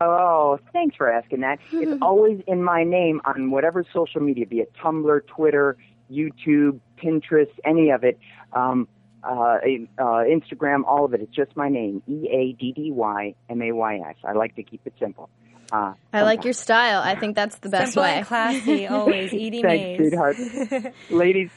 Oh, 0.00 0.58
thanks 0.72 0.96
for 0.96 1.10
asking 1.10 1.40
that. 1.40 1.58
It's 1.72 2.00
always 2.00 2.40
in 2.46 2.62
my 2.62 2.84
name 2.84 3.20
on 3.24 3.50
whatever 3.50 3.84
social 3.92 4.20
media, 4.20 4.46
be 4.46 4.60
it 4.60 4.72
Tumblr, 4.82 5.26
Twitter, 5.26 5.76
YouTube, 6.10 6.80
Pinterest, 6.96 7.50
any 7.64 7.90
of 7.90 8.04
it, 8.04 8.18
um, 8.52 8.88
uh, 9.22 9.28
uh, 9.98 10.24
Instagram, 10.24 10.84
all 10.86 11.04
of 11.04 11.14
it. 11.14 11.20
It's 11.20 11.34
just 11.34 11.56
my 11.56 11.68
name, 11.68 12.02
E 12.08 12.28
A 12.30 12.52
D 12.52 12.72
D 12.72 12.90
Y 12.90 13.34
M 13.48 13.62
A 13.62 13.72
Y 13.72 13.96
S. 14.08 14.16
I 14.24 14.32
like 14.32 14.54
to 14.56 14.62
keep 14.62 14.80
it 14.84 14.94
simple. 14.98 15.28
Uh, 15.72 15.94
I 16.12 16.22
like 16.22 16.42
your 16.44 16.52
style. 16.52 17.00
I 17.00 17.14
think 17.14 17.36
that's 17.36 17.56
the 17.58 17.68
best 17.68 17.92
Simple 17.92 18.02
way. 18.02 18.18
and 18.18 18.26
classy, 18.26 18.86
always. 18.88 19.30
Eaddy 19.32 19.62
Thanks, 19.62 20.00
Mays. 20.00 20.10
sweetheart. 20.10 20.94
Ladies, 21.10 21.50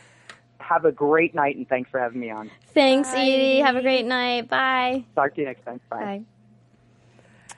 have 0.59 0.85
a 0.85 0.91
great 0.91 1.33
night, 1.33 1.55
and 1.55 1.67
thanks 1.67 1.89
for 1.89 1.99
having 1.99 2.19
me 2.21 2.29
on. 2.29 2.51
Thanks, 2.73 3.09
Eaddy. 3.09 3.63
Have 3.63 3.75
a 3.75 3.81
great 3.81 4.05
night. 4.05 4.49
Bye. 4.49 5.05
Talk 5.15 5.33
to 5.35 5.41
you 5.41 5.47
next 5.47 5.65
time. 5.65 5.79
Bye. 5.89 5.97
Bye. 5.99 6.23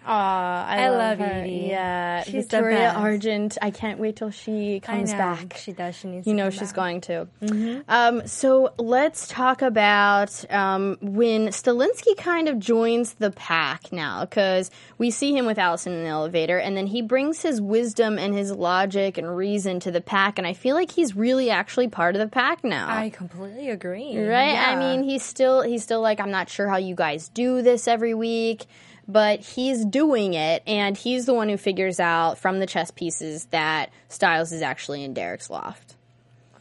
Aw, 0.06 0.68
I, 0.68 0.84
I 0.84 0.90
love, 0.90 1.20
love 1.20 1.28
her. 1.28 1.34
Eaddy. 1.44 1.68
Yeah, 1.70 2.24
She's 2.24 2.44
Victoria. 2.46 2.94
Argent. 2.96 3.58
I 3.62 3.72
can't 3.72 4.00
wait 4.00 4.16
till 4.16 4.32
she 4.32 4.80
comes 4.80 5.12
back. 5.12 5.58
She 5.58 5.72
does. 5.74 5.96
She 5.96 6.08
needs 6.08 6.24
to. 6.26 6.30
You 6.30 6.36
know 6.36 6.50
she's 6.50 6.70
back. 6.70 6.76
going 6.76 7.02
to. 7.02 7.28
Mhm. 7.42 7.84
Um, 7.88 8.28
so 8.28 8.74
let's 8.78 9.28
talk 9.28 9.62
about 9.62 10.50
um, 10.52 10.98
when 11.02 11.48
Stilinski 11.48 12.16
kind 12.18 12.48
of 12.48 12.60
joins 12.60 13.14
the 13.14 13.32
pack 13.32 13.92
now, 13.92 14.26
because 14.26 14.72
we 14.98 15.12
see 15.12 15.36
him 15.36 15.46
with 15.46 15.58
Allison 15.58 15.94
in 15.94 16.04
the 16.04 16.10
elevator, 16.10 16.58
and 16.58 16.78
then 16.78 16.88
he 16.88 17.02
brings 17.02 17.42
his 17.42 17.60
wisdom 17.62 18.18
and 18.20 18.34
his 18.34 18.52
logic 18.52 19.18
and 19.18 19.36
reason 19.36 19.80
to 19.82 19.92
the 19.92 20.02
pack, 20.02 20.38
and 20.38 20.46
I 20.48 20.54
feel 20.54 20.76
like 20.76 20.92
he's 20.92 21.16
really 21.16 21.50
actually 21.50 21.88
part 21.88 22.16
of 22.16 22.20
the 22.22 22.28
pack 22.28 22.64
now. 22.64 22.88
I 22.90 23.10
completely 23.10 23.70
agree. 23.70 24.18
Right? 24.18 24.54
Yeah. 24.54 24.66
I 24.70 24.76
mean, 24.76 25.04
he's 25.04 25.24
still 25.24 25.62
he's 25.62 25.84
still 25.84 26.02
like 26.02 26.20
I'm 26.20 26.32
not 26.32 26.50
sure 26.50 26.68
how 26.68 26.78
you 26.78 26.96
guys 26.96 27.30
do 27.30 27.62
this 27.62 27.88
every 27.88 28.14
week, 28.14 28.66
but 29.08 29.40
he's 29.42 29.86
doing 29.86 30.34
it 30.34 30.64
and 30.68 30.98
he's 30.98 31.26
the 31.26 31.34
one 31.34 31.50
who 31.50 31.58
figures 31.58 32.00
out 32.00 32.38
from 32.38 32.60
the 32.60 32.66
chess 32.66 32.92
pieces 32.92 33.46
that 33.52 33.92
Stiles 34.10 34.52
is 34.52 34.62
actually 34.62 35.04
in 35.04 35.14
Derek's 35.14 35.50
loft. 35.50 35.96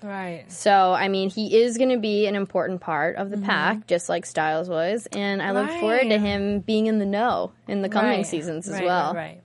right. 0.02 0.44
So, 0.48 0.92
I 0.92 1.08
mean, 1.08 1.30
he 1.30 1.62
is 1.62 1.78
going 1.78 1.88
to 1.90 1.96
be 1.98 2.26
an 2.26 2.34
important 2.34 2.82
part 2.82 3.16
of 3.16 3.30
the 3.30 3.38
Mhm. 3.38 3.44
pack 3.46 3.86
just 3.86 4.08
like 4.10 4.26
Stiles 4.26 4.68
was, 4.68 5.06
and 5.12 5.40
I 5.42 5.52
look 5.52 5.70
forward 5.80 6.10
to 6.10 6.18
him 6.18 6.60
being 6.60 6.86
in 6.88 6.98
the 6.98 7.06
know 7.06 7.52
in 7.66 7.80
the 7.80 7.88
coming 7.88 8.18
Right. 8.18 8.26
seasons 8.26 8.68
as 8.68 8.74
Right, 8.74 8.84
well. 8.84 9.14
Right. 9.14 9.40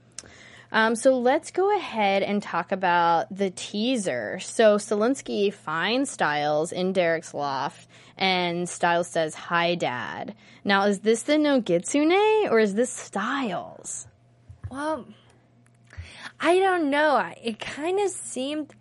Um, 0.72 0.94
so 0.94 1.18
let's 1.18 1.50
go 1.50 1.76
ahead 1.76 2.22
and 2.22 2.42
talk 2.42 2.70
about 2.72 3.34
the 3.34 3.50
teaser. 3.50 4.38
So 4.40 4.76
Stilinski 4.76 5.52
finds 5.52 6.10
Stiles 6.10 6.70
in 6.72 6.92
Derek's 6.92 7.34
loft, 7.34 7.88
and 8.16 8.68
Stiles 8.68 9.08
says, 9.08 9.34
"Hi, 9.34 9.74
Dad." 9.74 10.34
Now, 10.64 10.84
is 10.86 11.00
this 11.00 11.22
the 11.24 11.34
Nogitsune 11.34 12.50
or 12.50 12.60
is 12.60 12.74
this 12.74 12.90
Stiles? 12.90 14.06
Well, 14.70 15.06
I 16.38 16.58
don't 16.58 16.90
know. 16.90 17.32
It 17.42 17.58
kind 17.58 17.98
of 18.00 18.10
seemed. 18.10 18.74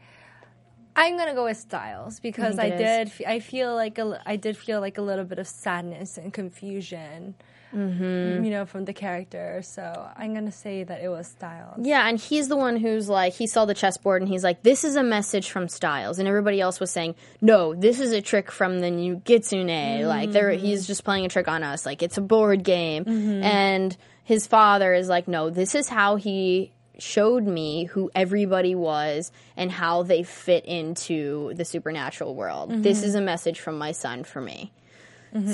I'm 0.95 1.17
gonna 1.17 1.34
go 1.34 1.45
with 1.45 1.58
Stiles 1.58 2.19
because 2.19 2.58
think 2.58 2.73
I 2.73 2.78
did. 2.78 3.08
is? 3.08 3.21
I 3.25 3.39
feel 3.39 3.73
like 3.73 3.97
a, 3.97 4.21
I 4.25 4.36
did 4.36 4.58
feel 4.58 4.82
like 4.82 4.97
a 4.97 5.02
little 5.02 5.25
bit 5.25 5.39
of 5.39 5.47
sadness 5.47 6.17
and 6.17 6.34
confusion, 6.34 7.36
Mm-hmm. 7.76 8.44
you 8.44 8.52
know, 8.52 8.66
from 8.66 8.86
the 8.86 8.94
character. 8.94 9.62
So 9.64 10.10
I'm 10.18 10.34
gonna 10.34 10.52
say 10.52 10.84
that 10.84 11.02
it 11.04 11.10
was 11.10 11.28
Stiles. 11.28 11.76
Yeah, 11.86 12.08
and 12.08 12.20
he's 12.20 12.48
the 12.48 12.56
one 12.56 12.78
who's 12.78 13.08
like, 13.10 13.34
he 13.34 13.48
saw 13.48 13.66
the 13.66 13.74
chessboard 13.74 14.22
and 14.22 14.30
he's 14.30 14.44
like, 14.44 14.64
this 14.64 14.84
is 14.84 14.96
a 14.96 15.04
message 15.04 15.50
from 15.52 15.68
Stiles. 15.68 16.20
And 16.20 16.28
everybody 16.28 16.60
else 16.62 16.80
was 16.80 16.90
saying, 16.92 17.16
no, 17.42 17.74
this 17.76 18.00
is 18.00 18.12
a 18.12 18.22
trick 18.22 18.52
from 18.52 18.80
the 18.80 18.88
Nogitsune. 18.88 20.06
Like, 20.08 20.32
they're, 20.32 20.52
he's 20.52 20.88
just 20.88 21.04
playing 21.04 21.26
a 21.26 21.30
trick 21.30 21.48
on 21.48 21.64
us. 21.64 21.86
Like, 21.86 22.02
it's 22.02 22.18
a 22.18 22.22
board 22.22 22.64
game. 22.64 23.04
And 23.44 23.96
his 24.24 24.48
father 24.48 24.94
is 24.94 25.08
like, 25.10 25.28
no, 25.28 25.50
this 25.50 25.76
is 25.76 25.90
how 25.90 26.16
he 26.16 26.72
showed 26.98 27.46
me 27.46 27.86
who 27.86 28.12
everybody 28.14 28.76
was 28.76 29.32
and 29.56 29.72
how 29.72 30.04
they 30.04 30.22
fit 30.24 30.66
into 30.66 31.54
the 31.56 31.64
supernatural 31.64 32.36
world. 32.36 32.72
This 32.84 33.02
Mhm. 33.02 33.04
is 33.06 33.16
a 33.16 33.22
message 33.22 33.60
from 33.60 33.78
my 33.78 33.92
son 33.94 34.24
for 34.26 34.42
me. 34.42 34.72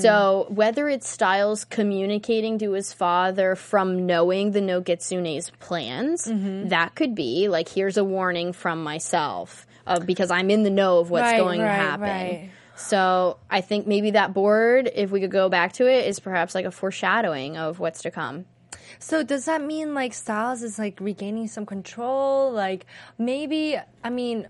So 0.01 0.47
whether 0.49 0.88
it's 0.88 1.07
Stiles 1.09 1.65
communicating 1.65 2.59
to 2.59 2.71
his 2.71 2.93
father 2.93 3.55
from 3.55 4.05
knowing 4.05 4.51
the 4.51 4.61
Nogitsune's 4.61 5.51
plans, 5.59 6.25
Mm-hmm. 6.25 6.69
that 6.69 6.95
could 6.95 7.13
be 7.15 7.47
like 7.49 7.67
here's 7.69 7.97
a 7.97 8.03
warning 8.03 8.53
from 8.53 8.83
myself 8.83 9.67
uh, 9.85 9.99
because 9.99 10.31
I'm 10.31 10.49
in 10.49 10.63
the 10.63 10.69
know 10.69 10.99
of 10.99 11.09
what's 11.09 11.23
Right, 11.23 11.38
going 11.38 11.59
to 11.59 11.67
happen. 11.67 12.01
right. 12.03 12.49
So 12.77 13.38
I 13.49 13.61
think 13.61 13.88
maybe 13.88 14.11
that 14.11 14.33
board, 14.33 14.89
if 14.93 15.09
we 15.11 15.21
could 15.21 15.31
go 15.31 15.47
back 15.49 15.73
to 15.73 15.88
it, 15.88 16.07
is 16.07 16.19
perhaps 16.19 16.53
like 16.55 16.65
a 16.65 16.71
foreshadowing 16.71 17.55
of 17.57 17.79
what's 17.79 18.01
to 18.03 18.11
come. 18.11 18.45
So 18.99 19.23
does 19.23 19.45
that 19.45 19.61
mean 19.61 19.93
like 19.93 20.13
Stiles 20.13 20.61
is 20.63 20.77
like 20.79 20.99
regaining 20.99 21.47
some 21.47 21.65
control? 21.65 22.51
Like 22.51 22.85
maybe 23.17 23.77
I 24.03 24.09
mean 24.09 24.47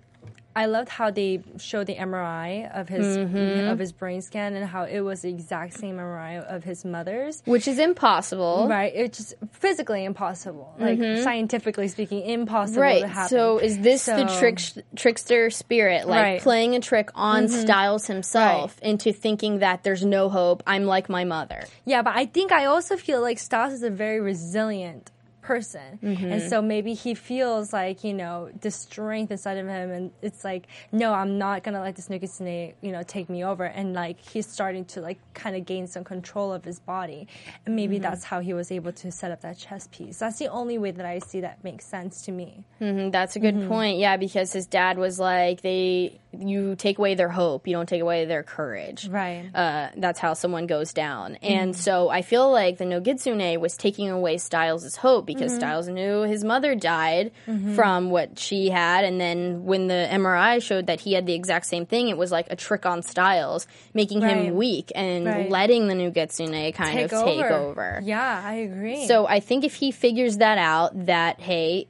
I 0.55 0.67
loved 0.67 0.87
how 0.89 1.11
they 1.11 1.41
showed 1.57 1.87
the 1.87 1.95
MRI 1.95 2.69
of 2.73 2.87
his 2.87 3.17
Mhm. 3.17 3.69
of 3.71 3.77
his 3.79 3.91
brain 3.91 4.21
scan 4.21 4.55
and 4.55 4.65
how 4.65 4.83
it 4.83 5.01
was 5.01 5.21
the 5.23 5.29
exact 5.29 5.73
same 5.73 5.97
MRI 5.97 6.37
of 6.39 6.63
his 6.63 6.85
mother's. 6.85 7.41
Which 7.45 7.67
is 7.67 7.77
impossible. 7.77 8.67
Right. 8.69 8.93
It's 8.95 9.17
just 9.17 9.33
physically 9.51 10.05
impossible. 10.05 10.73
Like 10.79 10.99
Mhm. 10.99 11.23
scientifically 11.23 11.87
speaking, 11.89 12.21
impossible 12.21 12.75
to 12.75 12.81
Right. 12.81 13.27
So 13.27 13.57
is 13.57 13.79
this 13.79 14.05
the 14.05 14.25
trick, 14.39 14.59
trickster 14.95 15.49
spirit, 15.49 16.07
like 16.07 16.21
Right. 16.23 16.41
playing 16.41 16.75
a 16.75 16.79
trick 16.79 17.09
on 17.15 17.45
Mhm. 17.45 17.49
Stiles 17.49 18.07
himself 18.07 18.77
into 18.81 19.11
thinking 19.11 19.59
that 19.59 19.83
there's 19.83 20.05
no 20.05 20.29
hope? 20.29 20.63
I'm 20.65 20.85
like 20.85 21.09
my 21.09 21.23
mother. 21.25 21.63
Yeah, 21.85 22.01
but 22.01 22.13
I 22.15 22.25
think 22.27 22.51
I 22.51 22.65
also 22.65 22.95
feel 22.95 23.21
like 23.21 23.39
Stiles 23.39 23.73
is 23.73 23.83
a 23.83 23.89
very 23.89 24.19
resilient 24.21 25.11
person. 25.45 25.99
Mhm. 26.01 26.31
And 26.31 26.41
so 26.41 26.61
maybe 26.61 26.93
he 26.95 27.13
feels 27.13 27.71
like, 27.71 28.03
you 28.03 28.13
know, 28.13 28.49
the 28.61 28.71
strength 28.71 29.31
inside 29.31 29.57
of 29.57 29.67
him 29.67 29.91
and 29.91 30.11
it's 30.21 30.43
like, 30.43 30.63
no, 30.91 31.13
I'm 31.13 31.37
not 31.37 31.63
gonna 31.63 31.81
let 31.81 31.95
this 31.95 32.07
Nogitsune, 32.09 32.73
you 32.81 32.91
know, 32.91 33.03
take 33.03 33.29
me 33.29 33.43
over 33.45 33.63
and 33.65 33.93
like 33.93 34.17
he's 34.19 34.47
starting 34.47 34.85
to 34.85 35.01
like 35.01 35.19
kind 35.35 35.55
of 35.55 35.65
gain 35.65 35.85
some 35.87 36.03
control 36.03 36.51
of 36.51 36.65
his 36.65 36.79
body. 36.79 37.27
And 37.65 37.75
maybe 37.75 37.99
Mhm. 37.99 38.01
that's 38.01 38.23
how 38.23 38.39
he 38.39 38.53
was 38.53 38.71
able 38.71 38.91
to 38.93 39.11
set 39.11 39.29
up 39.31 39.41
that 39.41 39.57
chess 39.57 39.87
piece. 39.91 40.17
That's 40.17 40.39
the 40.39 40.47
only 40.47 40.77
way 40.79 40.91
that 40.91 41.05
I 41.05 41.19
see 41.19 41.41
that 41.41 41.63
makes 41.63 41.85
sense 41.85 42.23
to 42.25 42.31
me. 42.31 42.63
hmm 42.79 43.09
that's 43.11 43.35
a 43.35 43.39
good 43.39 43.55
Mhm. 43.55 43.67
point. 43.67 43.97
Yeah, 43.99 44.17
because 44.17 44.51
his 44.51 44.65
dad 44.67 44.97
was 44.97 45.19
like, 45.19 45.61
they, 45.61 46.19
you 46.37 46.75
take 46.75 46.97
away 46.97 47.13
their 47.15 47.29
hope, 47.29 47.67
you 47.67 47.73
don't 47.73 47.87
take 47.87 48.01
away 48.01 48.25
their 48.25 48.43
courage. 48.43 49.07
Right. 49.07 49.43
Uh, 49.53 49.89
that's 49.95 50.19
how 50.19 50.33
someone 50.33 50.65
goes 50.67 50.91
down. 50.91 51.35
And 51.41 51.73
Mhm. 51.73 51.77
so 51.77 52.09
I 52.09 52.21
feel 52.21 52.51
like 52.51 52.77
the 52.77 52.83
Nogitsune 52.85 53.59
was 53.59 53.77
taking 53.77 54.09
away 54.09 54.37
Stiles' 54.37 54.97
hope 54.97 55.25
because 55.35 55.51
Mhm. 55.53 55.57
Stiles 55.57 55.87
knew 55.87 56.21
his 56.23 56.43
mother 56.43 56.73
died 56.75 57.31
Mhm. 57.47 57.75
from 57.75 58.09
what 58.09 58.39
she 58.39 58.69
had. 58.69 59.05
And 59.05 59.19
then 59.21 59.65
when 59.65 59.87
the 59.87 60.07
MRI 60.11 60.59
showed 60.59 60.87
that 60.87 61.01
he 61.01 61.13
had 61.13 61.25
the 61.25 61.33
exact 61.33 61.65
same 61.67 61.85
thing, 61.85 62.09
it 62.09 62.17
was 62.17 62.31
like 62.31 62.47
a 62.49 62.55
trick 62.55 62.85
on 62.85 63.01
Stiles, 63.03 63.67
making 63.93 64.21
Right. 64.21 64.35
him 64.37 64.55
weak 64.55 64.91
and 64.95 65.25
Right. 65.25 65.49
letting 65.49 65.87
the 65.87 65.93
Nogitsune 65.93 66.73
kind 66.73 66.93
take 66.93 67.11
of 67.11 67.13
over. 67.13 67.25
take 67.43 67.51
over. 67.51 68.01
Yeah, 68.03 68.41
I 68.43 68.53
agree. 68.55 69.05
So 69.07 69.27
I 69.27 69.39
think 69.39 69.63
if 69.63 69.75
he 69.75 69.91
figures 69.91 70.37
that 70.37 70.57
out, 70.57 71.05
that 71.05 71.39
hey, 71.39 71.87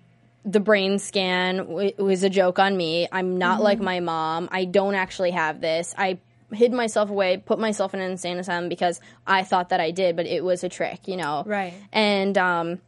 the 0.47 0.59
brain 0.59 0.99
scan 0.99 1.57
w- 1.57 1.91
was 1.97 2.21
a 2.23 2.29
joke 2.29 2.59
on 2.59 2.77
me. 2.77 3.07
I'm 3.11 3.37
not 3.37 3.59
Mhm. 3.59 3.63
like 3.63 3.79
my 3.79 3.99
mom. 3.99 4.47
I 4.51 4.65
don't 4.65 4.93
actually 4.93 5.31
have 5.31 5.59
this. 5.59 5.95
I 5.97 6.19
hid 6.53 6.71
myself 6.71 7.09
away, 7.09 7.37
put 7.37 7.57
myself 7.57 7.95
in 7.95 7.99
an 7.99 8.11
insane 8.11 8.37
asylum 8.37 8.69
because 8.69 9.01
I 9.25 9.41
thought 9.41 9.69
that 9.69 9.79
I 9.79 9.89
did, 9.89 10.15
but 10.15 10.27
it 10.27 10.43
was 10.43 10.63
a 10.63 10.69
trick, 10.69 10.99
you 11.07 11.17
know. 11.17 11.41
Right. 11.47 11.73
And 11.91 12.37
um 12.37 12.79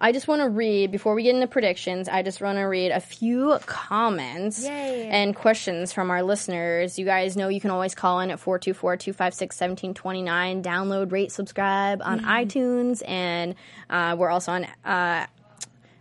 I 0.00 0.12
just 0.12 0.28
want 0.28 0.42
to 0.42 0.48
read 0.48 0.90
before 0.90 1.14
we 1.14 1.22
get 1.24 1.34
into 1.34 1.46
predictions. 1.46 2.08
I 2.08 2.22
just 2.22 2.40
want 2.40 2.58
to 2.58 2.62
read 2.64 2.90
a 2.90 3.00
few 3.00 3.58
comments 3.66 4.64
Yay. 4.64 5.08
and 5.08 5.34
questions 5.34 5.92
from 5.92 6.10
our 6.10 6.22
listeners. 6.22 6.98
You 6.98 7.04
guys 7.04 7.36
know 7.36 7.48
you 7.48 7.60
can 7.60 7.70
always 7.70 7.94
call 7.94 8.20
in 8.20 8.30
at 8.30 8.38
424-256-1729. 8.40 10.62
Download, 10.62 11.12
rate, 11.12 11.32
subscribe 11.32 12.00
on 12.02 12.20
Mm-hmm. 12.20 12.30
iTunes, 12.30 13.02
and 13.08 13.54
uh, 13.90 14.16
we're 14.18 14.30
also 14.30 14.52
on. 14.52 14.66
Uh, 14.84 15.26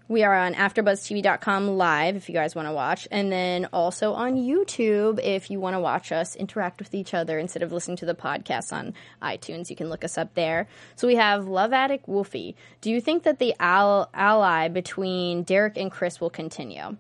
we 0.08 0.24
are 0.24 0.36
on 0.36 0.54
AfterBuzzTV.com 0.54 1.78
live 1.78 2.16
if 2.16 2.28
you 2.28 2.36
guys 2.36 2.56
want 2.56 2.68
to 2.68 2.74
watch, 2.74 3.08
and 3.10 3.32
then 3.32 3.68
also 3.72 4.14
on 4.14 4.36
YouTube 4.36 5.20
if 5.24 5.50
you 5.50 5.60
want 5.60 5.76
to 5.76 5.80
watch 5.80 6.12
us 6.12 6.36
interact 6.36 6.80
with 6.80 6.94
each 6.94 7.14
other 7.14 7.40
instead 7.40 7.64
of 7.64 7.72
listening 7.72 7.98
to 7.98 8.06
the 8.06 8.14
podcast 8.14 8.74
on 8.74 8.94
iTunes. 9.22 9.70
You 9.70 9.76
can 9.76 9.90
look 9.90 10.04
us 10.04 10.18
up 10.18 10.34
there. 10.34 10.68
So 10.96 11.08
we 11.08 11.16
have 11.16 11.48
Love 11.48 11.74
Addict 11.74 12.08
Wolfie. 12.08 12.56
Do 12.82 12.92
you 12.92 13.00
think 13.00 13.24
that 13.24 13.40
the 13.40 13.56
al- 13.60 14.10
ally 14.14 14.68
between 14.68 15.44
Derek 15.44 15.78
and 15.78 15.90
Chris 15.90 16.20
will 16.20 16.30
continue? 16.30 16.98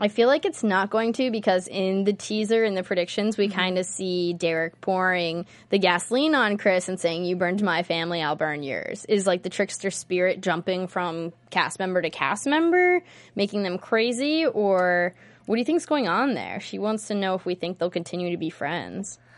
I 0.00 0.08
feel 0.08 0.28
like 0.28 0.44
it's 0.44 0.62
not 0.62 0.90
going 0.90 1.12
to 1.14 1.30
because 1.30 1.66
in 1.66 2.04
the 2.04 2.12
teaser 2.12 2.62
and 2.62 2.76
the 2.76 2.82
predictions, 2.82 3.36
we 3.36 3.48
mm-hmm. 3.48 3.58
kind 3.58 3.78
of 3.78 3.86
see 3.86 4.32
Derek 4.32 4.80
pouring 4.80 5.46
the 5.70 5.78
gasoline 5.78 6.34
on 6.34 6.56
Chris 6.56 6.88
and 6.88 7.00
saying, 7.00 7.24
You 7.24 7.36
burned 7.36 7.62
my 7.62 7.82
family, 7.82 8.22
I'll 8.22 8.36
burn 8.36 8.62
yours. 8.62 9.04
Is 9.08 9.26
like 9.26 9.42
the 9.42 9.50
trickster 9.50 9.90
spirit 9.90 10.40
jumping 10.40 10.86
from 10.86 11.32
cast 11.50 11.78
member 11.78 12.00
to 12.00 12.10
cast 12.10 12.46
member, 12.46 13.02
making 13.34 13.64
them 13.64 13.78
crazy? 13.78 14.46
Or 14.46 15.14
what 15.46 15.56
do 15.56 15.58
you 15.60 15.64
think's 15.64 15.86
going 15.86 16.08
on 16.08 16.34
there? 16.34 16.60
She 16.60 16.78
wants 16.78 17.08
to 17.08 17.14
know 17.14 17.34
if 17.34 17.44
we 17.44 17.54
think 17.54 17.78
they'll 17.78 17.90
continue 17.90 18.30
to 18.30 18.38
be 18.38 18.50
friends. 18.50 19.18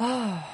Oh 0.00 0.44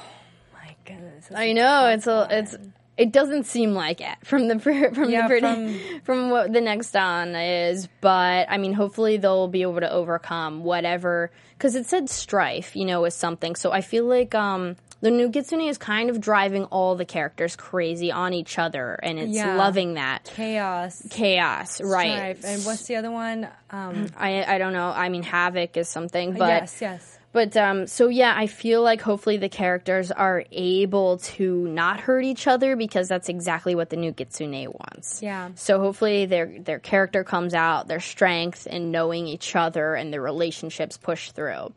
my 0.53 0.75
goodness. 0.85 1.25
I 1.33 1.53
know 1.53 1.87
it's 1.87 2.05
a 2.05 2.27
it's 2.29 2.55
it 3.01 3.11
doesn't 3.11 3.45
seem 3.45 3.73
like 3.73 3.99
it 4.01 4.17
from 4.23 4.47
the 4.47 4.59
from 4.59 5.09
Yeah, 5.09 5.27
the 5.27 5.33
predi- 5.33 6.03
from, 6.03 6.29
what 6.29 6.53
the 6.53 6.61
next 6.61 6.95
on 6.95 7.35
is, 7.35 7.87
but 7.99 8.45
I 8.49 8.57
mean, 8.57 8.73
hopefully 8.73 9.17
they'll 9.17 9.47
be 9.47 9.63
able 9.63 9.79
to 9.81 9.91
overcome 9.91 10.63
whatever 10.63 11.31
because 11.57 11.75
it 11.75 11.85
said 11.87 12.09
strife, 12.09 12.75
you 12.75 12.85
know, 12.85 13.03
is 13.05 13.15
something. 13.15 13.55
So 13.55 13.71
I 13.71 13.81
feel 13.81 14.05
like 14.05 14.33
um 14.35 14.75
the 15.01 15.09
Nogitsune 15.09 15.67
is 15.67 15.79
kind 15.79 16.11
of 16.11 16.21
driving 16.21 16.65
all 16.65 16.95
the 16.95 17.05
characters 17.05 17.55
crazy 17.55 18.11
on 18.11 18.33
each 18.35 18.59
other, 18.59 18.99
and 19.01 19.17
it's 19.17 19.33
Yeah. 19.35 19.57
loving 19.57 19.95
that 19.95 20.29
chaos. 20.35 21.01
chaos, 21.09 21.81
right? 21.81 22.37
And 22.43 22.63
what's 22.65 22.83
the 22.85 22.97
other 22.97 23.09
one? 23.09 23.47
Um, 23.71 24.07
I 24.15 24.43
I 24.45 24.57
don't 24.59 24.73
know. 24.73 24.89
I 24.91 25.09
mean, 25.09 25.23
havoc 25.23 25.75
is 25.75 25.89
something, 25.89 26.33
but 26.33 26.47
yes, 26.61 26.77
yes. 26.81 27.17
But 27.33 27.55
um, 27.55 27.87
so 27.87 28.09
yeah, 28.09 28.33
I 28.35 28.47
feel 28.47 28.81
like 28.81 29.01
hopefully 29.01 29.37
the 29.37 29.49
characters 29.49 30.11
are 30.11 30.43
able 30.51 31.17
to 31.17 31.67
not 31.67 32.01
hurt 32.01 32.25
each 32.25 32.45
other 32.45 32.75
because 32.75 33.07
that's 33.07 33.29
exactly 33.29 33.73
what 33.73 33.89
the 33.89 33.95
Nogitsune 33.95 34.67
wants. 34.67 35.21
Yeah. 35.21 35.51
So 35.55 35.79
hopefully 35.79 36.25
their 36.25 36.59
their 36.59 36.79
character 36.79 37.23
comes 37.23 37.53
out, 37.53 37.87
their 37.87 38.01
strength 38.01 38.67
in 38.67 38.91
knowing 38.91 39.27
each 39.27 39.55
other 39.55 39.95
and 39.95 40.11
their 40.11 40.21
relationships 40.21 40.97
push 40.97 41.31
through. 41.31 41.71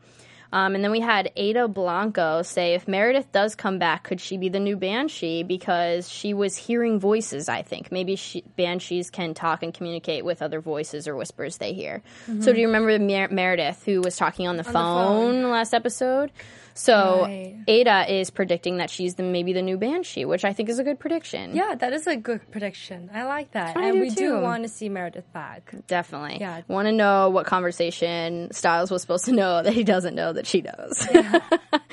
Um, 0.55 0.73
and 0.73 0.81
then 0.81 0.91
we 0.91 1.01
had 1.01 1.33
Ada 1.35 1.67
Blanco 1.67 2.41
say, 2.41 2.75
if 2.75 2.87
Meredith 2.87 3.29
does 3.33 3.55
come 3.55 3.77
back, 3.77 4.03
could 4.03 4.21
she 4.21 4.37
be 4.37 4.47
the 4.47 4.59
new 4.61 4.77
Banshee? 4.77 5.43
Because 5.43 6.09
she 6.09 6.33
was 6.33 6.55
hearing 6.55 6.97
voices, 6.97 7.49
I 7.49 7.61
think. 7.61 7.91
Maybe 7.91 8.15
she, 8.15 8.41
Banshees 8.55 9.09
can 9.09 9.33
talk 9.33 9.63
and 9.63 9.73
communicate 9.73 10.23
with 10.23 10.41
other 10.41 10.61
voices 10.61 11.09
or 11.09 11.15
whispers 11.17 11.57
they 11.57 11.73
hear. 11.73 12.01
Mhm. 12.27 12.41
So 12.41 12.53
do 12.53 12.61
you 12.61 12.67
remember 12.67 12.97
Mer- 12.97 13.27
Meredith 13.27 13.83
who 13.85 13.99
was 13.99 14.15
talking 14.15 14.47
on 14.47 14.55
the, 14.55 14.65
On 14.65 14.71
the 14.73 14.79
phone, 14.79 15.51
last 15.51 15.73
episode? 15.73 16.31
So 16.77 17.21
Right. 17.23 17.55
Ada 17.67 18.13
is 18.13 18.29
predicting 18.29 18.77
that 18.77 18.89
she's 18.89 19.15
the 19.15 19.23
maybe 19.23 19.53
the 19.53 19.61
new 19.61 19.77
Banshee, 19.77 20.25
which 20.25 20.43
I 20.43 20.51
think 20.53 20.67
is 20.69 20.77
a 20.77 20.83
good 20.83 20.99
prediction. 20.99 21.55
Yeah, 21.55 21.73
that 21.75 21.93
is 21.93 22.05
a 22.05 22.15
good 22.17 22.51
prediction. 22.51 23.09
I 23.13 23.23
like 23.23 23.51
that. 23.51 23.77
I 23.77 23.87
and 23.87 23.93
do 23.95 23.99
we 24.01 24.09
do 24.09 24.15
too. 24.15 24.41
want 24.41 24.63
to 24.63 24.69
see 24.69 24.89
Meredith 24.89 25.31
back. 25.31 25.73
Definitely. 25.87 26.37
Yeah. 26.41 26.61
Want 26.67 26.87
to 26.87 26.91
know 26.91 27.29
what 27.29 27.45
conversation 27.45 28.49
Stiles 28.51 28.91
was 28.91 29.01
supposed 29.01 29.25
to 29.25 29.31
know 29.31 29.63
that 29.63 29.73
he 29.73 29.83
doesn't 29.85 30.15
know 30.15 30.33
that 30.33 30.45
she 30.45 30.61
knows. 30.61 31.07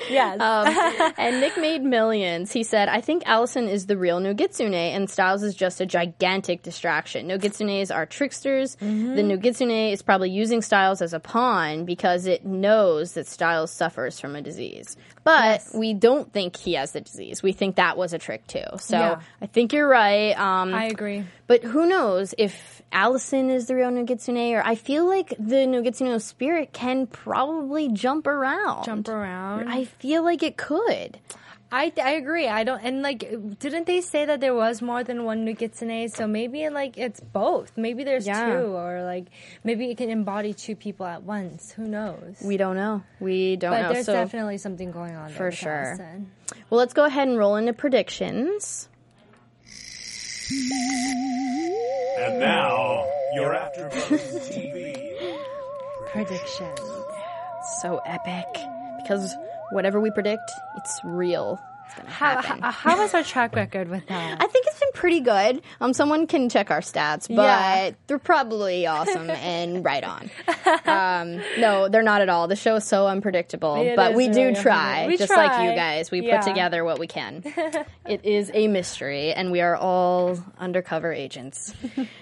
Yes. 0.09 0.39
um, 0.41 1.13
and 1.17 1.39
Nick 1.39 1.55
made 1.57 1.81
millions. 1.81 2.51
He 2.51 2.63
said, 2.63 2.89
I 2.89 2.99
think 2.99 3.23
Allison 3.25 3.69
is 3.69 3.85
the 3.85 3.97
real 3.97 4.19
Nogitsune 4.19 4.73
and 4.73 5.09
Stiles 5.09 5.43
is 5.43 5.55
just 5.55 5.79
a 5.79 5.85
gigantic 5.85 6.61
distraction. 6.61 7.27
Nogitsunes 7.29 7.93
are 7.93 8.05
tricksters. 8.05 8.75
Mm-hmm. 8.77 9.15
The 9.15 9.21
Nogitsune 9.21 9.93
is 9.93 10.01
probably 10.01 10.29
using 10.29 10.61
Stiles 10.61 11.01
as 11.01 11.13
a 11.13 11.21
pawn 11.21 11.85
because 11.85 12.25
it 12.25 12.45
knows 12.45 13.13
that 13.13 13.27
Stiles 13.27 13.71
suffers 13.71 14.19
from 14.19 14.35
a 14.35 14.41
disease. 14.41 14.72
But 15.23 15.63
we 15.73 15.93
don't 15.93 16.31
think 16.33 16.55
he 16.57 16.73
has 16.73 16.91
the 16.91 17.01
disease. 17.01 17.41
We 17.41 17.53
think 17.53 17.75
that 17.77 17.97
was 17.97 18.13
a 18.13 18.19
trick 18.19 18.45
too. 18.47 18.63
So 18.79 18.97
Yeah. 18.97 19.21
I 19.41 19.45
think 19.45 19.71
you're 19.73 19.87
right. 19.87 20.37
Um, 20.37 20.73
I 20.73 20.85
agree. 20.85 21.23
but 21.47 21.63
who 21.63 21.85
knows 21.87 22.33
if 22.37 22.81
Allison 22.91 23.49
is 23.49 23.67
the 23.67 23.75
real 23.75 23.89
Nogitsune 23.89 24.53
or 24.53 24.61
I 24.65 24.75
feel 24.75 25.07
like 25.07 25.29
the 25.39 25.65
Nogitsune 25.65 26.19
spirit 26.21 26.73
can 26.73 27.07
probably 27.07 27.89
jump 27.89 28.27
around. 28.27 28.83
Jump 28.85 29.07
around. 29.09 29.67
I 29.69 29.85
feel 29.85 30.23
like 30.23 30.43
it 30.43 30.57
could. 30.57 31.17
I, 31.75 31.91
I 32.01 32.11
agree. 32.11 32.47
I 32.47 32.63
don't 32.63 32.79
and 32.81 33.01
like 33.01 33.19
didn't 33.57 33.87
they 33.87 34.01
say 34.01 34.25
that 34.25 34.39
there 34.39 34.53
was 34.53 34.79
more 34.79 35.03
than 35.03 35.25
one 35.25 35.43
Nogitsune? 35.43 36.11
So 36.11 36.27
maybe 36.27 36.69
like 36.69 36.99
it's 36.99 37.19
both. 37.19 37.71
Maybe 37.75 38.03
there's 38.03 38.27
Yeah. 38.27 38.59
two, 38.59 38.65
or 38.77 39.01
like 39.01 39.25
maybe 39.63 39.89
it 39.89 39.97
can 39.97 40.11
embody 40.11 40.53
two 40.53 40.75
people 40.75 41.07
at 41.07 41.23
once. 41.23 41.71
Who 41.71 41.87
knows? 41.87 42.37
We 42.45 42.57
don't 42.57 42.75
know. 42.75 43.01
We 43.19 43.55
don't 43.55 43.71
but 43.71 43.81
know. 43.81 43.93
there's 43.93 44.05
so 44.05 44.13
definitely 44.13 44.59
something 44.59 44.91
going 44.91 45.15
on 45.15 45.29
there 45.29 45.35
for 45.37 45.51
sure. 45.51 45.71
Allison. 45.97 46.31
Well, 46.69 46.77
let's 46.77 46.93
go 46.93 47.05
ahead 47.05 47.27
and 47.27 47.39
roll 47.39 47.55
into 47.55 47.73
predictions. 47.73 48.87
And 52.19 52.39
now, 52.39 53.03
your 53.33 53.53
AfterBuzz 53.55 54.53
TV 54.53 55.37
Prediction. 56.11 56.71
So 57.81 57.99
epic 58.05 58.45
because 59.01 59.33
whatever 59.73 59.99
we 59.99 60.11
predict, 60.11 60.49
it's 60.77 60.99
real. 61.03 61.59
It's 61.85 61.95
gonna 61.95 62.09
How, 62.09 62.41
happen. 62.41 62.61
how, 62.61 62.71
how 62.71 62.97
was 63.01 63.13
our 63.13 63.23
track 63.23 63.55
record 63.55 63.87
with 63.89 64.07
that? 64.07 64.37
I 64.41 64.47
think 64.47 64.65
it's 64.67 64.79
been 64.79 64.91
pretty 64.93 65.19
good. 65.19 65.61
Um, 65.81 65.93
someone 65.93 66.25
can 66.27 66.49
check 66.49 66.71
our 66.71 66.79
stats, 66.79 67.27
but 67.27 67.43
Yeah. 67.43 67.91
they're 68.07 68.17
probably 68.19 68.87
awesome 68.87 69.29
and 69.29 69.83
right 69.85 70.03
on. 70.03 70.31
Um, 70.85 71.41
no, 71.59 71.89
they're 71.89 72.01
not 72.01 72.21
at 72.21 72.29
all. 72.29 72.47
The 72.47 72.55
show 72.55 72.75
is 72.77 72.83
so 72.85 73.05
unpredictable, 73.07 73.75
It 73.75 73.95
but 73.95 74.11
is 74.11 74.17
we 74.17 74.27
do 74.29 74.55
try. 74.55 75.05
We 75.07 75.17
just 75.17 75.29
like 75.35 75.69
you 75.69 75.75
guys. 75.75 76.09
We 76.09 76.21
Yeah. 76.25 76.37
put 76.39 76.47
together 76.47 76.83
what 76.83 76.97
we 76.99 77.05
can. 77.05 77.43
it 78.07 78.25
is 78.25 78.49
a 78.53 78.67
mystery, 78.69 79.33
and 79.33 79.51
we 79.51 79.61
are 79.61 79.75
all 79.75 80.39
undercover 80.57 81.11
agents 81.11 81.75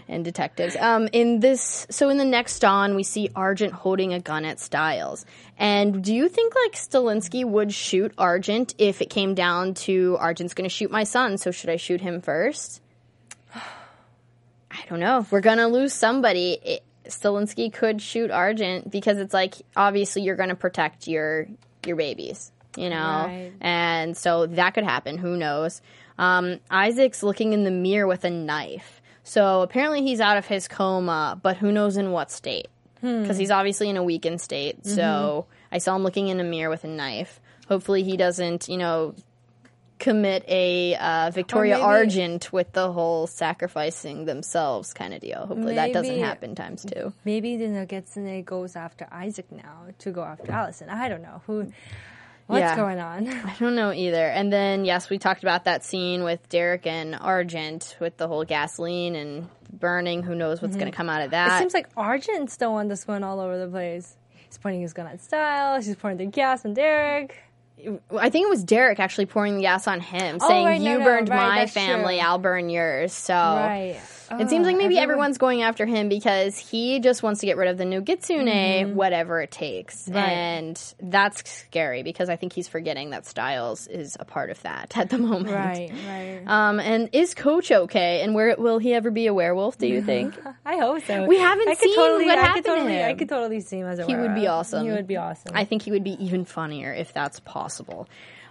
and 0.09 0.25
detectives. 0.25 0.75
Um, 0.75 1.07
in 1.13 1.39
this, 1.39 1.85
so 1.89 2.09
in 2.09 2.17
the 2.17 2.25
next 2.25 2.59
Dawn, 2.59 2.95
we 2.95 3.03
see 3.03 3.29
Argent 3.35 3.71
holding 3.73 4.13
a 4.13 4.19
gun 4.19 4.43
at 4.43 4.59
Stiles. 4.59 5.25
And 5.57 6.03
do 6.03 6.13
you 6.15 6.27
think 6.27 6.53
like 6.55 6.73
Stilinski 6.73 7.45
would 7.45 7.71
shoot 7.73 8.13
Argent 8.17 8.73
if 8.79 9.01
it 9.01 9.09
came 9.11 9.35
down 9.35 9.75
to 9.75 10.17
Argent's 10.19 10.53
going 10.55 10.67
to 10.67 10.73
shoot 10.73 10.89
my 10.89 11.03
son? 11.03 11.37
So 11.37 11.51
should 11.51 11.69
I 11.69 11.75
shoot 11.75 12.01
him 12.01 12.21
first? 12.21 12.81
I 13.55 14.79
don't 14.89 14.99
know. 14.99 15.25
We're 15.29 15.41
gonna 15.41 15.67
lose 15.67 15.93
somebody. 15.93 16.53
It, 16.63 16.83
Stilinski 17.05 17.73
could 17.73 18.01
shoot 18.01 18.31
Argent 18.31 18.89
because 18.89 19.17
it's 19.17 19.33
like 19.33 19.55
obviously 19.75 20.21
you're 20.21 20.35
gonna 20.37 20.55
protect 20.55 21.07
your 21.07 21.47
your 21.85 21.95
babies, 21.97 22.51
you 22.77 22.89
know, 22.89 23.25
Right. 23.27 23.51
and 23.59 24.15
so 24.15 24.45
that 24.47 24.73
could 24.73 24.83
happen. 24.85 25.17
Who 25.17 25.35
knows? 25.35 25.81
Um, 26.17 26.59
Isaac's 26.69 27.21
looking 27.21 27.51
in 27.53 27.63
the 27.65 27.71
mirror 27.71 28.07
with 28.07 28.23
a 28.23 28.29
knife. 28.29 29.01
So 29.23 29.61
apparently 29.61 30.03
he's 30.03 30.19
out 30.21 30.37
of 30.37 30.45
his 30.45 30.67
coma, 30.67 31.37
but 31.41 31.57
who 31.57 31.71
knows 31.71 31.97
in 31.97 32.11
what 32.11 32.31
state? 32.31 32.67
Hmm. 33.01 33.21
Because 33.23 33.37
he's 33.37 33.51
obviously 33.51 33.89
in 33.89 33.97
a 33.97 34.03
weakened 34.03 34.39
state. 34.41 34.85
So 34.85 35.45
I 35.71 35.79
saw 35.79 35.95
him 35.95 36.03
looking 36.03 36.27
in 36.29 36.39
a 36.39 36.43
mirror 36.43 36.69
with 36.69 36.83
a 36.83 36.87
knife. 36.87 37.39
Hopefully 37.67 38.03
he 38.03 38.15
doesn't, 38.17 38.67
you 38.69 38.77
know, 38.77 39.15
commit 39.99 40.43
a 40.47 40.95
uh, 40.95 41.31
Victoria 41.31 41.75
maybe- 41.75 41.83
Argent 41.83 42.51
with 42.51 42.71
the 42.73 42.91
whole 42.91 43.27
sacrificing 43.27 44.25
themselves 44.25 44.93
kind 44.93 45.13
of 45.13 45.21
deal. 45.21 45.45
Hopefully 45.45 45.75
that 45.75 45.93
doesn't 45.93 46.19
happen 46.19 46.55
times 46.55 46.83
two. 46.83 47.13
Maybe 47.23 47.55
the 47.57 47.65
Nogitsune 47.65 48.43
goes 48.43 48.75
after 48.75 49.07
Isaac 49.11 49.51
now 49.51 49.85
to 49.99 50.11
go 50.11 50.23
after 50.23 50.51
Allison. 50.51 50.89
I 50.89 51.07
don't 51.07 51.21
know 51.21 51.41
who. 51.45 51.71
What's 52.47 52.61
Yeah. 52.61 52.75
going 52.75 52.99
on? 52.99 53.27
I 53.45 53.55
don't 53.59 53.75
know 53.75 53.93
either. 53.93 54.25
And 54.27 54.51
then 54.51 54.83
yes, 54.85 55.09
we 55.09 55.19
talked 55.19 55.43
about 55.43 55.65
that 55.65 55.85
scene 55.85 56.23
with 56.23 56.49
Derek 56.49 56.85
and 56.87 57.15
Argent 57.15 57.95
with 57.99 58.17
the 58.17 58.27
whole 58.27 58.43
gasoline 58.43 59.15
and 59.15 59.47
burning. 59.71 60.23
Who 60.23 60.35
knows 60.35 60.61
what's 60.61 60.75
going 60.75 60.87
to 60.87 60.91
mm-hmm. 60.91 60.97
come 60.97 61.09
out 61.09 61.21
of 61.21 61.31
that? 61.31 61.55
It 61.55 61.59
seems 61.59 61.73
like 61.73 61.87
Argent's 61.97 62.57
the 62.57 62.69
one 62.69 62.87
that's 62.87 63.03
going 63.03 63.23
all 63.23 63.39
over 63.39 63.57
the 63.57 63.67
place. 63.67 64.17
He's 64.47 64.57
pointing 64.57 64.81
his 64.81 64.93
gun 64.93 65.07
at 65.07 65.21
Style. 65.21 65.81
He's 65.81 65.95
pointing 65.95 66.27
the 66.27 66.31
gas 66.31 66.65
on 66.65 66.73
Derek. 66.73 67.37
I 68.17 68.29
think 68.29 68.45
it 68.45 68.49
was 68.49 68.63
Derek 68.63 68.99
actually 68.99 69.25
pouring 69.25 69.55
the 69.55 69.61
gas 69.61 69.87
on 69.87 70.01
him, 70.01 70.37
Oh, 70.39 70.47
saying, 70.47 70.65
right, 70.65 70.81
"You 70.81 70.99
no, 70.99 71.03
burned 71.03 71.29
right, 71.29 71.61
my 71.61 71.65
family, 71.65 72.17
true. 72.17 72.27
I'll 72.27 72.37
burn 72.37 72.69
yours." 72.69 73.11
So 73.13 73.33
Right. 73.33 73.99
It 74.39 74.49
seems 74.49 74.65
Oh, 74.65 74.69
like 74.69 74.77
maybe 74.77 74.97
everyone- 74.97 75.03
everyone's 75.11 75.37
going 75.37 75.61
after 75.61 75.85
him 75.85 76.07
because 76.09 76.57
he 76.57 76.99
just 76.99 77.21
wants 77.23 77.41
to 77.41 77.45
get 77.45 77.57
rid 77.57 77.67
of 77.69 77.77
the 77.77 77.83
Nogitsune, 77.83 78.93
whatever 78.93 79.41
it 79.41 79.51
takes, 79.51 80.03
Mm-hmm. 80.05 80.15
Right. 80.15 80.29
and 80.31 80.93
that's 81.01 81.49
scary 81.49 82.03
because 82.03 82.29
I 82.29 82.35
think 82.35 82.53
he's 82.53 82.67
forgetting 82.67 83.09
that 83.11 83.25
Stiles 83.25 83.87
is 83.87 84.17
a 84.19 84.25
part 84.25 84.49
of 84.49 84.61
that 84.63 84.95
at 84.97 85.09
the 85.09 85.17
moment. 85.17 85.53
Right, 85.53 85.91
right. 86.07 86.41
Um, 86.47 86.79
and 86.79 87.09
is 87.13 87.33
Coach 87.33 87.71
okay? 87.71 88.21
And 88.21 88.33
where 88.35 88.55
will 88.57 88.77
he 88.79 88.93
ever 88.93 89.11
be 89.11 89.27
a 89.27 89.33
werewolf? 89.33 89.77
Do 89.77 89.87
you 89.87 90.01
think? 90.11 90.35
I 90.65 90.77
hope 90.77 91.03
so. 91.03 91.25
We 91.25 91.37
haven't 91.37 91.67
I 91.69 91.73
seen 91.75 91.95
totally, 91.95 92.25
what 92.25 92.37
I 92.37 92.41
happened 92.41 92.65
could 92.65 92.71
to 92.71 92.77
totally, 92.79 93.03
I 93.03 93.13
could 93.13 93.29
totally 93.29 93.59
see 93.61 93.77
him 93.79 93.87
as 93.87 93.99
a 93.99 94.05
He 94.05 94.15
would 94.15 94.35
be 94.35 94.47
awesome. 94.47 94.85
He 94.85 94.91
would 94.91 95.07
be 95.07 95.17
awesome. 95.17 95.51
I 95.55 95.65
think 95.65 95.81
he 95.81 95.91
would 95.91 96.03
be 96.03 96.11
even 96.23 96.45
funnier 96.45 96.93
if 96.93 97.13
that's 97.13 97.39
possible. 97.41 98.07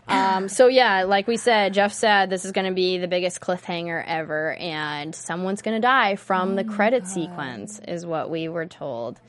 Um, 0.09 0.49
so 0.49 0.67
yeah, 0.67 1.05
like 1.05 1.27
we 1.27 1.37
said, 1.37 1.75
Jeff 1.75 1.93
said 1.93 2.31
this 2.31 2.45
is 2.45 2.53
going 2.53 2.67
to 2.67 2.75
be 2.75 2.99
the 2.99 3.09
biggest 3.09 3.41
cliffhanger 3.41 4.03
ever, 4.07 4.55
and 4.55 5.15
someone's 5.15 5.63
going 5.63 5.77
to 5.77 5.81
die 5.81 6.17
from 6.17 6.57
the 6.57 6.65
credit 6.65 7.07
sequence, 7.07 7.81
is 7.87 8.05
what 8.05 8.31
we 8.31 8.49
were 8.49 8.67
told. 8.67 9.21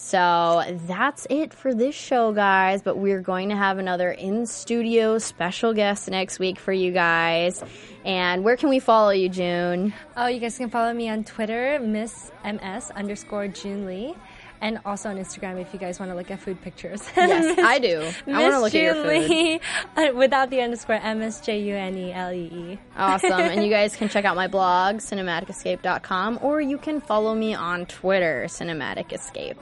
So 0.00 0.62
that's 0.86 1.26
it 1.28 1.52
for 1.52 1.74
this 1.74 1.94
show, 1.94 2.32
guys. 2.32 2.82
But 2.82 2.98
we're 2.98 3.20
going 3.20 3.48
to 3.48 3.56
have 3.56 3.78
another 3.78 4.12
in 4.12 4.46
studio 4.46 5.18
special 5.18 5.74
guest 5.74 6.08
next 6.08 6.38
week 6.38 6.60
for 6.60 6.72
you 6.72 6.92
guys. 6.92 7.64
And 8.04 8.44
where 8.44 8.56
can 8.56 8.68
we 8.68 8.78
follow 8.78 9.10
you, 9.10 9.28
June? 9.28 9.92
Oh, 10.16 10.28
you 10.28 10.38
guys 10.38 10.56
can 10.56 10.70
follow 10.70 10.92
me 10.94 11.08
on 11.08 11.24
Twitter, 11.24 11.80
Miss 11.80 12.30
MS 12.44 12.92
underscore 12.92 13.48
June 13.48 13.86
Lee. 13.86 14.14
And 14.60 14.80
also 14.84 15.08
on 15.10 15.16
Instagram 15.16 15.60
if 15.60 15.72
you 15.72 15.78
guys 15.78 16.00
want 16.00 16.10
to 16.10 16.16
look 16.16 16.30
at 16.30 16.40
food 16.40 16.60
pictures. 16.62 17.02
Yes, 17.16 17.58
I 17.62 17.78
do. 17.78 18.10
I 18.26 18.42
want 18.42 18.54
to 18.54 18.60
look 18.60 18.74
at 18.74 18.82
your 18.82 18.94
food. 18.94 20.14
Without 20.16 20.50
the 20.50 20.60
underscore, 20.62 20.96
M 20.96 21.22
S 21.22 21.40
J 21.40 21.60
U 21.60 21.74
N 21.76 21.96
E 21.96 22.12
L 22.12 22.32
E 22.32 22.50
E. 22.52 22.78
Awesome. 22.96 23.32
and 23.32 23.62
you 23.64 23.70
guys 23.78 23.94
can 23.94 24.08
check 24.08 24.24
out 24.24 24.34
my 24.36 24.48
blog, 24.48 24.96
cinematicescape.com, 24.96 26.40
or 26.42 26.60
you 26.60 26.78
can 26.78 27.00
follow 27.00 27.34
me 27.34 27.54
on 27.54 27.86
Twitter, 27.86 28.44
Cinematic 28.48 29.12
Escape. 29.12 29.58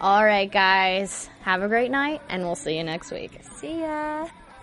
All 0.00 0.24
right, 0.24 0.50
guys. 0.50 1.28
Have 1.42 1.62
a 1.62 1.68
great 1.68 1.90
night, 1.90 2.20
and 2.28 2.42
we'll 2.42 2.54
see 2.54 2.76
you 2.76 2.84
next 2.84 3.10
week. 3.10 3.40
See 3.56 3.80
ya. 3.80 4.28